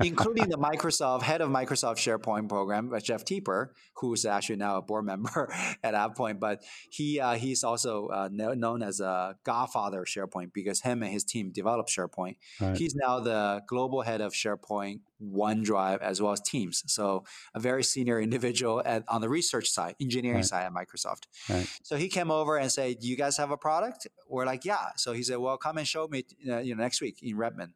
including 0.00 0.48
the 0.48 0.58
Microsoft 0.70 1.22
head 1.22 1.40
of 1.40 1.50
Microsoft 1.50 1.96
SharePoint 1.96 2.48
program, 2.48 2.92
uh, 2.92 3.00
Jeff 3.00 3.24
Teper, 3.24 3.68
who's 3.96 4.24
actually 4.24 4.56
now 4.56 4.76
a 4.76 4.82
board 4.82 5.04
member 5.06 5.52
at 5.82 5.94
AvePoint. 5.94 6.40
But 6.40 6.62
he 6.90 7.20
uh, 7.20 7.34
he's 7.34 7.64
also 7.64 8.08
uh, 8.08 8.28
known 8.32 8.82
as 8.82 9.00
a 9.00 9.36
godfather 9.44 10.02
of 10.02 10.06
SharePoint 10.06 10.52
because 10.52 10.80
him 10.80 11.02
and 11.02 11.12
his 11.12 11.24
team 11.24 11.50
developed 11.52 11.90
SharePoint. 11.90 12.36
Right. 12.60 12.76
He's 12.76 12.94
now 12.94 13.20
the 13.20 13.62
global 13.66 14.02
head 14.02 14.20
of 14.20 14.32
SharePoint, 14.32 15.00
OneDrive, 15.22 16.00
as 16.00 16.20
well 16.20 16.32
as 16.32 16.40
Teams. 16.40 16.82
So 16.86 17.24
a 17.54 17.60
very 17.60 17.84
senior 17.84 18.20
individual 18.28 18.82
at, 18.84 19.04
on 19.08 19.20
the 19.20 19.28
research 19.28 19.68
side, 19.68 19.94
engineering 20.00 20.36
right. 20.36 20.44
side 20.44 20.64
at 20.64 20.72
Microsoft. 20.72 21.26
Right. 21.48 21.68
So 21.82 21.96
he 21.96 22.08
came 22.08 22.30
over 22.30 22.56
and 22.56 22.70
said, 22.70 23.00
"Do 23.00 23.08
you 23.08 23.16
guys 23.16 23.36
have 23.36 23.50
a 23.50 23.56
product?" 23.56 24.06
We're 24.28 24.46
like, 24.46 24.64
"Yeah." 24.64 24.88
So 24.96 25.12
he 25.12 25.22
said, 25.22 25.38
"Well, 25.38 25.56
come 25.56 25.78
and 25.78 25.86
show 25.86 26.08
me, 26.08 26.24
uh, 26.48 26.58
you 26.58 26.74
know, 26.74 26.82
next 26.82 27.00
week 27.00 27.18
in 27.22 27.36
Redmond." 27.36 27.72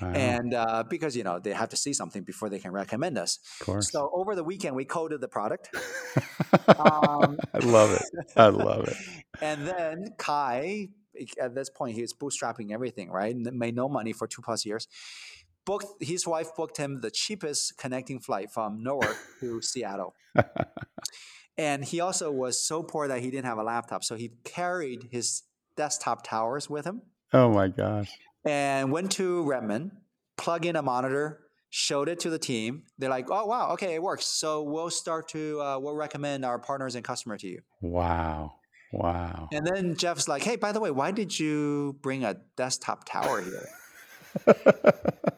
Wow. 0.00 0.12
And 0.12 0.54
uh, 0.54 0.84
because 0.88 1.16
you 1.16 1.24
know 1.24 1.38
they 1.38 1.52
have 1.52 1.68
to 1.70 1.76
see 1.76 1.92
something 1.92 2.22
before 2.22 2.48
they 2.48 2.58
can 2.58 2.72
recommend 2.72 3.18
us. 3.18 3.38
Of 3.60 3.66
course. 3.66 3.92
So 3.92 4.10
over 4.12 4.34
the 4.34 4.44
weekend 4.44 4.76
we 4.76 4.84
coded 4.84 5.20
the 5.20 5.28
product. 5.28 5.70
um, 6.68 7.38
I 7.54 7.58
love 7.62 7.92
it. 7.92 8.02
I 8.36 8.48
love 8.48 8.88
it. 8.88 8.96
and 9.40 9.66
then 9.66 10.14
Kai, 10.18 10.88
at 11.40 11.54
this 11.54 11.70
point, 11.70 11.94
he 11.94 12.02
was 12.02 12.12
bootstrapping 12.12 12.72
everything, 12.72 13.10
right? 13.10 13.34
And 13.34 13.44
made 13.52 13.76
no 13.76 13.88
money 13.88 14.12
for 14.12 14.26
two 14.26 14.42
plus 14.42 14.66
years. 14.66 14.88
Booked 15.64 16.02
his 16.02 16.26
wife 16.26 16.54
booked 16.54 16.76
him 16.76 17.00
the 17.00 17.10
cheapest 17.10 17.78
connecting 17.78 18.20
flight 18.20 18.50
from 18.50 18.82
Newark 18.82 19.16
to 19.40 19.62
Seattle. 19.62 20.14
and 21.56 21.84
he 21.84 22.00
also 22.00 22.30
was 22.30 22.62
so 22.62 22.82
poor 22.82 23.08
that 23.08 23.20
he 23.20 23.30
didn't 23.30 23.46
have 23.46 23.58
a 23.58 23.62
laptop, 23.62 24.04
so 24.04 24.14
he 24.14 24.32
carried 24.44 25.08
his 25.10 25.44
desktop 25.76 26.22
towers 26.22 26.68
with 26.68 26.84
him. 26.84 27.02
Oh 27.32 27.50
my 27.50 27.68
gosh 27.68 28.10
and 28.44 28.92
went 28.92 29.12
to 29.12 29.42
Redmond, 29.44 29.92
plug 30.36 30.66
in 30.66 30.76
a 30.76 30.82
monitor, 30.82 31.40
showed 31.70 32.08
it 32.08 32.20
to 32.20 32.30
the 32.30 32.38
team. 32.38 32.84
They're 32.98 33.10
like, 33.10 33.30
"Oh 33.30 33.46
wow, 33.46 33.70
okay, 33.72 33.94
it 33.94 34.02
works." 34.02 34.26
So 34.26 34.62
we'll 34.62 34.90
start 34.90 35.28
to 35.28 35.60
uh, 35.60 35.78
we'll 35.78 35.96
recommend 35.96 36.44
our 36.44 36.58
partners 36.58 36.94
and 36.94 37.04
customer 37.04 37.36
to 37.38 37.46
you. 37.46 37.62
Wow. 37.80 38.56
Wow. 38.92 39.48
And 39.52 39.66
then 39.66 39.96
Jeff's 39.96 40.28
like, 40.28 40.42
"Hey, 40.42 40.56
by 40.56 40.72
the 40.72 40.80
way, 40.80 40.90
why 40.90 41.10
did 41.10 41.38
you 41.38 41.98
bring 42.00 42.24
a 42.24 42.36
desktop 42.56 43.04
tower 43.04 43.42
here?" 43.42 43.68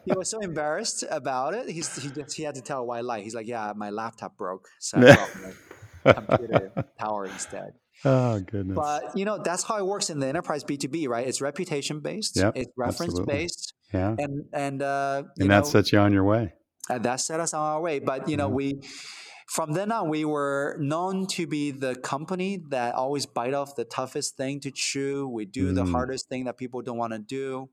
he 0.05 0.13
was 0.13 0.29
so 0.29 0.39
embarrassed 0.39 1.03
about 1.09 1.53
it. 1.53 1.69
He's, 1.69 1.95
he 2.01 2.09
just, 2.09 2.35
he 2.35 2.43
had 2.43 2.55
to 2.55 2.61
tell 2.61 2.81
a 2.81 2.83
white 2.83 3.03
lie. 3.03 3.21
He's 3.21 3.35
like, 3.35 3.47
"Yeah, 3.47 3.73
my 3.75 3.89
laptop 3.89 4.37
broke, 4.37 4.69
so 4.79 4.99
I 4.99 5.01
brought 5.15 5.41
my 5.41 5.51
computer 6.03 6.71
tower 6.99 7.25
instead." 7.25 7.73
Oh 8.05 8.39
goodness! 8.39 8.75
But 8.75 9.17
you 9.17 9.25
know 9.25 9.39
that's 9.39 9.63
how 9.63 9.77
it 9.77 9.85
works 9.85 10.11
in 10.11 10.19
the 10.19 10.27
enterprise 10.27 10.63
B 10.63 10.77
two 10.77 10.87
B, 10.87 11.07
right? 11.07 11.27
It's 11.27 11.41
reputation 11.41 11.99
based. 11.99 12.35
Yep, 12.35 12.55
it's 12.55 12.71
reference 12.77 13.13
absolutely. 13.13 13.33
based. 13.33 13.73
Yeah, 13.91 14.15
and 14.19 14.45
and 14.53 14.81
uh, 14.83 15.23
and 15.39 15.49
that 15.49 15.63
know, 15.63 15.69
sets 15.69 15.91
you 15.91 15.97
on 15.97 16.13
your 16.13 16.23
way. 16.23 16.53
And 16.89 17.03
that 17.05 17.21
set 17.21 17.39
us 17.39 17.55
on 17.55 17.61
our 17.61 17.81
way. 17.81 17.97
But 17.97 18.29
you 18.29 18.37
know, 18.37 18.49
we 18.49 18.81
from 19.47 19.73
then 19.73 19.91
on 19.91 20.09
we 20.09 20.25
were 20.25 20.77
known 20.79 21.25
to 21.27 21.47
be 21.47 21.71
the 21.71 21.95
company 21.95 22.61
that 22.69 22.93
always 22.93 23.25
bite 23.25 23.53
off 23.53 23.75
the 23.75 23.85
toughest 23.85 24.37
thing 24.37 24.59
to 24.59 24.71
chew. 24.71 25.27
We 25.27 25.45
do 25.45 25.71
mm. 25.71 25.75
the 25.75 25.85
hardest 25.85 26.29
thing 26.29 26.45
that 26.45 26.57
people 26.57 26.83
don't 26.83 26.97
want 26.97 27.13
to 27.13 27.19
do, 27.19 27.69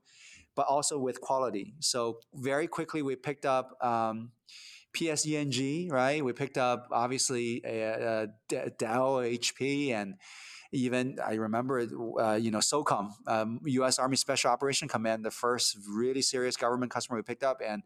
but 0.55 0.65
also 0.67 0.97
with 0.97 1.21
quality. 1.21 1.75
So 1.81 2.19
very 2.33 2.67
quickly 2.67 3.01
we 3.01 3.15
picked 3.15 3.45
up. 3.45 3.77
Um, 3.83 4.31
PSEG, 4.95 5.91
right? 5.91 6.23
We 6.23 6.33
picked 6.33 6.57
up 6.57 6.87
obviously 6.91 7.61
a, 7.65 8.27
a 8.51 8.69
Dell, 8.71 9.15
HP, 9.17 9.91
and 9.91 10.15
even 10.71 11.17
I 11.23 11.35
remember, 11.35 11.87
uh, 12.19 12.33
you 12.33 12.51
know, 12.51 12.59
SOCOM, 12.59 13.11
um, 13.27 13.59
U.S. 13.65 13.99
Army 13.99 14.15
Special 14.15 14.51
Operation 14.51 14.87
Command, 14.87 15.23
the 15.23 15.31
first 15.31 15.77
really 15.89 16.21
serious 16.21 16.57
government 16.57 16.91
customer 16.91 17.17
we 17.17 17.23
picked 17.23 17.43
up, 17.43 17.61
and 17.65 17.83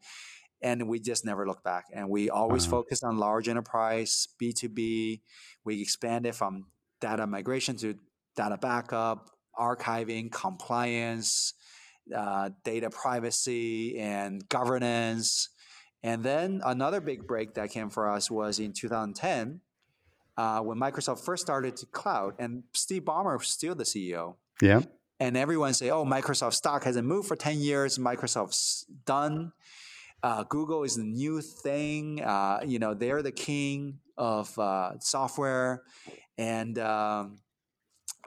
and 0.62 0.88
we 0.88 1.00
just 1.00 1.26
never 1.26 1.48
looked 1.48 1.64
back. 1.64 1.86
And 1.94 2.10
we 2.10 2.30
always 2.30 2.64
uh-huh. 2.64 2.72
focused 2.72 3.04
on 3.04 3.18
large 3.18 3.48
enterprise, 3.48 4.28
B 4.38 4.54
two 4.54 4.70
B. 4.70 5.22
We 5.64 5.82
expanded 5.82 6.36
from 6.36 6.66
data 7.02 7.28
migration 7.28 7.76
to 7.78 7.96
data 8.36 8.58
backup, 8.58 9.30
archiving, 9.58 10.32
compliance, 10.32 11.54
uh, 12.16 12.50
data 12.64 12.90
privacy, 12.90 13.98
and 14.00 14.48
governance 14.50 15.50
and 16.04 16.24
then 16.24 16.62
another 16.64 17.02
big 17.02 17.28
break 17.28 17.56
that 17.56 17.72
came 17.72 17.90
for 17.90 18.10
us 18.10 18.32
was 18.32 18.60
in 18.60 18.74
2010 18.74 19.62
uh, 20.38 20.62
when 20.62 20.78
Microsoft 20.78 21.26
first 21.26 21.44
started 21.44 21.76
to 21.76 21.86
cloud, 21.88 22.34
and 22.40 22.64
Steve 22.74 23.04
Ballmer 23.04 23.38
was 23.38 23.50
still 23.50 23.76
the 23.76 23.84
CEO. 23.84 24.36
Yeah. 24.62 24.82
And 25.20 25.36
everyone 25.36 25.74
say, 25.74 25.90
"Oh, 25.90 26.06
Microsoft 26.06 26.54
stock 26.54 26.86
hasn't 26.86 27.06
moved 27.06 27.28
for 27.28 27.36
10 27.36 27.60
years. 27.60 27.98
Microsoft's 27.98 28.86
done. 29.06 29.52
Uh, 30.24 30.44
Google 30.44 30.84
is 30.84 30.96
the 30.96 31.04
new 31.04 31.42
thing. 31.42 32.24
Uh, 32.24 32.62
you 32.66 32.80
know, 32.80 32.94
they're 32.94 33.22
the 33.22 33.34
king 33.34 34.00
of 34.18 34.58
uh, 34.58 34.98
software." 35.00 35.84
And 36.38 36.80
um, 36.80 37.40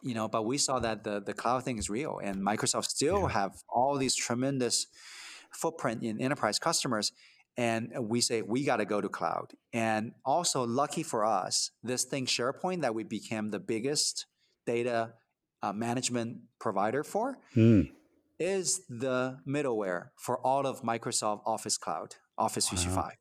you 0.03 0.13
know, 0.13 0.29
but 0.29 0.45
we 0.45 0.59
saw 0.59 0.81
that 0.81 1.05
the 1.05 1.23
the 1.23 1.33
cloud 1.33 1.65
thing 1.65 1.79
is 1.79 1.89
real, 1.89 2.21
and 2.23 2.37
Microsoft 2.37 2.91
still 2.91 3.23
yeah. 3.23 3.29
have 3.31 3.53
all 3.71 3.97
these 3.97 4.15
tremendous 4.15 4.87
footprint 5.51 6.03
in 6.03 6.21
enterprise 6.21 6.59
customers 6.59 7.13
and 7.57 7.93
we 8.01 8.21
say 8.21 8.43
we 8.43 8.65
got 8.65 8.77
to 8.77 8.85
go 8.85 9.01
to 9.01 9.09
cloud 9.09 9.53
and 9.73 10.13
also 10.25 10.65
lucky 10.67 11.03
for 11.03 11.25
us 11.25 11.71
this 11.83 12.05
thing 12.05 12.27
sharepoint 12.27 12.81
that 12.81 12.95
we 12.95 13.05
became 13.05 13.51
the 13.51 13.61
biggest 13.61 14.27
data 14.67 15.13
uh, 15.63 15.73
management 15.73 16.39
provider 16.59 17.05
for 17.05 17.39
mm. 17.55 17.89
is 18.39 18.81
the 18.89 19.39
middleware 19.47 20.09
for 20.17 20.39
all 20.47 20.67
of 20.67 20.83
microsoft 20.83 21.43
office 21.47 21.77
cloud 21.77 22.15
office 22.39 22.69
365 22.69 23.13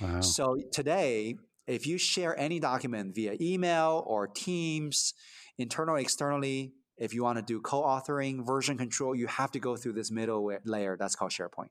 wow. 0.00 0.14
wow. 0.14 0.20
so 0.20 0.56
today 0.72 1.36
if 1.66 1.86
you 1.86 1.98
share 1.98 2.38
any 2.38 2.60
document 2.60 3.14
via 3.14 3.36
email 3.40 4.04
or 4.06 4.28
teams 4.28 5.12
internal 5.58 5.96
externally 5.96 6.72
if 6.98 7.12
you 7.12 7.24
want 7.24 7.36
to 7.36 7.42
do 7.42 7.60
co-authoring 7.60 8.46
version 8.46 8.78
control 8.78 9.14
you 9.14 9.26
have 9.26 9.50
to 9.50 9.58
go 9.58 9.76
through 9.76 9.92
this 9.92 10.10
middle 10.10 10.52
layer 10.64 10.96
that's 10.96 11.16
called 11.16 11.32
sharepoint 11.32 11.70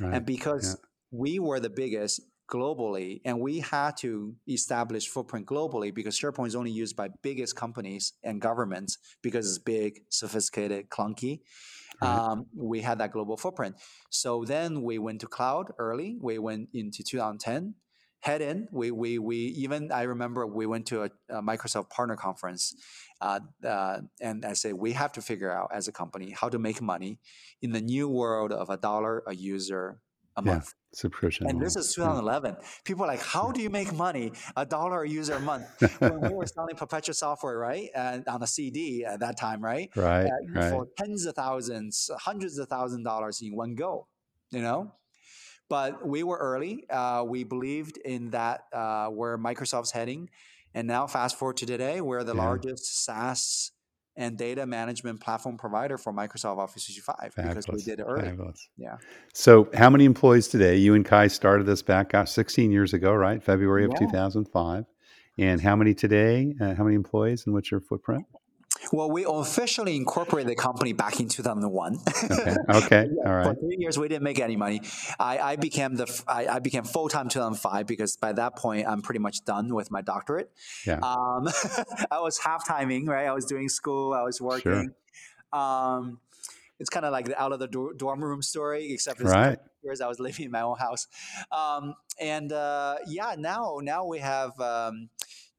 right. 0.00 0.14
and 0.14 0.26
because 0.26 0.76
yeah 0.80 0.88
we 1.14 1.38
were 1.38 1.60
the 1.60 1.70
biggest 1.70 2.20
globally 2.50 3.20
and 3.24 3.40
we 3.40 3.60
had 3.60 3.96
to 3.96 4.34
establish 4.48 5.08
footprint 5.08 5.46
globally 5.46 5.94
because 5.94 6.18
SharePoint 6.18 6.48
is 6.48 6.56
only 6.56 6.72
used 6.72 6.96
by 6.96 7.08
biggest 7.22 7.56
companies 7.56 8.14
and 8.22 8.40
governments 8.40 8.98
because 9.22 9.46
it's 9.48 9.58
big, 9.58 10.00
sophisticated, 10.10 10.90
clunky. 10.90 11.40
Right. 12.02 12.10
Um, 12.10 12.46
we 12.54 12.80
had 12.80 12.98
that 12.98 13.12
global 13.12 13.36
footprint. 13.36 13.76
So 14.10 14.44
then 14.44 14.82
we 14.82 14.98
went 14.98 15.20
to 15.20 15.26
cloud 15.28 15.70
early. 15.78 16.18
We 16.20 16.38
went 16.38 16.68
into 16.74 17.02
2010. 17.04 17.74
Head 18.20 18.40
in, 18.40 18.68
we, 18.72 18.90
we, 18.90 19.18
we 19.18 19.36
even, 19.36 19.92
I 19.92 20.02
remember 20.02 20.46
we 20.46 20.64
went 20.64 20.86
to 20.86 21.02
a, 21.02 21.10
a 21.28 21.42
Microsoft 21.42 21.90
partner 21.90 22.16
conference 22.16 22.74
uh, 23.20 23.40
uh, 23.62 24.00
and 24.20 24.46
I 24.46 24.54
said, 24.54 24.74
we 24.74 24.92
have 24.92 25.12
to 25.12 25.22
figure 25.22 25.52
out 25.52 25.68
as 25.74 25.88
a 25.88 25.92
company 25.92 26.30
how 26.30 26.48
to 26.48 26.58
make 26.58 26.80
money 26.80 27.18
in 27.60 27.72
the 27.72 27.82
new 27.82 28.08
world 28.08 28.50
of 28.50 28.70
a 28.70 28.78
dollar 28.78 29.22
a 29.26 29.34
user 29.34 30.00
a 30.36 30.42
month. 30.42 30.74
Subscription. 30.94 31.48
And 31.48 31.60
this 31.60 31.76
is 31.76 31.94
2011. 31.94 32.56
Yeah. 32.58 32.66
People 32.84 33.04
are 33.04 33.08
like, 33.08 33.22
how 33.22 33.50
do 33.50 33.60
you 33.60 33.70
make 33.70 33.92
money 33.92 34.32
a 34.56 34.64
dollar 34.64 35.02
a 35.02 35.08
user 35.08 35.34
a 35.34 35.40
month? 35.40 35.66
when 36.00 36.20
we 36.20 36.28
were 36.28 36.46
selling 36.46 36.76
perpetual 36.76 37.14
software, 37.14 37.58
right, 37.58 37.90
and 37.94 38.26
on 38.28 38.42
a 38.42 38.46
CD 38.46 39.04
at 39.04 39.20
that 39.20 39.38
time, 39.38 39.62
right, 39.62 39.90
right, 39.96 40.26
uh, 40.26 40.30
right. 40.52 40.70
for 40.70 40.88
tens 40.96 41.26
of 41.26 41.34
thousands, 41.34 42.10
hundreds 42.20 42.58
of 42.58 42.68
thousand 42.68 43.02
dollars 43.02 43.42
in 43.42 43.54
one 43.54 43.74
go, 43.74 44.06
you 44.50 44.62
know. 44.62 44.92
But 45.68 46.06
we 46.06 46.22
were 46.22 46.36
early. 46.36 46.84
Uh, 46.88 47.24
we 47.26 47.42
believed 47.44 47.96
in 47.96 48.30
that 48.30 48.64
uh, 48.72 49.08
where 49.08 49.38
Microsoft's 49.38 49.92
heading, 49.92 50.30
and 50.74 50.86
now 50.86 51.06
fast 51.06 51.38
forward 51.38 51.56
to 51.58 51.66
today, 51.66 52.00
we're 52.00 52.24
the 52.24 52.34
yeah. 52.34 52.42
largest 52.42 53.04
SaaS 53.04 53.72
and 54.16 54.36
data 54.36 54.64
management 54.66 55.20
platform 55.20 55.56
provider 55.56 55.98
for 55.98 56.12
Microsoft 56.12 56.58
Office 56.58 56.84
365 56.84 57.34
Fabulous. 57.34 57.66
because 57.66 57.84
we 57.84 57.90
did 57.90 58.00
it 58.00 58.04
early. 58.04 58.28
Fabulous. 58.28 58.68
Yeah. 58.76 58.96
So, 59.32 59.68
how 59.74 59.90
many 59.90 60.04
employees 60.04 60.48
today? 60.48 60.76
You 60.76 60.94
and 60.94 61.04
Kai 61.04 61.26
started 61.26 61.66
this 61.66 61.82
back 61.82 62.10
gosh, 62.10 62.30
16 62.30 62.70
years 62.70 62.92
ago, 62.92 63.12
right? 63.12 63.42
February 63.42 63.84
of 63.84 63.92
yeah. 63.92 64.06
2005. 64.06 64.84
And 65.36 65.60
how 65.60 65.74
many 65.74 65.94
today? 65.94 66.54
Uh, 66.60 66.74
how 66.74 66.84
many 66.84 66.94
employees 66.94 67.44
and 67.46 67.54
what's 67.54 67.70
your 67.70 67.80
footprint? 67.80 68.24
Well, 68.92 69.10
we 69.10 69.24
officially 69.26 69.96
incorporated 69.96 70.50
the 70.50 70.54
company 70.54 70.92
back 70.92 71.20
in 71.20 71.28
2001. 71.28 71.98
okay. 72.30 72.54
okay. 72.70 73.08
All 73.24 73.34
right. 73.34 73.46
For 73.46 73.54
three 73.54 73.76
years, 73.78 73.98
we 73.98 74.08
didn't 74.08 74.22
make 74.22 74.40
any 74.40 74.56
money. 74.56 74.80
I, 75.18 75.38
I 75.38 75.56
became 75.56 75.96
the 75.96 76.22
I, 76.26 76.46
I 76.46 76.58
became 76.58 76.84
full 76.84 77.08
time 77.08 77.28
2005 77.28 77.86
because 77.86 78.16
by 78.16 78.32
that 78.32 78.56
point, 78.56 78.86
I'm 78.86 79.02
pretty 79.02 79.20
much 79.20 79.44
done 79.44 79.74
with 79.74 79.90
my 79.90 80.02
doctorate. 80.02 80.50
Yeah. 80.86 80.98
Um, 81.02 81.48
I 82.10 82.20
was 82.20 82.38
half 82.38 82.66
timing, 82.66 83.06
right? 83.06 83.26
I 83.26 83.32
was 83.32 83.44
doing 83.44 83.68
school, 83.68 84.12
I 84.12 84.22
was 84.22 84.40
working. 84.40 84.92
Sure. 85.52 85.60
Um, 85.60 86.20
it's 86.80 86.90
kind 86.90 87.06
of 87.06 87.12
like 87.12 87.26
the 87.26 87.40
out 87.40 87.52
of 87.52 87.60
the 87.60 87.68
dorm 87.68 88.22
room 88.22 88.42
story, 88.42 88.92
except 88.92 89.20
for 89.20 89.28
right. 89.28 89.58
years 89.82 90.00
I 90.00 90.08
was 90.08 90.18
living 90.18 90.46
in 90.46 90.50
my 90.50 90.62
own 90.62 90.76
house. 90.76 91.06
Um, 91.52 91.94
and 92.20 92.52
uh, 92.52 92.96
yeah, 93.06 93.36
now 93.38 93.78
now 93.80 94.04
we 94.06 94.18
have. 94.18 94.58
Um, 94.60 95.10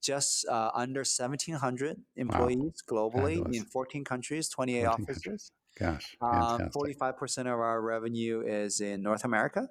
just 0.05 0.45
uh, 0.47 0.71
under 0.73 0.99
1,700 0.99 1.97
employees 2.15 2.57
wow. 2.57 2.71
globally 2.89 3.37
Fabulous. 3.37 3.57
in 3.57 3.65
14 3.65 4.03
countries, 4.03 4.49
28 4.49 4.85
14 4.85 4.87
offices. 4.87 5.23
Countries. 5.23 5.51
Gosh, 5.77 6.15
um, 6.21 6.69
45% 6.69 7.39
of 7.39 7.47
our 7.47 7.81
revenue 7.81 8.43
is 8.45 8.79
in 8.79 9.01
North 9.01 9.25
America. 9.25 9.67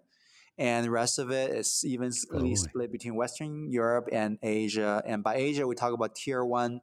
And 0.58 0.84
the 0.84 0.90
rest 0.90 1.18
of 1.18 1.30
it 1.30 1.50
is 1.50 1.82
evenly 1.84 2.10
globally. 2.10 2.58
split 2.58 2.92
between 2.92 3.16
Western 3.16 3.70
Europe 3.72 4.08
and 4.12 4.38
Asia. 4.42 5.02
And 5.04 5.22
by 5.22 5.36
Asia, 5.36 5.66
we 5.66 5.74
talk 5.74 5.92
about 5.92 6.14
tier 6.14 6.44
one 6.44 6.80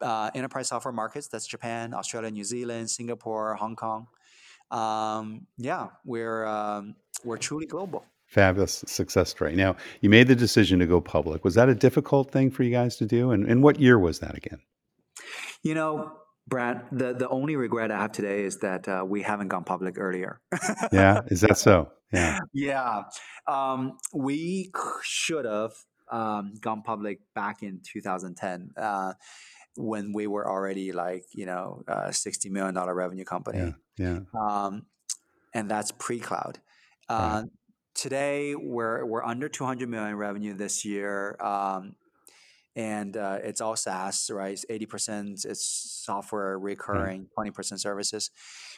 uh, 0.00 0.30
enterprise 0.34 0.68
software 0.68 0.92
markets. 0.92 1.26
That's 1.28 1.46
Japan, 1.46 1.94
Australia, 1.94 2.30
New 2.30 2.44
Zealand, 2.44 2.90
Singapore, 2.90 3.54
Hong 3.56 3.74
Kong. 3.74 4.06
Um, 4.70 5.46
yeah, 5.56 5.88
we're 6.04 6.46
um, 6.46 6.94
we're 7.24 7.38
truly 7.38 7.66
global 7.66 8.04
fabulous 8.28 8.84
success 8.86 9.30
story. 9.30 9.56
Now, 9.56 9.74
you 10.00 10.10
made 10.10 10.28
the 10.28 10.36
decision 10.36 10.78
to 10.78 10.86
go 10.86 11.00
public. 11.00 11.44
Was 11.44 11.54
that 11.54 11.68
a 11.68 11.74
difficult 11.74 12.30
thing 12.30 12.50
for 12.50 12.62
you 12.62 12.70
guys 12.70 12.96
to 12.96 13.06
do? 13.06 13.30
And, 13.30 13.46
and 13.46 13.62
what 13.62 13.80
year 13.80 13.98
was 13.98 14.20
that 14.20 14.36
again? 14.36 14.60
You 15.62 15.74
know, 15.74 16.12
Brad, 16.46 16.84
the, 16.92 17.14
the 17.14 17.28
only 17.28 17.56
regret 17.56 17.90
I 17.90 17.98
have 17.98 18.12
today 18.12 18.44
is 18.44 18.58
that 18.58 18.86
uh, 18.86 19.04
we 19.06 19.22
haven't 19.22 19.48
gone 19.48 19.64
public 19.64 19.98
earlier. 19.98 20.40
yeah, 20.92 21.22
is 21.26 21.40
that 21.40 21.58
so? 21.58 21.90
Yeah. 22.12 22.38
Yeah. 22.52 23.02
Um, 23.46 23.98
we 24.14 24.70
should 25.02 25.46
have 25.46 25.72
um, 26.10 26.54
gone 26.60 26.82
public 26.82 27.20
back 27.34 27.62
in 27.62 27.80
2010. 27.82 28.70
Uh, 28.76 29.14
when 29.76 30.12
we 30.12 30.26
were 30.26 30.48
already 30.48 30.90
like 30.90 31.24
you 31.32 31.46
know 31.46 31.84
a 31.86 32.12
sixty 32.12 32.48
million 32.48 32.74
dollar 32.74 32.92
revenue 32.92 33.24
company, 33.24 33.74
yeah, 33.96 34.18
yeah. 34.34 34.40
Um, 34.40 34.86
and 35.54 35.70
that's 35.70 35.92
pre 35.92 36.18
cloud. 36.18 36.58
Uh, 37.08 37.42
right 37.44 37.50
today 37.98 38.54
we're 38.54 39.04
we're 39.04 39.24
under 39.24 39.48
200 39.48 39.88
million 39.88 40.14
revenue 40.14 40.54
this 40.54 40.84
year 40.84 41.36
um, 41.42 41.96
and 42.76 43.16
uh, 43.16 43.38
it's 43.42 43.60
all 43.60 43.74
SaaS, 43.74 44.30
right? 44.32 44.56
80% 44.70 45.44
it's 45.44 46.04
software 46.06 46.56
recurring, 46.56 47.26
mm 47.36 47.52
20% 47.52 47.80
services. 47.80 48.30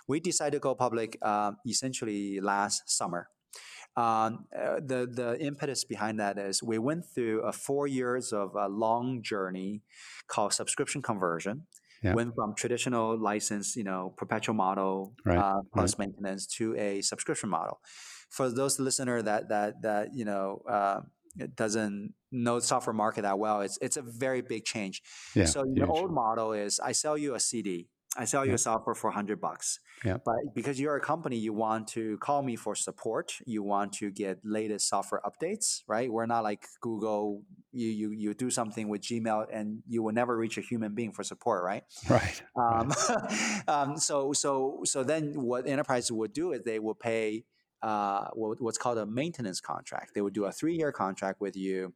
We 0.09 0.21
decided 0.21 0.53
to 0.53 0.59
go 0.59 0.75
public 0.75 1.19
uh, 1.21 1.53
essentially 1.67 2.41
last 2.41 2.89
summer. 2.89 3.29
Um, 3.97 4.47
uh, 4.57 4.81
the 4.83 5.07
the 5.13 5.37
impetus 5.39 5.85
behind 5.85 6.19
that 6.21 6.39
is 6.39 6.63
we 6.63 6.79
went 6.79 7.05
through 7.15 7.43
a 7.43 7.53
four 7.53 7.87
years 7.87 8.33
of 8.33 8.55
a 8.55 8.69
long 8.69 9.23
journey 9.23 9.83
called 10.29 10.55
subscription 10.55 11.03
conversion. 11.03 11.67
Yeah. 12.03 12.15
Went 12.15 12.35
from 12.35 12.55
traditional 12.55 13.19
license, 13.19 13.77
you 13.77 13.85
know, 13.85 14.15
perpetual 14.17 14.55
model 14.55 15.13
right. 15.27 15.37
Uh, 15.37 15.61
plus 15.75 15.99
right. 15.99 16.07
maintenance 16.07 16.47
to 16.57 16.75
a 16.77 17.03
subscription 17.03 17.51
model 17.51 17.81
for 18.31 18.49
those 18.49 18.79
listener 18.79 19.21
that 19.23 19.49
that 19.49 19.83
that 19.83 20.15
you 20.15 20.25
know 20.25 20.63
uh, 20.69 21.01
doesn't 21.55 22.15
know 22.33 22.61
the 22.61 22.67
software 22.67 22.95
market 22.95 23.23
that 23.23 23.39
well, 23.39 23.61
it's 23.61 23.79
it's 23.83 23.97
a 23.97 24.03
very 24.03 24.41
big 24.41 24.65
change. 24.65 25.03
Yeah, 25.35 25.45
so 25.45 25.65
the 25.65 25.87
old 25.87 26.13
model 26.13 26.53
is 26.53 26.81
I 26.81 26.93
sell 26.93 27.19
you 27.19 27.35
a 27.35 27.41
CD. 27.41 27.89
I 28.17 28.25
sell 28.25 28.45
you 28.45 28.51
yeah. 28.51 28.57
a 28.57 28.59
software 28.59 28.97
for 28.97 29.09
100 29.09 29.41
bucks. 29.41 29.79
Yeah. 30.05 30.17
But 30.25 30.35
because 30.53 30.81
you're 30.81 30.97
a 30.97 31.01
company, 31.01 31.37
you 31.37 31.53
want 31.53 31.87
to 31.89 32.19
call 32.19 32.43
me 32.43 32.57
for 32.57 32.75
support. 32.75 33.35
You 33.47 33.63
want 33.63 33.93
to 33.95 34.11
get 34.11 34.41
latest 34.43 34.89
software 34.89 35.21
updates, 35.25 35.83
right? 35.87 36.11
We're 36.11 36.27
not 36.27 36.43
like 36.43 36.67
Google. 36.81 37.43
You 37.73 37.89
you 37.89 38.11
you 38.11 38.35
do 38.35 38.51
something 38.51 38.89
with 38.89 39.03
Gmail 39.03 39.47
and 39.53 39.83
you 39.87 40.03
will 40.03 40.13
never 40.13 40.37
reach 40.37 40.59
a 40.59 40.61
human 40.61 40.95
being 40.95 41.13
for 41.13 41.23
support, 41.23 41.63
right? 41.63 41.85
Right. 42.09 42.43
Um, 42.57 42.93
right. 43.09 43.63
um, 43.69 43.97
so 43.97 44.33
so 44.33 44.81
so 44.85 45.05
then 45.05 45.41
what 45.41 45.69
enterprises 45.69 46.11
would 46.11 46.33
do 46.33 46.51
is 46.53 46.63
they 46.65 46.81
will 46.81 46.97
pay 46.97 47.45
uh, 47.83 48.29
what's 48.35 48.79
called 48.79 48.99
a 48.99 49.07
maintenance 49.07 49.61
contract. 49.61 50.13
They 50.15 50.21
would 50.21 50.35
do 50.35 50.45
a 50.45 50.53
three 50.53 50.77
year 50.77 50.93
contract 50.93 51.41
with 51.41 51.57
you, 51.57 51.93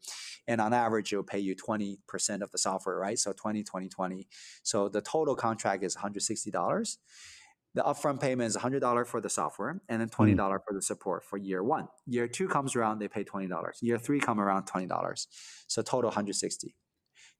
and 0.47 0.61
on 0.61 0.73
average, 0.73 1.13
it 1.13 1.17
will 1.17 1.25
pay 1.25 1.39
you 1.39 1.55
20% 1.55 2.43
of 2.43 2.51
the 2.51 2.59
software, 2.59 2.97
right? 2.97 3.19
So 3.19 3.33
20, 3.33 3.63
20, 3.63 3.89
20. 3.89 4.29
So 4.63 4.89
the 4.89 5.01
total 5.01 5.35
contract 5.35 5.85
is 5.85 5.97
$160. 5.97 6.97
The 7.75 7.83
upfront 7.83 8.21
payment 8.21 8.47
is 8.47 8.57
$100 8.57 9.07
for 9.07 9.21
the 9.21 9.29
software 9.29 9.81
and 9.89 10.01
then 10.01 10.09
$20 10.09 10.37
mm. 10.37 10.59
for 10.65 10.73
the 10.73 10.81
support 10.81 11.25
for 11.25 11.37
year 11.37 11.63
one. 11.63 11.89
Year 12.07 12.29
two 12.29 12.47
comes 12.47 12.77
around, 12.77 13.01
they 13.01 13.09
pay 13.09 13.25
$20. 13.25 13.51
Year 13.81 13.99
three 13.99 14.21
come 14.21 14.41
around 14.41 14.67
$20. 14.67 15.27
So 15.67 15.83
total 15.83 16.09
160. 16.09 16.77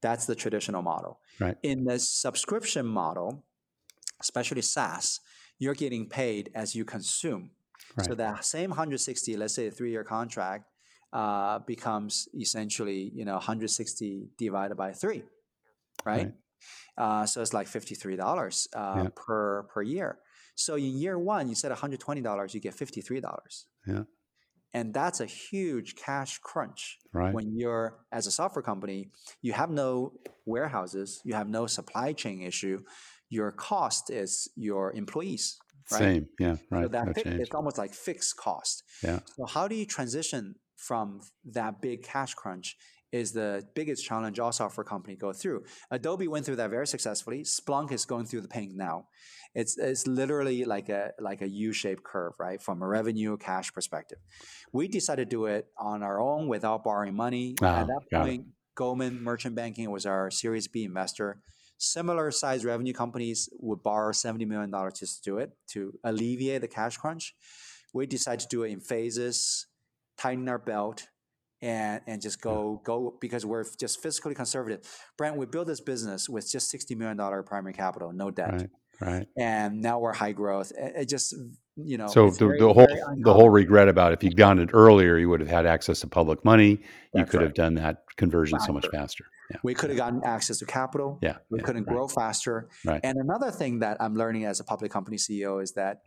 That's 0.03 0.27
the 0.27 0.35
traditional 0.35 0.83
model. 0.83 1.21
Right. 1.39 1.57
In 1.63 1.85
the 1.85 2.01
subscription 2.01 2.85
model, 2.85 3.45
especially 4.21 4.63
SaaS, 4.63 5.21
you're 5.59 5.75
getting 5.75 6.09
paid 6.09 6.51
as 6.55 6.75
you 6.75 6.85
consume. 6.85 7.51
Right. 7.97 8.07
So 8.07 8.15
that 8.15 8.45
same 8.45 8.71
160, 8.71 9.37
let's 9.37 9.55
say 9.55 9.69
a 9.69 9.71
three-year 9.71 10.05
contract, 10.05 10.65
uh, 11.13 11.61
becomes 11.61 12.29
essentially 12.35 13.13
you 13.15 13.25
know 13.25 13.35
160 13.35 14.31
divided 14.37 14.77
by 14.77 14.93
three, 14.93 15.23
right? 16.05 16.25
right. 16.25 16.33
Uh, 16.97 17.27
so 17.27 17.41
it's 17.41 17.53
like 17.53 17.67
fifty-three 17.67 18.17
dollars 18.17 18.69
uh, 18.75 19.03
yeah. 19.05 19.09
per 19.15 19.65
per 19.65 19.83
year. 19.83 20.19
So 20.55 20.77
in 20.77 20.97
year 20.99 21.19
one, 21.19 21.49
you 21.49 21.55
said 21.55 21.71
one 21.71 21.79
hundred 21.79 22.01
twenty 22.01 22.21
dollars, 22.21 22.55
you 22.55 22.61
get 22.61 22.75
fifty-three 22.75 23.21
dollars. 23.21 23.67
Yeah. 23.87 24.05
And 24.73 24.93
that's 24.93 25.21
a 25.21 25.27
huge 25.27 25.95
cash 25.95 26.39
crunch 26.39 26.99
right. 27.13 27.33
when 27.33 27.57
you're 27.57 27.97
as 28.11 28.27
a 28.27 28.33
software 28.33 28.63
company, 28.63 29.11
you 29.41 29.53
have 29.53 29.71
no 29.71 30.15
warehouses, 30.47 31.21
you 31.25 31.35
have 31.35 31.49
no 31.49 31.67
supply 31.67 32.13
chain 32.13 32.43
issue. 32.43 32.83
Your 33.31 33.53
cost 33.53 34.11
is 34.11 34.49
your 34.57 34.93
employees. 34.93 35.59
Right? 35.93 35.99
Same, 35.99 36.29
yeah, 36.39 36.57
right. 36.71 36.85
So 36.85 36.89
that 36.89 37.07
no 37.07 37.13
it's 37.41 37.55
almost 37.55 37.79
like 37.79 37.93
fixed 37.93 38.37
cost. 38.37 38.83
Yeah. 39.03 39.21
So 39.37 39.47
how 39.47 39.69
do 39.69 39.75
you 39.75 39.87
transition 39.87 40.55
from 40.77 41.21
that 41.45 41.81
big 41.81 42.03
cash 42.03 42.35
crunch? 42.35 42.77
Is 43.13 43.31
the 43.31 43.63
biggest 43.77 44.05
challenge 44.05 44.41
all 44.41 44.51
software 44.51 44.83
company 44.83 45.15
go 45.15 45.33
through. 45.33 45.63
Adobe 45.89 46.27
went 46.27 46.45
through 46.47 46.57
that 46.57 46.71
very 46.71 46.89
successfully. 46.89 47.45
Splunk 47.45 47.93
is 47.93 48.05
going 48.05 48.27
through 48.27 48.41
the 48.41 48.49
pain 48.49 48.73
now. 48.75 49.07
It's 49.55 49.79
it's 49.79 50.09
literally 50.09 50.65
like 50.65 50.89
a 50.89 51.13
like 51.21 51.41
a 51.41 51.49
U-shaped 51.49 52.03
curve, 52.03 52.33
right? 52.41 52.61
From 52.61 52.83
a 52.83 52.89
revenue 52.89 53.37
cash 53.37 53.73
perspective. 53.73 54.19
We 54.73 54.89
decided 54.89 55.31
to 55.31 55.37
do 55.37 55.47
it 55.47 55.67
on 55.79 56.03
our 56.03 56.21
own 56.21 56.49
without 56.49 56.83
borrowing 56.83 57.15
money. 57.15 57.55
Oh, 57.63 57.67
At 57.67 57.87
that 57.87 58.01
point, 58.13 58.47
Goldman 58.75 59.23
Merchant 59.23 59.55
Banking 59.55 59.93
was 59.93 60.07
our 60.07 60.29
Series 60.33 60.67
B 60.67 60.83
investor 60.83 61.39
Similar 61.79 62.31
size 62.31 62.65
revenue 62.65 62.93
companies 62.93 63.49
would 63.59 63.83
borrow 63.83 64.13
$70 64.13 64.47
million 64.47 64.73
just 64.95 65.23
to 65.23 65.31
do 65.31 65.39
it 65.39 65.53
to 65.69 65.93
alleviate 66.05 66.61
the 66.61 66.69
cash 66.69 66.97
crunch. 66.97 67.35
We 67.93 68.07
decided 68.07 68.41
to 68.41 68.47
do 68.49 68.63
it 68.63 68.71
in 68.71 68.81
phases, 68.81 69.67
tighten 70.17 70.49
our 70.49 70.59
belt, 70.59 71.07
and, 71.63 72.01
and 72.07 72.21
just 72.21 72.41
go 72.41 72.83
go 72.85 73.17
because 73.21 73.47
we're 73.47 73.65
just 73.79 74.03
fiscally 74.03 74.37
conservative. 74.37 74.81
Brent, 75.17 75.37
we 75.37 75.47
built 75.47 75.67
this 75.67 75.81
business 75.81 76.29
with 76.29 76.51
just 76.51 76.73
$60 76.73 76.97
million 76.97 77.17
primary 77.45 77.73
capital, 77.73 78.13
no 78.13 78.31
debt. 78.31 78.53
Right. 78.53 78.71
Right. 79.01 79.27
And 79.37 79.83
now 79.83 79.99
we're 79.99 80.13
high 80.13 80.33
growth. 80.33 80.73
It 80.77 81.09
just 81.09 81.35
you 81.77 81.99
know. 81.99 82.07
So 82.07 82.31
the, 82.31 82.47
very, 82.47 82.59
the 82.61 82.73
whole 82.73 82.87
the 83.19 83.35
whole 83.35 83.51
regret 83.51 83.89
about 83.89 84.13
if 84.13 84.23
you'd 84.23 84.37
gone 84.37 84.59
it 84.59 84.71
earlier, 84.73 85.19
you 85.19 85.29
would 85.29 85.41
have 85.41 85.49
had 85.49 85.67
access 85.67 86.01
to 86.01 86.07
public 86.07 86.45
money. 86.45 86.77
That's 86.77 86.87
you 87.15 87.25
could 87.25 87.39
right. 87.39 87.47
have 87.47 87.55
done 87.55 87.75
that 87.75 88.05
conversion 88.17 88.59
faster. 88.59 88.69
so 88.69 88.73
much 88.73 88.87
faster. 88.93 89.25
Yeah. 89.51 89.59
We 89.63 89.75
could 89.75 89.91
have 89.91 89.99
gotten 89.99 90.23
access 90.25 90.59
to 90.59 90.67
capital. 90.67 91.19
Yeah. 91.23 91.37
We 91.51 91.59
yeah, 91.59 91.65
couldn't 91.65 91.85
right. 91.85 91.95
grow 91.95 92.09
faster. 92.09 92.69
Right. 92.85 93.01
And 93.05 93.19
another 93.19 93.51
thing 93.51 93.81
that 93.81 93.99
I'm 94.01 94.15
learning 94.15 94.45
as 94.45 94.61
a 94.61 94.65
public 94.65 94.91
company 94.91 95.17
CEO 95.17 95.63
is 95.63 95.73
that 95.73 96.03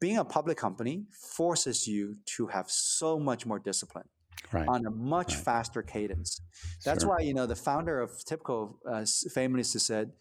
being 0.00 0.18
a 0.18 0.24
public 0.24 0.56
company 0.56 1.04
forces 1.12 1.86
you 1.86 2.16
to 2.36 2.46
have 2.48 2.70
so 2.70 3.18
much 3.18 3.46
more 3.46 3.58
discipline 3.58 4.08
right. 4.52 4.66
on 4.66 4.86
a 4.86 4.90
much 4.90 5.34
right. 5.34 5.44
faster 5.44 5.82
cadence. 5.82 6.40
That's 6.84 7.04
Sure. 7.04 7.10
why 7.10 7.20
you 7.20 7.34
know 7.34 7.46
the 7.46 7.56
founder 7.56 8.00
of 8.00 8.10
TIBCO 8.10 8.74
uh, 8.88 9.04
famously 9.32 9.80
said, 9.80 10.12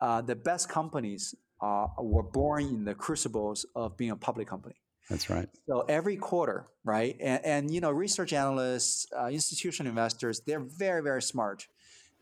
uh, 0.00 0.22
"The 0.22 0.36
best 0.36 0.68
companies 0.68 1.34
uh, 1.60 1.86
were 1.98 2.22
born 2.22 2.64
in 2.64 2.84
the 2.84 2.94
crucibles 2.94 3.66
of 3.74 3.96
being 3.96 4.10
a 4.10 4.16
public 4.16 4.48
company." 4.48 4.76
That's 5.10 5.30
right. 5.30 5.48
So 5.68 5.84
every 5.88 6.16
quarter, 6.16 6.66
right? 6.84 7.16
And, 7.20 7.44
and 7.44 7.70
you 7.70 7.80
know, 7.80 7.92
research 7.92 8.32
analysts, 8.32 9.06
uh, 9.16 9.26
institutional 9.26 9.90
investors, 9.90 10.40
they're 10.46 10.66
very, 10.78 11.02
very 11.02 11.22
smart. 11.22 11.68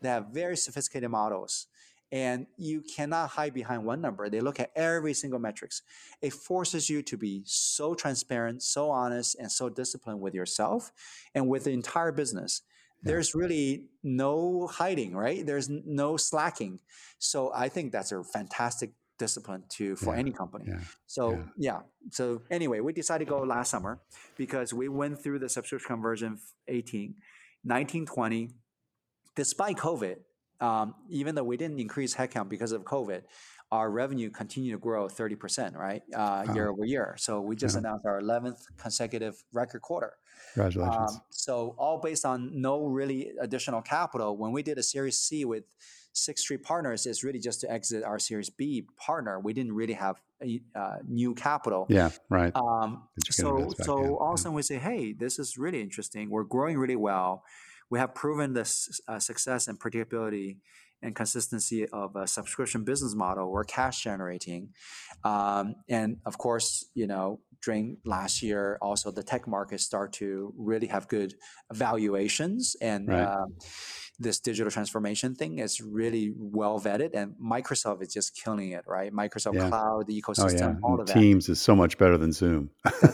They 0.01 0.09
have 0.09 0.27
very 0.27 0.57
sophisticated 0.57 1.09
models. 1.09 1.67
And 2.11 2.45
you 2.55 2.81
cannot 2.95 3.31
hide 3.31 3.53
behind 3.53 3.83
one 3.83 3.99
number. 3.99 4.29
They 4.29 4.39
look 4.39 4.59
at 4.59 4.71
every 4.75 5.13
single 5.13 5.39
metrics. 5.39 5.81
It 6.21 6.33
forces 6.33 6.89
you 6.89 7.01
to 7.01 7.17
be 7.17 7.41
so 7.45 7.95
transparent, 7.95 8.61
so 8.61 8.91
honest, 8.91 9.35
and 9.39 9.51
so 9.51 9.69
disciplined 9.69 10.21
with 10.21 10.33
yourself 10.35 10.91
and 11.33 11.49
with 11.49 11.63
the 11.63 11.71
entire 11.71 12.11
business. 12.11 12.61
Yeah. 13.01 13.09
There's 13.11 13.33
really 13.33 13.87
no 14.03 14.67
hiding, 14.67 15.15
right? 15.15 15.45
There's 15.45 15.67
no 15.69 16.15
slacking. 16.15 16.79
So 17.17 17.51
I 17.53 17.69
think 17.69 17.91
that's 17.91 18.11
a 18.11 18.23
fantastic 18.23 18.91
discipline 19.17 19.63
to 19.69 19.95
for 19.95 20.13
Yeah. 20.13 20.19
any 20.19 20.31
company. 20.31 20.65
Yeah. 20.67 20.81
So 21.07 21.43
Yeah. 21.57 21.81
So 22.11 22.43
anyway, 22.51 22.81
we 22.81 22.93
decided 22.93 23.25
to 23.25 23.29
go 23.29 23.39
last 23.41 23.71
summer 23.71 23.99
because 24.37 24.73
we 24.73 24.89
went 24.89 25.21
through 25.23 25.39
the 25.39 25.49
subscription 25.49 25.87
conversion 25.87 26.33
f- 26.35 26.53
18, 26.67 27.15
19, 27.63 28.05
20. 28.05 28.51
Despite 29.35 29.77
COVID, 29.77 30.17
um, 30.61 30.95
even 31.09 31.35
though 31.35 31.43
we 31.43 31.57
didn't 31.57 31.79
increase 31.79 32.15
headcount 32.15 32.49
because 32.49 32.71
of 32.71 32.83
COVID, 32.83 33.23
our 33.71 33.89
revenue 33.91 34.29
continued 34.29 34.71
to 34.73 34.77
grow 34.77 35.07
30%, 35.07 35.75
right? 35.75 36.01
Uh, 36.13 36.45
Wow. 36.47 36.53
year 36.53 36.69
over 36.69 36.85
year. 36.85 37.15
So 37.17 37.41
we 37.41 37.55
just 37.55 37.75
Yeah. 37.75 37.79
announced 37.79 38.05
our 38.05 38.19
11th 38.19 38.65
consecutive 38.77 39.43
record 39.51 39.81
quarter. 39.81 40.13
Congratulations. 40.53 41.15
Um, 41.15 41.21
so 41.29 41.75
all 41.77 41.99
based 41.99 42.25
on 42.25 42.61
no 42.61 42.85
really 42.85 43.31
additional 43.41 43.81
capital. 43.81 44.37
When 44.37 44.51
we 44.51 44.63
did 44.63 44.77
a 44.77 44.83
Series 44.83 45.19
C 45.19 45.43
with 45.45 45.65
Sixth 46.13 46.43
Street 46.43 46.63
Partners, 46.63 47.05
it's 47.05 47.23
really 47.23 47.39
just 47.39 47.59
to 47.61 47.71
exit 47.71 48.03
our 48.03 48.19
Series 48.19 48.49
B 48.49 48.87
partner. 48.95 49.39
We 49.39 49.51
didn't 49.53 49.73
really 49.73 49.93
have 49.93 50.21
uh, 50.75 50.97
new 51.07 51.33
capital. 51.33 51.87
yeah. 51.89 52.09
Right. 52.29 52.53
Um, 52.55 53.07
That 53.15 53.27
you 53.27 53.33
can 53.33 53.45
so 53.45 53.73
so 53.83 54.17
all 54.19 54.33
of 54.33 54.35
a 54.35 54.37
sudden 54.37 54.53
we 54.55 54.61
say, 54.61 54.77
hey, 54.77 55.11
this 55.13 55.39
is 55.39 55.57
really 55.57 55.81
interesting. 55.81 56.29
We're 56.29 56.43
growing 56.43 56.77
really 56.77 56.95
well. 56.97 57.43
We 57.89 57.99
have 57.99 58.15
proven 58.15 58.53
this 58.53 58.99
uh, 59.07 59.19
success 59.19 59.67
and 59.67 59.79
predictability 59.79 60.57
and 61.01 61.15
consistency 61.15 61.87
of 61.89 62.15
a 62.15 62.25
subscription 62.25 62.83
business 62.83 63.15
model. 63.15 63.51
We're 63.51 63.63
cash 63.63 64.03
generating, 64.03 64.69
um, 65.23 65.75
and 65.89 66.17
of 66.25 66.37
course, 66.37 66.85
you 66.95 67.05
know, 67.05 67.41
during 67.63 67.97
last 68.05 68.41
year, 68.41 68.77
also 68.81 69.11
the 69.11 69.23
tech 69.23 69.47
markets 69.47 69.83
start 69.83 70.13
to 70.13 70.53
really 70.57 70.87
have 70.87 71.07
good 71.07 71.33
valuations 71.71 72.75
and. 72.81 73.07
Right. 73.07 73.23
um, 73.23 73.55
this 74.19 74.39
digital 74.39 74.71
transformation 74.71 75.35
thing 75.35 75.59
is 75.59 75.81
really 75.81 76.33
well 76.37 76.79
vetted, 76.79 77.11
and 77.13 77.35
Microsoft 77.41 78.01
is 78.01 78.13
just 78.13 78.35
killing 78.35 78.71
it, 78.71 78.85
right? 78.87 79.11
Microsoft 79.13 79.55
Yeah. 79.55 79.67
Cloud, 79.69 80.07
the 80.07 80.21
Oh 80.25 80.31
ecosystem, 80.31 80.59
yeah. 80.75 80.79
all 80.83 80.99
of 80.99 81.07
that. 81.07 81.13
Teams 81.13 81.49
is 81.49 81.59
so 81.59 81.75
much 81.75 81.97
better 81.97 82.17
than 82.17 82.31
Zoom. 82.31 82.69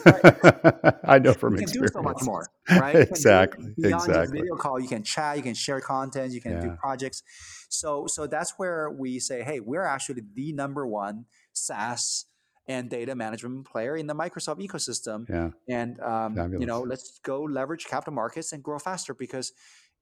right. 0.06 0.96
I 1.04 1.20
know 1.20 1.34
from 1.34 1.54
you 1.54 1.66
can 1.66 1.68
do 1.74 1.84
experience. 1.84 1.94
so 1.94 2.02
much 2.04 2.22
more, 2.24 2.48
right? 2.70 2.94
You 2.96 3.06
can 3.06 3.06
do 3.06 3.10
exactly. 3.10 3.74
Beyond 3.78 4.10
Exactly. 4.10 4.40
video 4.42 4.56
call, 4.56 4.80
you 4.80 4.88
can 4.88 5.04
chat, 5.04 5.38
you 5.38 5.44
can 5.44 5.54
share 5.56 5.82
content, 5.82 6.34
you 6.34 6.42
can 6.42 6.62
do 6.62 6.72
projects. 6.80 7.24
So, 7.70 8.06
so 8.08 8.28
that's 8.28 8.54
where 8.58 8.90
we 8.92 9.20
say, 9.20 9.44
hey, 9.44 9.60
we're 9.60 9.84
actually 9.86 10.22
the 10.34 10.54
number 10.54 10.86
one 10.86 11.26
SaaS 11.54 12.26
and 12.68 12.90
data 12.90 13.16
management 13.16 13.66
player 13.66 13.98
in 13.98 14.08
the 14.08 14.14
Microsoft 14.16 14.60
ecosystem. 14.66 15.28
Yeah. 15.28 15.50
And 15.68 16.00
um, 16.00 16.38
you 16.60 16.66
know, 16.66 16.82
let's 16.82 17.20
go 17.24 17.42
leverage 17.42 17.86
capital 17.86 18.14
markets 18.14 18.52
and 18.54 18.62
grow 18.64 18.78
faster 18.80 19.14
because 19.14 19.52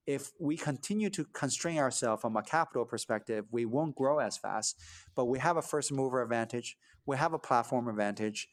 if 0.06 0.32
we 0.38 0.56
continue 0.56 1.10
to 1.10 1.24
constrain 1.32 1.78
ourselves 1.78 2.20
from 2.22 2.36
a 2.36 2.42
capital 2.42 2.84
perspective, 2.84 3.44
we 3.50 3.64
won't 3.64 3.94
grow 3.94 4.18
as 4.18 4.36
fast. 4.36 4.80
But 5.14 5.26
we 5.26 5.38
have 5.38 5.56
a 5.56 5.62
first 5.62 5.92
mover 5.92 6.22
advantage, 6.22 6.76
we 7.06 7.16
have 7.16 7.32
a 7.32 7.38
platform 7.38 7.88
advantage, 7.88 8.48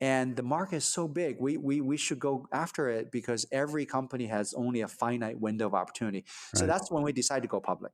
and 0.00 0.34
the 0.34 0.42
market 0.42 0.76
is 0.76 0.84
so 0.84 1.06
big. 1.06 1.36
We 1.38 1.56
we 1.56 1.80
we 1.80 1.96
should 1.96 2.18
go 2.18 2.46
after 2.52 2.88
it 2.88 3.12
because 3.12 3.46
every 3.52 3.86
company 3.86 4.26
has 4.26 4.52
only 4.54 4.80
a 4.80 4.88
finite 4.88 5.38
window 5.38 5.66
of 5.66 5.74
opportunity. 5.74 6.24
So 6.56 6.66
that's 6.66 6.90
when 6.90 7.04
we 7.04 7.12
decided 7.12 7.42
to 7.42 7.48
go 7.48 7.60
public. 7.60 7.92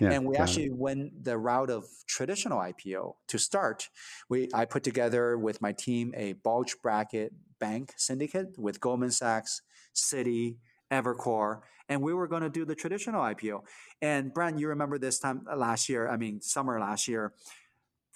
Yeah. 0.00 0.12
and 0.12 0.24
we 0.24 0.36
it. 0.36 0.40
actually 0.40 0.70
went 0.70 1.24
the 1.24 1.36
route 1.36 1.68
of 1.68 1.84
traditional 2.06 2.58
IPO 2.58 3.14
to 3.26 3.38
start. 3.38 3.88
We 4.28 4.48
I 4.54 4.64
put 4.64 4.84
together 4.84 5.36
with 5.36 5.60
my 5.60 5.72
team 5.72 6.14
a 6.16 6.34
bulge 6.34 6.76
bracket 6.82 7.32
bank 7.58 7.92
syndicate 7.96 8.56
with 8.56 8.80
Goldman 8.80 9.10
Sachs, 9.10 9.62
Citi, 9.94 10.58
Evercore, 10.90 11.60
and 11.88 12.02
we 12.02 12.14
were 12.14 12.28
going 12.28 12.42
to 12.42 12.50
do 12.50 12.64
the 12.64 12.74
traditional 12.74 13.22
IPO. 13.22 13.60
And 14.00 14.32
Brent, 14.32 14.58
you 14.58 14.68
remember 14.68 14.98
this 14.98 15.18
time 15.18 15.42
uh, 15.50 15.56
last 15.56 15.88
year? 15.88 16.08
I 16.08 16.16
mean, 16.16 16.40
summer 16.40 16.78
last 16.80 17.08
year. 17.08 17.32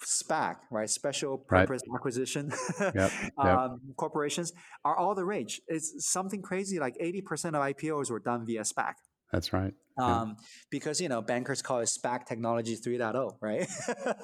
SPAC, 0.03 0.57
right? 0.69 0.89
Special 0.89 1.45
Right. 1.49 1.65
purpose 1.65 1.81
acquisition 1.95 2.51
Yep. 2.79 2.93
Yep. 2.95 3.11
um, 3.37 3.79
corporations 3.95 4.51
are 4.83 4.97
all 4.97 5.15
the 5.15 5.23
rage. 5.23 5.61
It's 5.67 6.05
something 6.11 6.41
crazy 6.41 6.77
like 6.77 6.97
80% 6.97 7.55
of 7.55 7.75
IPOs 7.75 8.11
were 8.11 8.19
done 8.19 8.45
via 8.45 8.61
SPAC. 8.63 8.95
That's 9.31 9.51
right. 9.51 9.73
Yeah. 9.97 10.21
Um, 10.21 10.37
because 10.69 11.01
you 11.01 11.09
know 11.09 11.21
bankers 11.21 11.61
call 11.61 11.79
it 11.79 11.85
SPAC 11.89 12.25
technology 12.25 12.75
3.0, 12.75 13.37
right? 13.41 13.67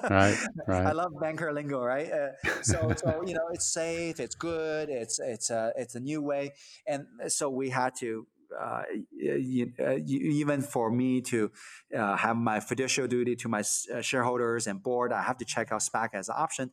Right. 0.08 0.36
right. 0.68 0.86
I 0.86 0.92
love 0.92 1.12
banker 1.20 1.52
lingo, 1.52 1.80
right? 1.82 2.10
Uh, 2.10 2.28
so, 2.62 2.92
so 2.96 3.22
you 3.26 3.34
know, 3.34 3.48
it's 3.52 3.72
safe, 3.72 4.20
it's 4.20 4.34
good, 4.34 4.88
it's 4.88 5.18
it's 5.18 5.50
a 5.50 5.72
it's 5.76 5.94
a 5.96 6.00
new 6.00 6.22
way, 6.22 6.52
and 6.86 7.06
so 7.28 7.50
we 7.50 7.70
had 7.70 7.94
to. 8.00 8.26
Uh, 8.58 8.82
uh, 9.82 9.96
even 10.06 10.62
for 10.62 10.90
me 10.90 11.20
to 11.20 11.50
uh, 11.96 12.16
have 12.16 12.36
my 12.36 12.60
fiduciary 12.60 13.08
duty 13.08 13.36
to 13.36 13.48
my 13.48 13.60
uh, 13.60 14.00
shareholders 14.00 14.66
and 14.66 14.82
board, 14.82 15.12
I 15.12 15.22
have 15.22 15.38
to 15.38 15.44
check 15.44 15.72
out 15.72 15.80
SPAC 15.80 16.10
as 16.14 16.28
an 16.28 16.34
option. 16.38 16.70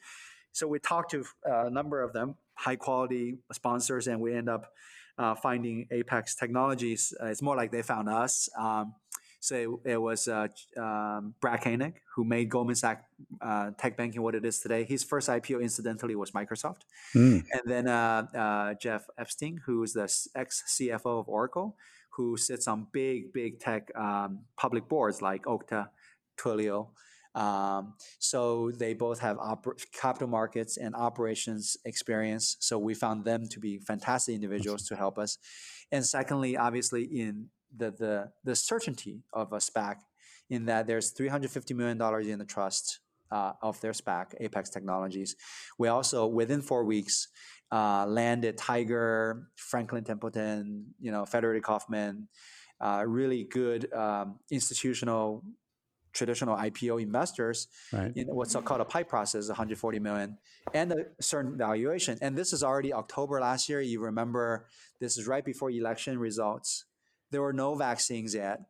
So 0.52 0.68
we 0.68 0.80
talked 0.80 1.12
to 1.12 1.24
uh, 1.48 1.68
a 1.68 1.70
number 1.70 2.02
of 2.02 2.14
them, 2.14 2.36
high 2.56 2.78
quality 2.78 3.38
sponsors, 3.52 4.08
and 4.08 4.20
we 4.20 4.34
end 4.34 4.50
up 4.50 4.72
uh, 5.18 5.36
finding 5.36 5.88
Apex 5.92 6.36
Technologies. 6.36 7.14
It's 7.22 7.42
more 7.42 7.56
like 7.56 7.72
they 7.72 7.82
found 7.82 8.10
us. 8.10 8.50
Um, 8.58 8.96
so 9.40 9.82
it, 9.86 9.98
was 9.98 10.28
uh, 10.28 10.48
um, 10.78 11.36
Brad 11.40 11.62
Koenig 11.62 12.02
who 12.16 12.24
made 12.24 12.50
Goldman 12.50 12.76
Sachs 12.76 13.04
uh, 13.42 13.72
tech 13.78 13.96
banking 13.96 14.22
what 14.22 14.36
it 14.36 14.46
is 14.46 14.60
today. 14.60 14.84
His 14.84 15.04
first 15.04 15.30
IPO, 15.30 15.62
incidentally, 15.62 16.16
was 16.16 16.32
Microsoft, 16.32 16.82
Mm, 17.16 17.44
and 17.52 17.62
then 17.66 17.88
uh, 17.88 18.26
uh, 18.36 18.74
Jeff 18.76 19.08
Epstein, 19.18 19.62
who 19.66 19.84
is 19.84 19.94
the 19.94 20.04
ex 20.36 20.64
CFO 20.68 21.20
of 21.20 21.30
Oracle, 21.30 21.78
who 22.12 22.38
sits 22.38 22.68
on 22.68 22.88
big, 22.92 23.32
big 23.32 23.60
tech 23.60 23.92
um, 23.96 24.40
public 24.58 24.90
boards 24.90 25.22
like 25.22 25.44
Okta, 25.46 25.90
Twilio. 26.38 26.90
Um, 27.36 27.94
so 28.18 28.72
they 28.72 28.96
both 28.96 29.20
have 29.20 29.38
oper- 29.38 29.80
capital 29.92 30.28
markets 30.28 30.78
and 30.78 30.96
operations 30.96 31.78
experience. 31.86 32.58
So 32.60 32.80
we 32.80 32.96
found 32.96 33.26
them 33.26 33.48
to 33.50 33.60
be 33.60 33.78
fantastic 33.78 34.34
individuals 34.34 34.88
to 34.88 34.96
help 34.96 35.20
us. 35.20 35.38
And 35.92 36.04
secondly, 36.04 36.58
obviously, 36.58 37.04
in 37.04 37.50
the 37.78 37.92
the 37.92 38.32
the 38.44 38.56
certainty 38.56 39.24
of 39.34 39.54
a 39.54 39.58
SPAC, 39.58 39.98
in 40.50 40.66
that 40.66 40.88
there's 40.88 41.12
350 41.12 41.74
million 41.74 41.98
dollars 41.98 42.28
in 42.28 42.40
the 42.40 42.46
trust 42.46 43.00
uh, 43.32 43.54
of 43.62 43.80
their 43.82 43.92
SPAC, 43.92 44.34
Apex 44.40 44.70
Technologies. 44.70 45.36
We 45.78 45.88
also 45.88 46.28
within 46.28 46.62
four 46.62 46.84
weeks 46.86 47.28
uh, 47.72 48.06
landed 48.08 48.58
Tiger, 48.58 49.50
Franklin 49.56 50.04
Templeton, 50.04 50.94
you 51.00 51.12
know, 51.12 51.26
Federated 51.26 51.64
Kaufmann, 51.64 52.28
uh, 52.80 53.04
really 53.06 53.44
good 53.44 53.92
um, 53.94 54.40
institutional 54.52 55.44
traditional 56.14 56.58
IPO 56.58 57.02
investors 57.02 57.68
right. 57.94 58.12
in 58.16 58.28
what's 58.28 58.56
called 58.56 58.82
a 58.82 58.86
pipe 58.86 59.08
process, 59.08 59.48
140 59.48 60.00
million, 60.00 60.38
and 60.74 60.92
a 60.92 61.06
certain 61.22 61.56
valuation. 61.58 62.18
And 62.22 62.36
this 62.36 62.54
is 62.54 62.64
already 62.64 62.92
October 62.92 63.40
last 63.40 63.70
year. 63.70 63.82
You 63.82 64.02
remember 64.02 64.66
this 65.00 65.18
is 65.18 65.28
right 65.28 65.46
before 65.46 65.70
election 65.70 66.18
results. 66.18 66.86
There 67.32 67.42
were 67.42 67.54
no 67.54 67.76
vaccines 67.76 68.34
yet. 68.34 68.62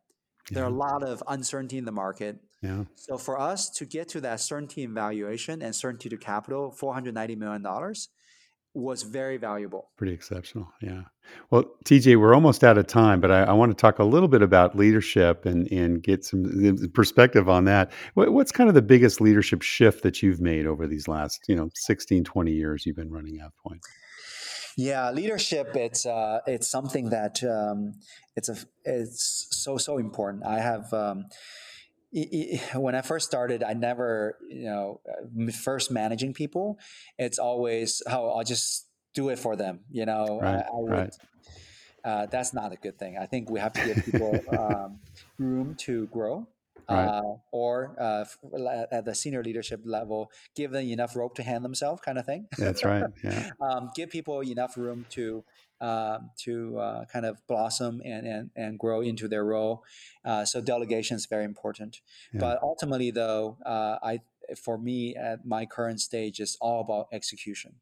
There 0.50 0.64
are 0.64 0.70
a 0.70 0.74
lot 0.74 1.02
of 1.02 1.22
uncertainty 1.28 1.78
in 1.78 1.84
the 1.84 1.92
market. 1.92 2.38
Yeah. 2.62 2.84
So 2.94 3.18
for 3.18 3.38
us 3.38 3.70
to 3.70 3.84
get 3.84 4.08
to 4.10 4.20
that 4.22 4.40
certainty 4.40 4.82
in 4.82 4.94
valuation 4.94 5.62
and 5.62 5.74
certainty 5.74 6.08
to 6.08 6.16
capital, 6.16 6.70
490 6.70 7.36
million 7.36 7.62
dollars, 7.62 8.08
was 8.74 9.02
very 9.02 9.36
valuable. 9.36 9.90
Pretty 9.96 10.12
exceptional. 10.12 10.68
Yeah. 10.80 11.02
Well, 11.50 11.64
TJ, 11.84 12.18
we're 12.18 12.34
almost 12.34 12.62
out 12.62 12.78
of 12.78 12.86
time, 12.86 13.20
but 13.20 13.30
I, 13.30 13.44
I 13.44 13.52
want 13.52 13.70
to 13.70 13.80
talk 13.80 13.98
a 13.98 14.04
little 14.04 14.28
bit 14.28 14.42
about 14.42 14.76
leadership 14.76 15.46
and, 15.46 15.70
and 15.72 16.02
get 16.02 16.24
some 16.24 16.76
perspective 16.94 17.48
on 17.48 17.64
that. 17.64 17.92
What, 18.14 18.32
what's 18.32 18.52
kind 18.52 18.68
of 18.68 18.74
the 18.74 18.82
biggest 18.82 19.20
leadership 19.20 19.62
shift 19.62 20.02
that 20.02 20.22
you've 20.22 20.40
made 20.40 20.66
over 20.66 20.86
these 20.86 21.08
last, 21.08 21.40
you 21.48 21.56
know, 21.56 21.70
16, 21.74 22.24
20 22.24 22.52
years 22.52 22.86
you've 22.86 22.96
been 22.96 23.10
running 23.10 23.40
AvePoint? 23.40 23.80
Yeah, 24.78 25.10
leadership. 25.10 25.74
It's 25.74 26.06
uh, 26.06 26.38
it's 26.46 26.68
something 26.68 27.10
that 27.10 27.42
um, 27.42 27.94
it's 28.36 28.48
a 28.48 28.56
it's 28.84 29.48
so 29.50 29.76
so 29.76 29.98
important. 29.98 30.46
I 30.46 30.60
have 30.60 30.92
um, 30.94 31.26
when 32.74 32.94
I 32.94 33.02
first 33.02 33.26
started, 33.26 33.64
I 33.64 33.72
never, 33.72 34.38
you 34.48 34.66
know, 34.66 35.00
uh, 35.08 35.50
first 35.50 35.90
managing 35.90 36.32
people, 36.32 36.78
it's 37.18 37.40
always, 37.40 38.02
oh, 38.06 38.30
I'll 38.30 38.44
just 38.44 38.86
do 39.14 39.30
it 39.30 39.38
for 39.40 39.56
them. 39.56 39.80
You 39.90 40.06
know, 40.06 40.38
right, 40.40 40.64
I, 40.64 40.68
I 40.68 40.70
would, 40.70 40.92
right. 40.92 41.14
uh, 42.04 42.26
that's 42.26 42.54
not 42.54 42.72
a 42.72 42.76
good 42.76 42.98
thing. 42.98 43.18
I 43.18 43.26
think 43.26 43.50
we 43.50 43.58
have 43.58 43.72
to 43.72 43.84
give 43.84 44.04
people 44.04 44.40
um, 44.58 45.00
room 45.38 45.74
to 45.80 46.06
grow. 46.06 46.46
Right. 46.90 47.04
Uh, 47.06 47.34
or 47.52 47.94
uh, 48.00 48.24
at 48.90 49.04
the 49.04 49.14
senior 49.14 49.42
leadership 49.42 49.82
level, 49.84 50.30
give 50.56 50.70
them 50.70 50.86
enough 50.86 51.14
rope 51.14 51.34
to 51.34 51.42
hand 51.42 51.62
themselves, 51.62 52.00
kind 52.00 52.18
of 52.18 52.24
thing. 52.24 52.46
That's 52.56 52.82
right. 52.82 53.04
Yeah. 53.22 53.50
um, 53.60 53.90
give 53.94 54.08
people 54.08 54.42
enough 54.42 54.76
room 54.78 55.04
to 55.10 55.44
uh, 55.80 56.18
to 56.36 56.78
uh, 56.78 57.04
kind 57.04 57.24
of 57.24 57.38
blossom 57.46 58.02
and, 58.04 58.26
and, 58.26 58.50
and 58.56 58.78
grow 58.78 59.00
into 59.00 59.28
their 59.28 59.44
role. 59.44 59.84
Uh, 60.24 60.44
so 60.44 60.60
delegation 60.60 61.16
is 61.16 61.26
very 61.26 61.44
important. 61.44 62.00
Yeah. 62.32 62.40
But 62.40 62.58
ultimately, 62.62 63.10
though, 63.10 63.58
uh, 63.64 63.98
I 64.02 64.20
for 64.56 64.78
me 64.78 65.14
at 65.14 65.44
my 65.44 65.66
current 65.66 66.00
stage, 66.00 66.40
is 66.40 66.56
all 66.60 66.80
about 66.80 67.08
execution. 67.12 67.74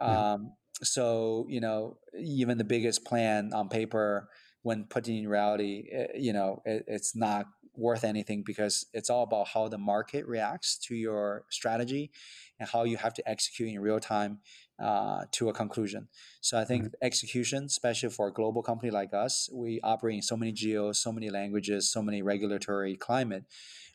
Yeah. 0.00 0.32
Um, 0.32 0.52
so 0.82 1.46
you 1.48 1.60
know, 1.60 1.98
even 2.18 2.58
the 2.58 2.64
biggest 2.64 3.04
plan 3.04 3.52
on 3.54 3.68
paper, 3.68 4.28
when 4.62 4.84
put 4.84 5.08
in 5.08 5.28
reality, 5.28 5.84
it, 5.90 6.20
you 6.20 6.32
know, 6.32 6.62
it, 6.64 6.84
it's 6.88 7.16
not 7.16 7.46
worth 7.80 8.04
anything 8.04 8.42
because 8.44 8.86
it's 8.92 9.10
all 9.10 9.22
about 9.22 9.48
how 9.48 9.68
the 9.68 9.78
market 9.78 10.26
reacts 10.26 10.78
to 10.86 10.94
your 10.94 11.44
strategy 11.50 12.10
and 12.58 12.68
how 12.68 12.84
you 12.84 12.96
have 12.96 13.14
to 13.14 13.28
execute 13.28 13.70
in 13.70 13.80
real 13.80 13.98
time 13.98 14.38
uh, 14.78 15.24
to 15.32 15.48
a 15.48 15.52
conclusion. 15.52 16.08
So 16.40 16.58
I 16.58 16.64
think 16.64 16.84
mm-hmm. 16.84 17.04
execution, 17.04 17.64
especially 17.64 18.10
for 18.10 18.28
a 18.28 18.32
global 18.32 18.62
company 18.62 18.90
like 18.90 19.12
us, 19.12 19.48
we 19.52 19.80
operate 19.82 20.16
in 20.16 20.22
so 20.22 20.36
many 20.36 20.52
geos, 20.52 21.02
so 21.02 21.12
many 21.12 21.30
languages, 21.30 21.90
so 21.90 22.02
many 22.02 22.22
regulatory 22.22 22.96
climate. 22.96 23.44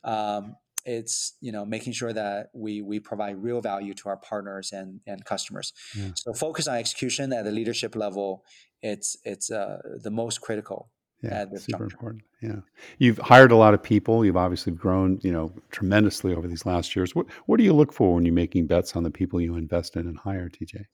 Um, 0.03 0.55
it's 0.85 1.33
you 1.41 1.51
know 1.51 1.65
making 1.65 1.93
sure 1.93 2.13
that 2.13 2.49
we 2.53 2.81
we 2.81 2.99
provide 2.99 3.41
real 3.41 3.59
value 3.59 3.93
to 3.95 4.09
our 4.09 4.17
partners 4.17 4.71
and 4.71 4.99
and 5.07 5.25
customers. 5.25 5.73
Yeah. 5.95 6.11
So 6.15 6.33
focus 6.33 6.67
on 6.67 6.77
execution 6.77 7.33
at 7.33 7.43
the 7.43 7.51
leadership 7.51 7.95
level. 7.95 8.43
It's 8.83 9.17
it's 9.23 9.49
uh, 9.51 9.79
the 10.03 10.11
most 10.11 10.41
critical 10.41 10.91
yeah, 11.25 11.45
super 11.57 11.83
important. 11.85 12.23
Yeah, 12.41 12.59
you've 12.97 13.17
hired 13.17 13.51
a 13.51 13.55
lot 13.55 13.73
of 13.73 13.81
people. 13.81 14.25
You've 14.25 14.37
obviously 14.37 14.73
grown, 14.73 15.19
you 15.23 15.31
know, 15.31 15.53
tremendously 15.71 16.33
over 16.33 16.47
these 16.47 16.65
last 16.65 16.95
years. 16.95 17.15
What 17.15 17.27
what 17.45 17.57
do 17.57 17.63
you 17.63 17.73
look 17.73 17.93
for 17.93 18.13
when 18.13 18.25
you're 18.25 18.33
making 18.33 18.67
bets 18.67 18.95
on 18.95 19.03
the 19.03 19.11
people 19.11 19.41
you 19.41 19.55
invest 19.55 19.95
in 19.95 20.07
and 20.07 20.17
hire, 20.17 20.49
TJ? 20.49 20.85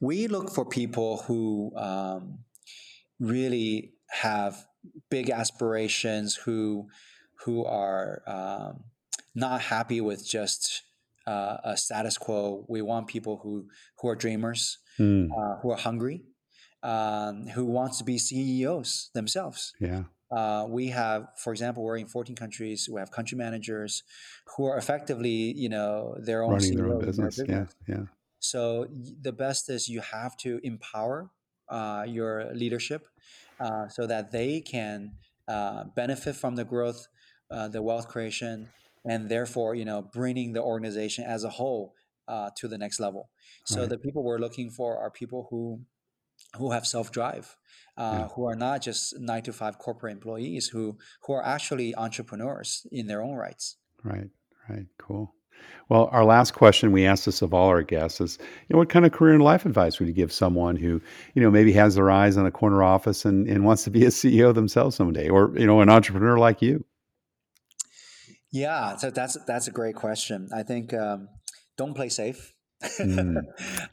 We 0.00 0.26
look 0.26 0.50
for 0.50 0.64
people 0.64 1.22
who 1.26 1.72
um, 1.76 2.40
really 3.18 3.94
have 4.10 4.66
big 5.10 5.30
aspirations, 5.30 6.34
who 6.34 6.88
who 7.44 7.64
are 7.64 8.22
um, 8.26 8.84
not 9.34 9.60
happy 9.60 10.00
with 10.00 10.26
just 10.26 10.82
uh, 11.26 11.56
a 11.64 11.76
status 11.76 12.18
quo. 12.18 12.64
We 12.68 12.82
want 12.82 13.08
people 13.08 13.40
who 13.42 13.68
who 14.00 14.08
are 14.08 14.16
dreamers, 14.16 14.78
mm. 14.98 15.28
uh, 15.30 15.60
who 15.60 15.70
are 15.70 15.76
hungry, 15.76 16.24
um, 16.82 17.46
who 17.48 17.64
wants 17.64 17.98
to 17.98 18.04
be 18.04 18.18
CEOs 18.18 19.10
themselves. 19.14 19.74
Yeah. 19.80 20.04
Uh, 20.30 20.66
we 20.68 20.88
have, 20.88 21.28
for 21.36 21.52
example, 21.52 21.84
we're 21.84 21.98
in 21.98 22.06
14 22.06 22.34
countries. 22.34 22.88
We 22.90 22.98
have 22.98 23.10
country 23.10 23.38
managers 23.38 24.02
who 24.56 24.66
are 24.66 24.76
effectively, 24.76 25.52
you 25.56 25.68
know, 25.68 26.16
their 26.18 26.42
own 26.42 26.54
running 26.54 26.76
their 26.76 26.92
own 26.92 27.04
business. 27.04 27.36
Their 27.36 27.46
business. 27.46 27.74
Yeah, 27.88 27.94
yeah. 27.96 28.04
So 28.40 28.86
the 29.22 29.32
best 29.32 29.70
is 29.70 29.88
you 29.88 30.00
have 30.00 30.36
to 30.38 30.60
empower 30.62 31.30
uh, 31.68 32.04
your 32.06 32.52
leadership 32.54 33.08
uh, 33.60 33.88
so 33.88 34.06
that 34.06 34.32
they 34.32 34.60
can 34.60 35.12
uh, 35.48 35.84
benefit 35.94 36.36
from 36.36 36.56
the 36.56 36.64
growth, 36.64 37.06
uh, 37.50 37.68
the 37.68 37.82
wealth 37.82 38.08
creation, 38.08 38.68
and 39.04 39.28
therefore, 39.28 39.74
you 39.74 39.84
know, 39.84 40.02
bringing 40.02 40.52
the 40.52 40.62
organization 40.62 41.24
as 41.24 41.44
a 41.44 41.50
whole 41.50 41.94
uh, 42.28 42.50
to 42.56 42.68
the 42.68 42.76
next 42.76 42.98
level. 42.98 43.30
So 43.64 43.80
right. 43.80 43.88
the 43.88 43.98
people 43.98 44.22
we're 44.22 44.38
looking 44.38 44.70
for 44.70 44.98
are 44.98 45.10
people 45.10 45.46
who 45.50 45.80
who 46.56 46.72
have 46.72 46.86
self 46.86 47.10
drive, 47.10 47.56
uh, 47.96 48.18
yeah. 48.20 48.28
who 48.28 48.44
are 48.44 48.56
not 48.56 48.82
just 48.82 49.18
nine 49.18 49.42
to 49.42 49.52
five 49.52 49.78
corporate 49.78 50.12
employees, 50.12 50.68
who 50.68 50.98
who 51.22 51.32
are 51.32 51.44
actually 51.44 51.94
entrepreneurs 51.94 52.86
in 52.90 53.06
their 53.06 53.22
own 53.22 53.34
rights. 53.34 53.76
Right, 54.04 54.30
right, 54.68 54.86
cool. 54.98 55.34
Well, 55.88 56.08
our 56.10 56.24
last 56.24 56.52
question 56.52 56.92
we 56.92 57.06
asked 57.06 57.26
this 57.26 57.42
of 57.42 57.54
all 57.54 57.68
our 57.68 57.82
guests 57.82 58.20
is, 58.20 58.38
you 58.40 58.74
know, 58.74 58.78
what 58.78 58.88
kind 58.88 59.06
of 59.06 59.12
career 59.12 59.34
and 59.34 59.42
life 59.42 59.64
advice 59.64 59.98
would 59.98 60.08
you 60.08 60.14
give 60.14 60.32
someone 60.32 60.76
who, 60.76 61.00
you 61.34 61.42
know, 61.42 61.50
maybe 61.50 61.72
has 61.72 61.94
their 61.94 62.10
eyes 62.10 62.36
on 62.36 62.44
a 62.44 62.50
corner 62.50 62.82
office 62.82 63.24
and, 63.24 63.48
and 63.48 63.64
wants 63.64 63.84
to 63.84 63.90
be 63.90 64.04
a 64.04 64.08
CEO 64.10 64.54
themselves 64.54 64.96
someday, 64.96 65.28
or 65.28 65.52
you 65.56 65.66
know, 65.66 65.80
an 65.80 65.88
entrepreneur 65.88 66.38
like 66.38 66.60
you? 66.60 66.84
Yeah, 68.50 68.96
so 68.96 69.10
that's 69.10 69.36
that's 69.46 69.68
a 69.68 69.70
great 69.70 69.96
question. 69.96 70.48
I 70.54 70.62
think 70.62 70.92
um, 70.94 71.28
don't 71.76 71.94
play 71.94 72.08
safe. 72.08 72.52
Mm, 73.00 73.38
uh, 73.38 73.42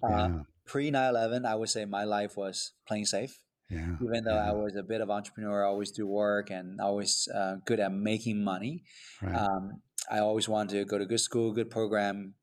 yeah. 0.03 0.25
uh, 0.25 0.29
pre 0.65 0.91
9-11 0.91 1.45
i 1.45 1.55
would 1.55 1.69
say 1.69 1.85
my 1.85 2.03
life 2.03 2.37
was 2.37 2.73
playing 2.87 3.05
safe 3.05 3.39
yeah, 3.69 3.95
even 4.01 4.23
though 4.23 4.35
yeah. 4.35 4.49
i 4.49 4.53
was 4.53 4.75
a 4.75 4.83
bit 4.83 5.01
of 5.01 5.09
entrepreneur 5.09 5.63
i 5.63 5.67
always 5.67 5.91
do 5.91 6.07
work 6.07 6.49
and 6.49 6.79
always 6.79 7.27
uh, 7.33 7.55
good 7.65 7.79
at 7.79 7.91
making 7.91 8.43
money 8.43 8.83
right. 9.21 9.35
um, 9.35 9.81
i 10.11 10.19
always 10.19 10.47
wanted 10.47 10.77
to 10.77 10.85
go 10.85 10.97
to 10.97 11.05
good 11.05 11.19
school 11.19 11.51
good 11.53 11.69
program 11.69 12.33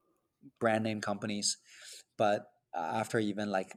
brand 0.58 0.84
name 0.84 1.00
companies 1.00 1.58
but 2.16 2.46
after 2.74 3.18
even 3.18 3.50
like 3.50 3.72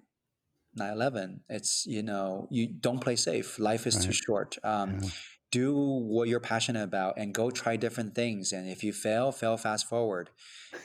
9-11 0.77 1.39
it's 1.49 1.85
you 1.85 2.03
know 2.03 2.47
you 2.49 2.67
don't 2.67 2.99
play 2.99 3.15
safe 3.15 3.59
life 3.59 3.85
is 3.85 3.95
right. 3.95 4.05
too 4.05 4.11
short 4.11 4.57
um, 4.63 4.99
yeah. 5.01 5.09
do 5.51 5.75
what 5.75 6.27
you're 6.27 6.39
passionate 6.39 6.83
about 6.83 7.13
and 7.17 7.33
go 7.33 7.51
try 7.51 7.75
different 7.75 8.15
things 8.15 8.51
and 8.51 8.69
if 8.69 8.83
you 8.83 8.91
fail 8.91 9.31
fail 9.31 9.57
fast 9.57 9.87
forward 9.87 10.29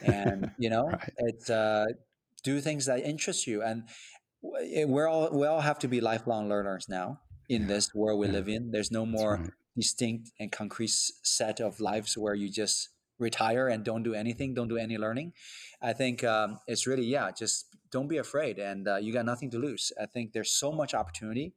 and 0.02 0.50
you 0.58 0.68
know 0.68 0.86
right. 0.92 1.10
it's 1.18 1.48
uh, 1.48 1.86
do 2.42 2.60
things 2.60 2.86
that 2.86 3.00
interest 3.00 3.46
you 3.46 3.62
and 3.62 3.84
we're 4.42 5.08
all 5.08 5.30
we 5.32 5.46
all 5.46 5.60
have 5.60 5.78
to 5.78 5.88
be 5.88 6.00
lifelong 6.00 6.48
learners 6.48 6.86
now 6.88 7.20
in 7.48 7.62
yeah. 7.62 7.68
this 7.68 7.94
world 7.94 8.20
we 8.20 8.26
yeah. 8.26 8.32
live 8.32 8.48
in 8.48 8.70
there's 8.70 8.90
no 8.90 9.04
more 9.04 9.36
right. 9.36 9.50
distinct 9.76 10.30
and 10.38 10.52
concrete 10.52 10.90
set 10.90 11.60
of 11.60 11.80
lives 11.80 12.16
where 12.16 12.34
you 12.34 12.50
just 12.50 12.90
retire 13.18 13.68
and 13.68 13.84
don't 13.84 14.02
do 14.02 14.14
anything 14.14 14.54
don't 14.54 14.68
do 14.68 14.76
any 14.76 14.96
learning 14.96 15.32
i 15.82 15.92
think 15.92 16.22
um, 16.22 16.58
it's 16.66 16.86
really 16.86 17.04
yeah 17.04 17.30
just 17.36 17.66
don't 17.90 18.08
be 18.08 18.18
afraid 18.18 18.58
and 18.58 18.86
uh, 18.86 18.96
you 18.96 19.12
got 19.12 19.24
nothing 19.24 19.50
to 19.50 19.58
lose 19.58 19.92
i 20.00 20.06
think 20.06 20.32
there's 20.32 20.52
so 20.52 20.70
much 20.70 20.94
opportunity 20.94 21.52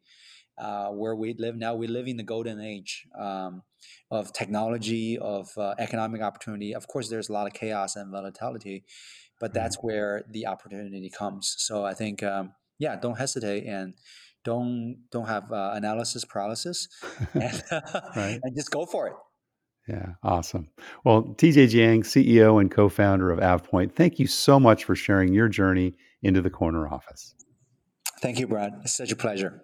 uh, 0.58 0.90
where 0.90 1.16
we 1.16 1.34
live 1.38 1.56
now 1.56 1.76
we 1.76 1.88
live 1.88 2.08
in 2.08 2.18
the 2.18 2.24
golden 2.24 2.60
age 2.60 3.08
um, 3.20 3.62
of 4.10 4.34
technology 4.34 5.18
of 5.18 5.50
uh, 5.58 5.76
economic 5.78 6.22
opportunity 6.22 6.74
of 6.74 6.88
course 6.88 7.10
there's 7.10 7.30
a 7.30 7.34
lot 7.34 7.48
of 7.48 7.54
chaos 7.54 7.96
and 7.96 8.12
volatility 8.12 8.84
but 9.42 9.54
that's 9.54 9.78
where 9.78 10.24
the 10.30 10.46
opportunity 10.46 11.10
comes. 11.10 11.56
So 11.58 11.84
I 11.84 11.96
think, 11.96 12.22
um, 12.24 12.54
yeah, 12.78 12.96
don't 12.96 13.18
hesitate 13.18 13.66
and 13.66 13.96
don't 14.46 14.98
don't 15.12 15.28
have 15.28 15.52
uh, 15.52 15.72
analysis 15.74 16.24
paralysis, 16.24 16.88
and, 17.34 17.64
right. 18.16 18.40
and 18.44 18.56
just 18.56 18.72
go 18.72 18.86
for 18.86 19.08
it. 19.08 19.14
Yeah, 19.88 20.14
awesome. 20.24 20.70
Well, 21.04 21.24
TJ 21.24 21.70
Jiang, 21.70 22.02
CEO 22.02 22.62
and 22.62 22.70
co-founder 22.70 23.32
of 23.32 23.40
AvePoint, 23.40 23.94
thank 23.94 24.20
you 24.20 24.28
so 24.28 24.60
much 24.60 24.86
for 24.86 24.96
sharing 24.96 25.34
your 25.34 25.50
journey 25.50 25.96
into 26.22 26.42
the 26.42 26.52
corner 26.52 26.88
office. 26.88 27.34
Thank 28.22 28.40
you, 28.40 28.48
Brad. 28.48 28.74
It's 28.84 28.96
such 28.96 29.12
a 29.12 29.16
pleasure. 29.16 29.64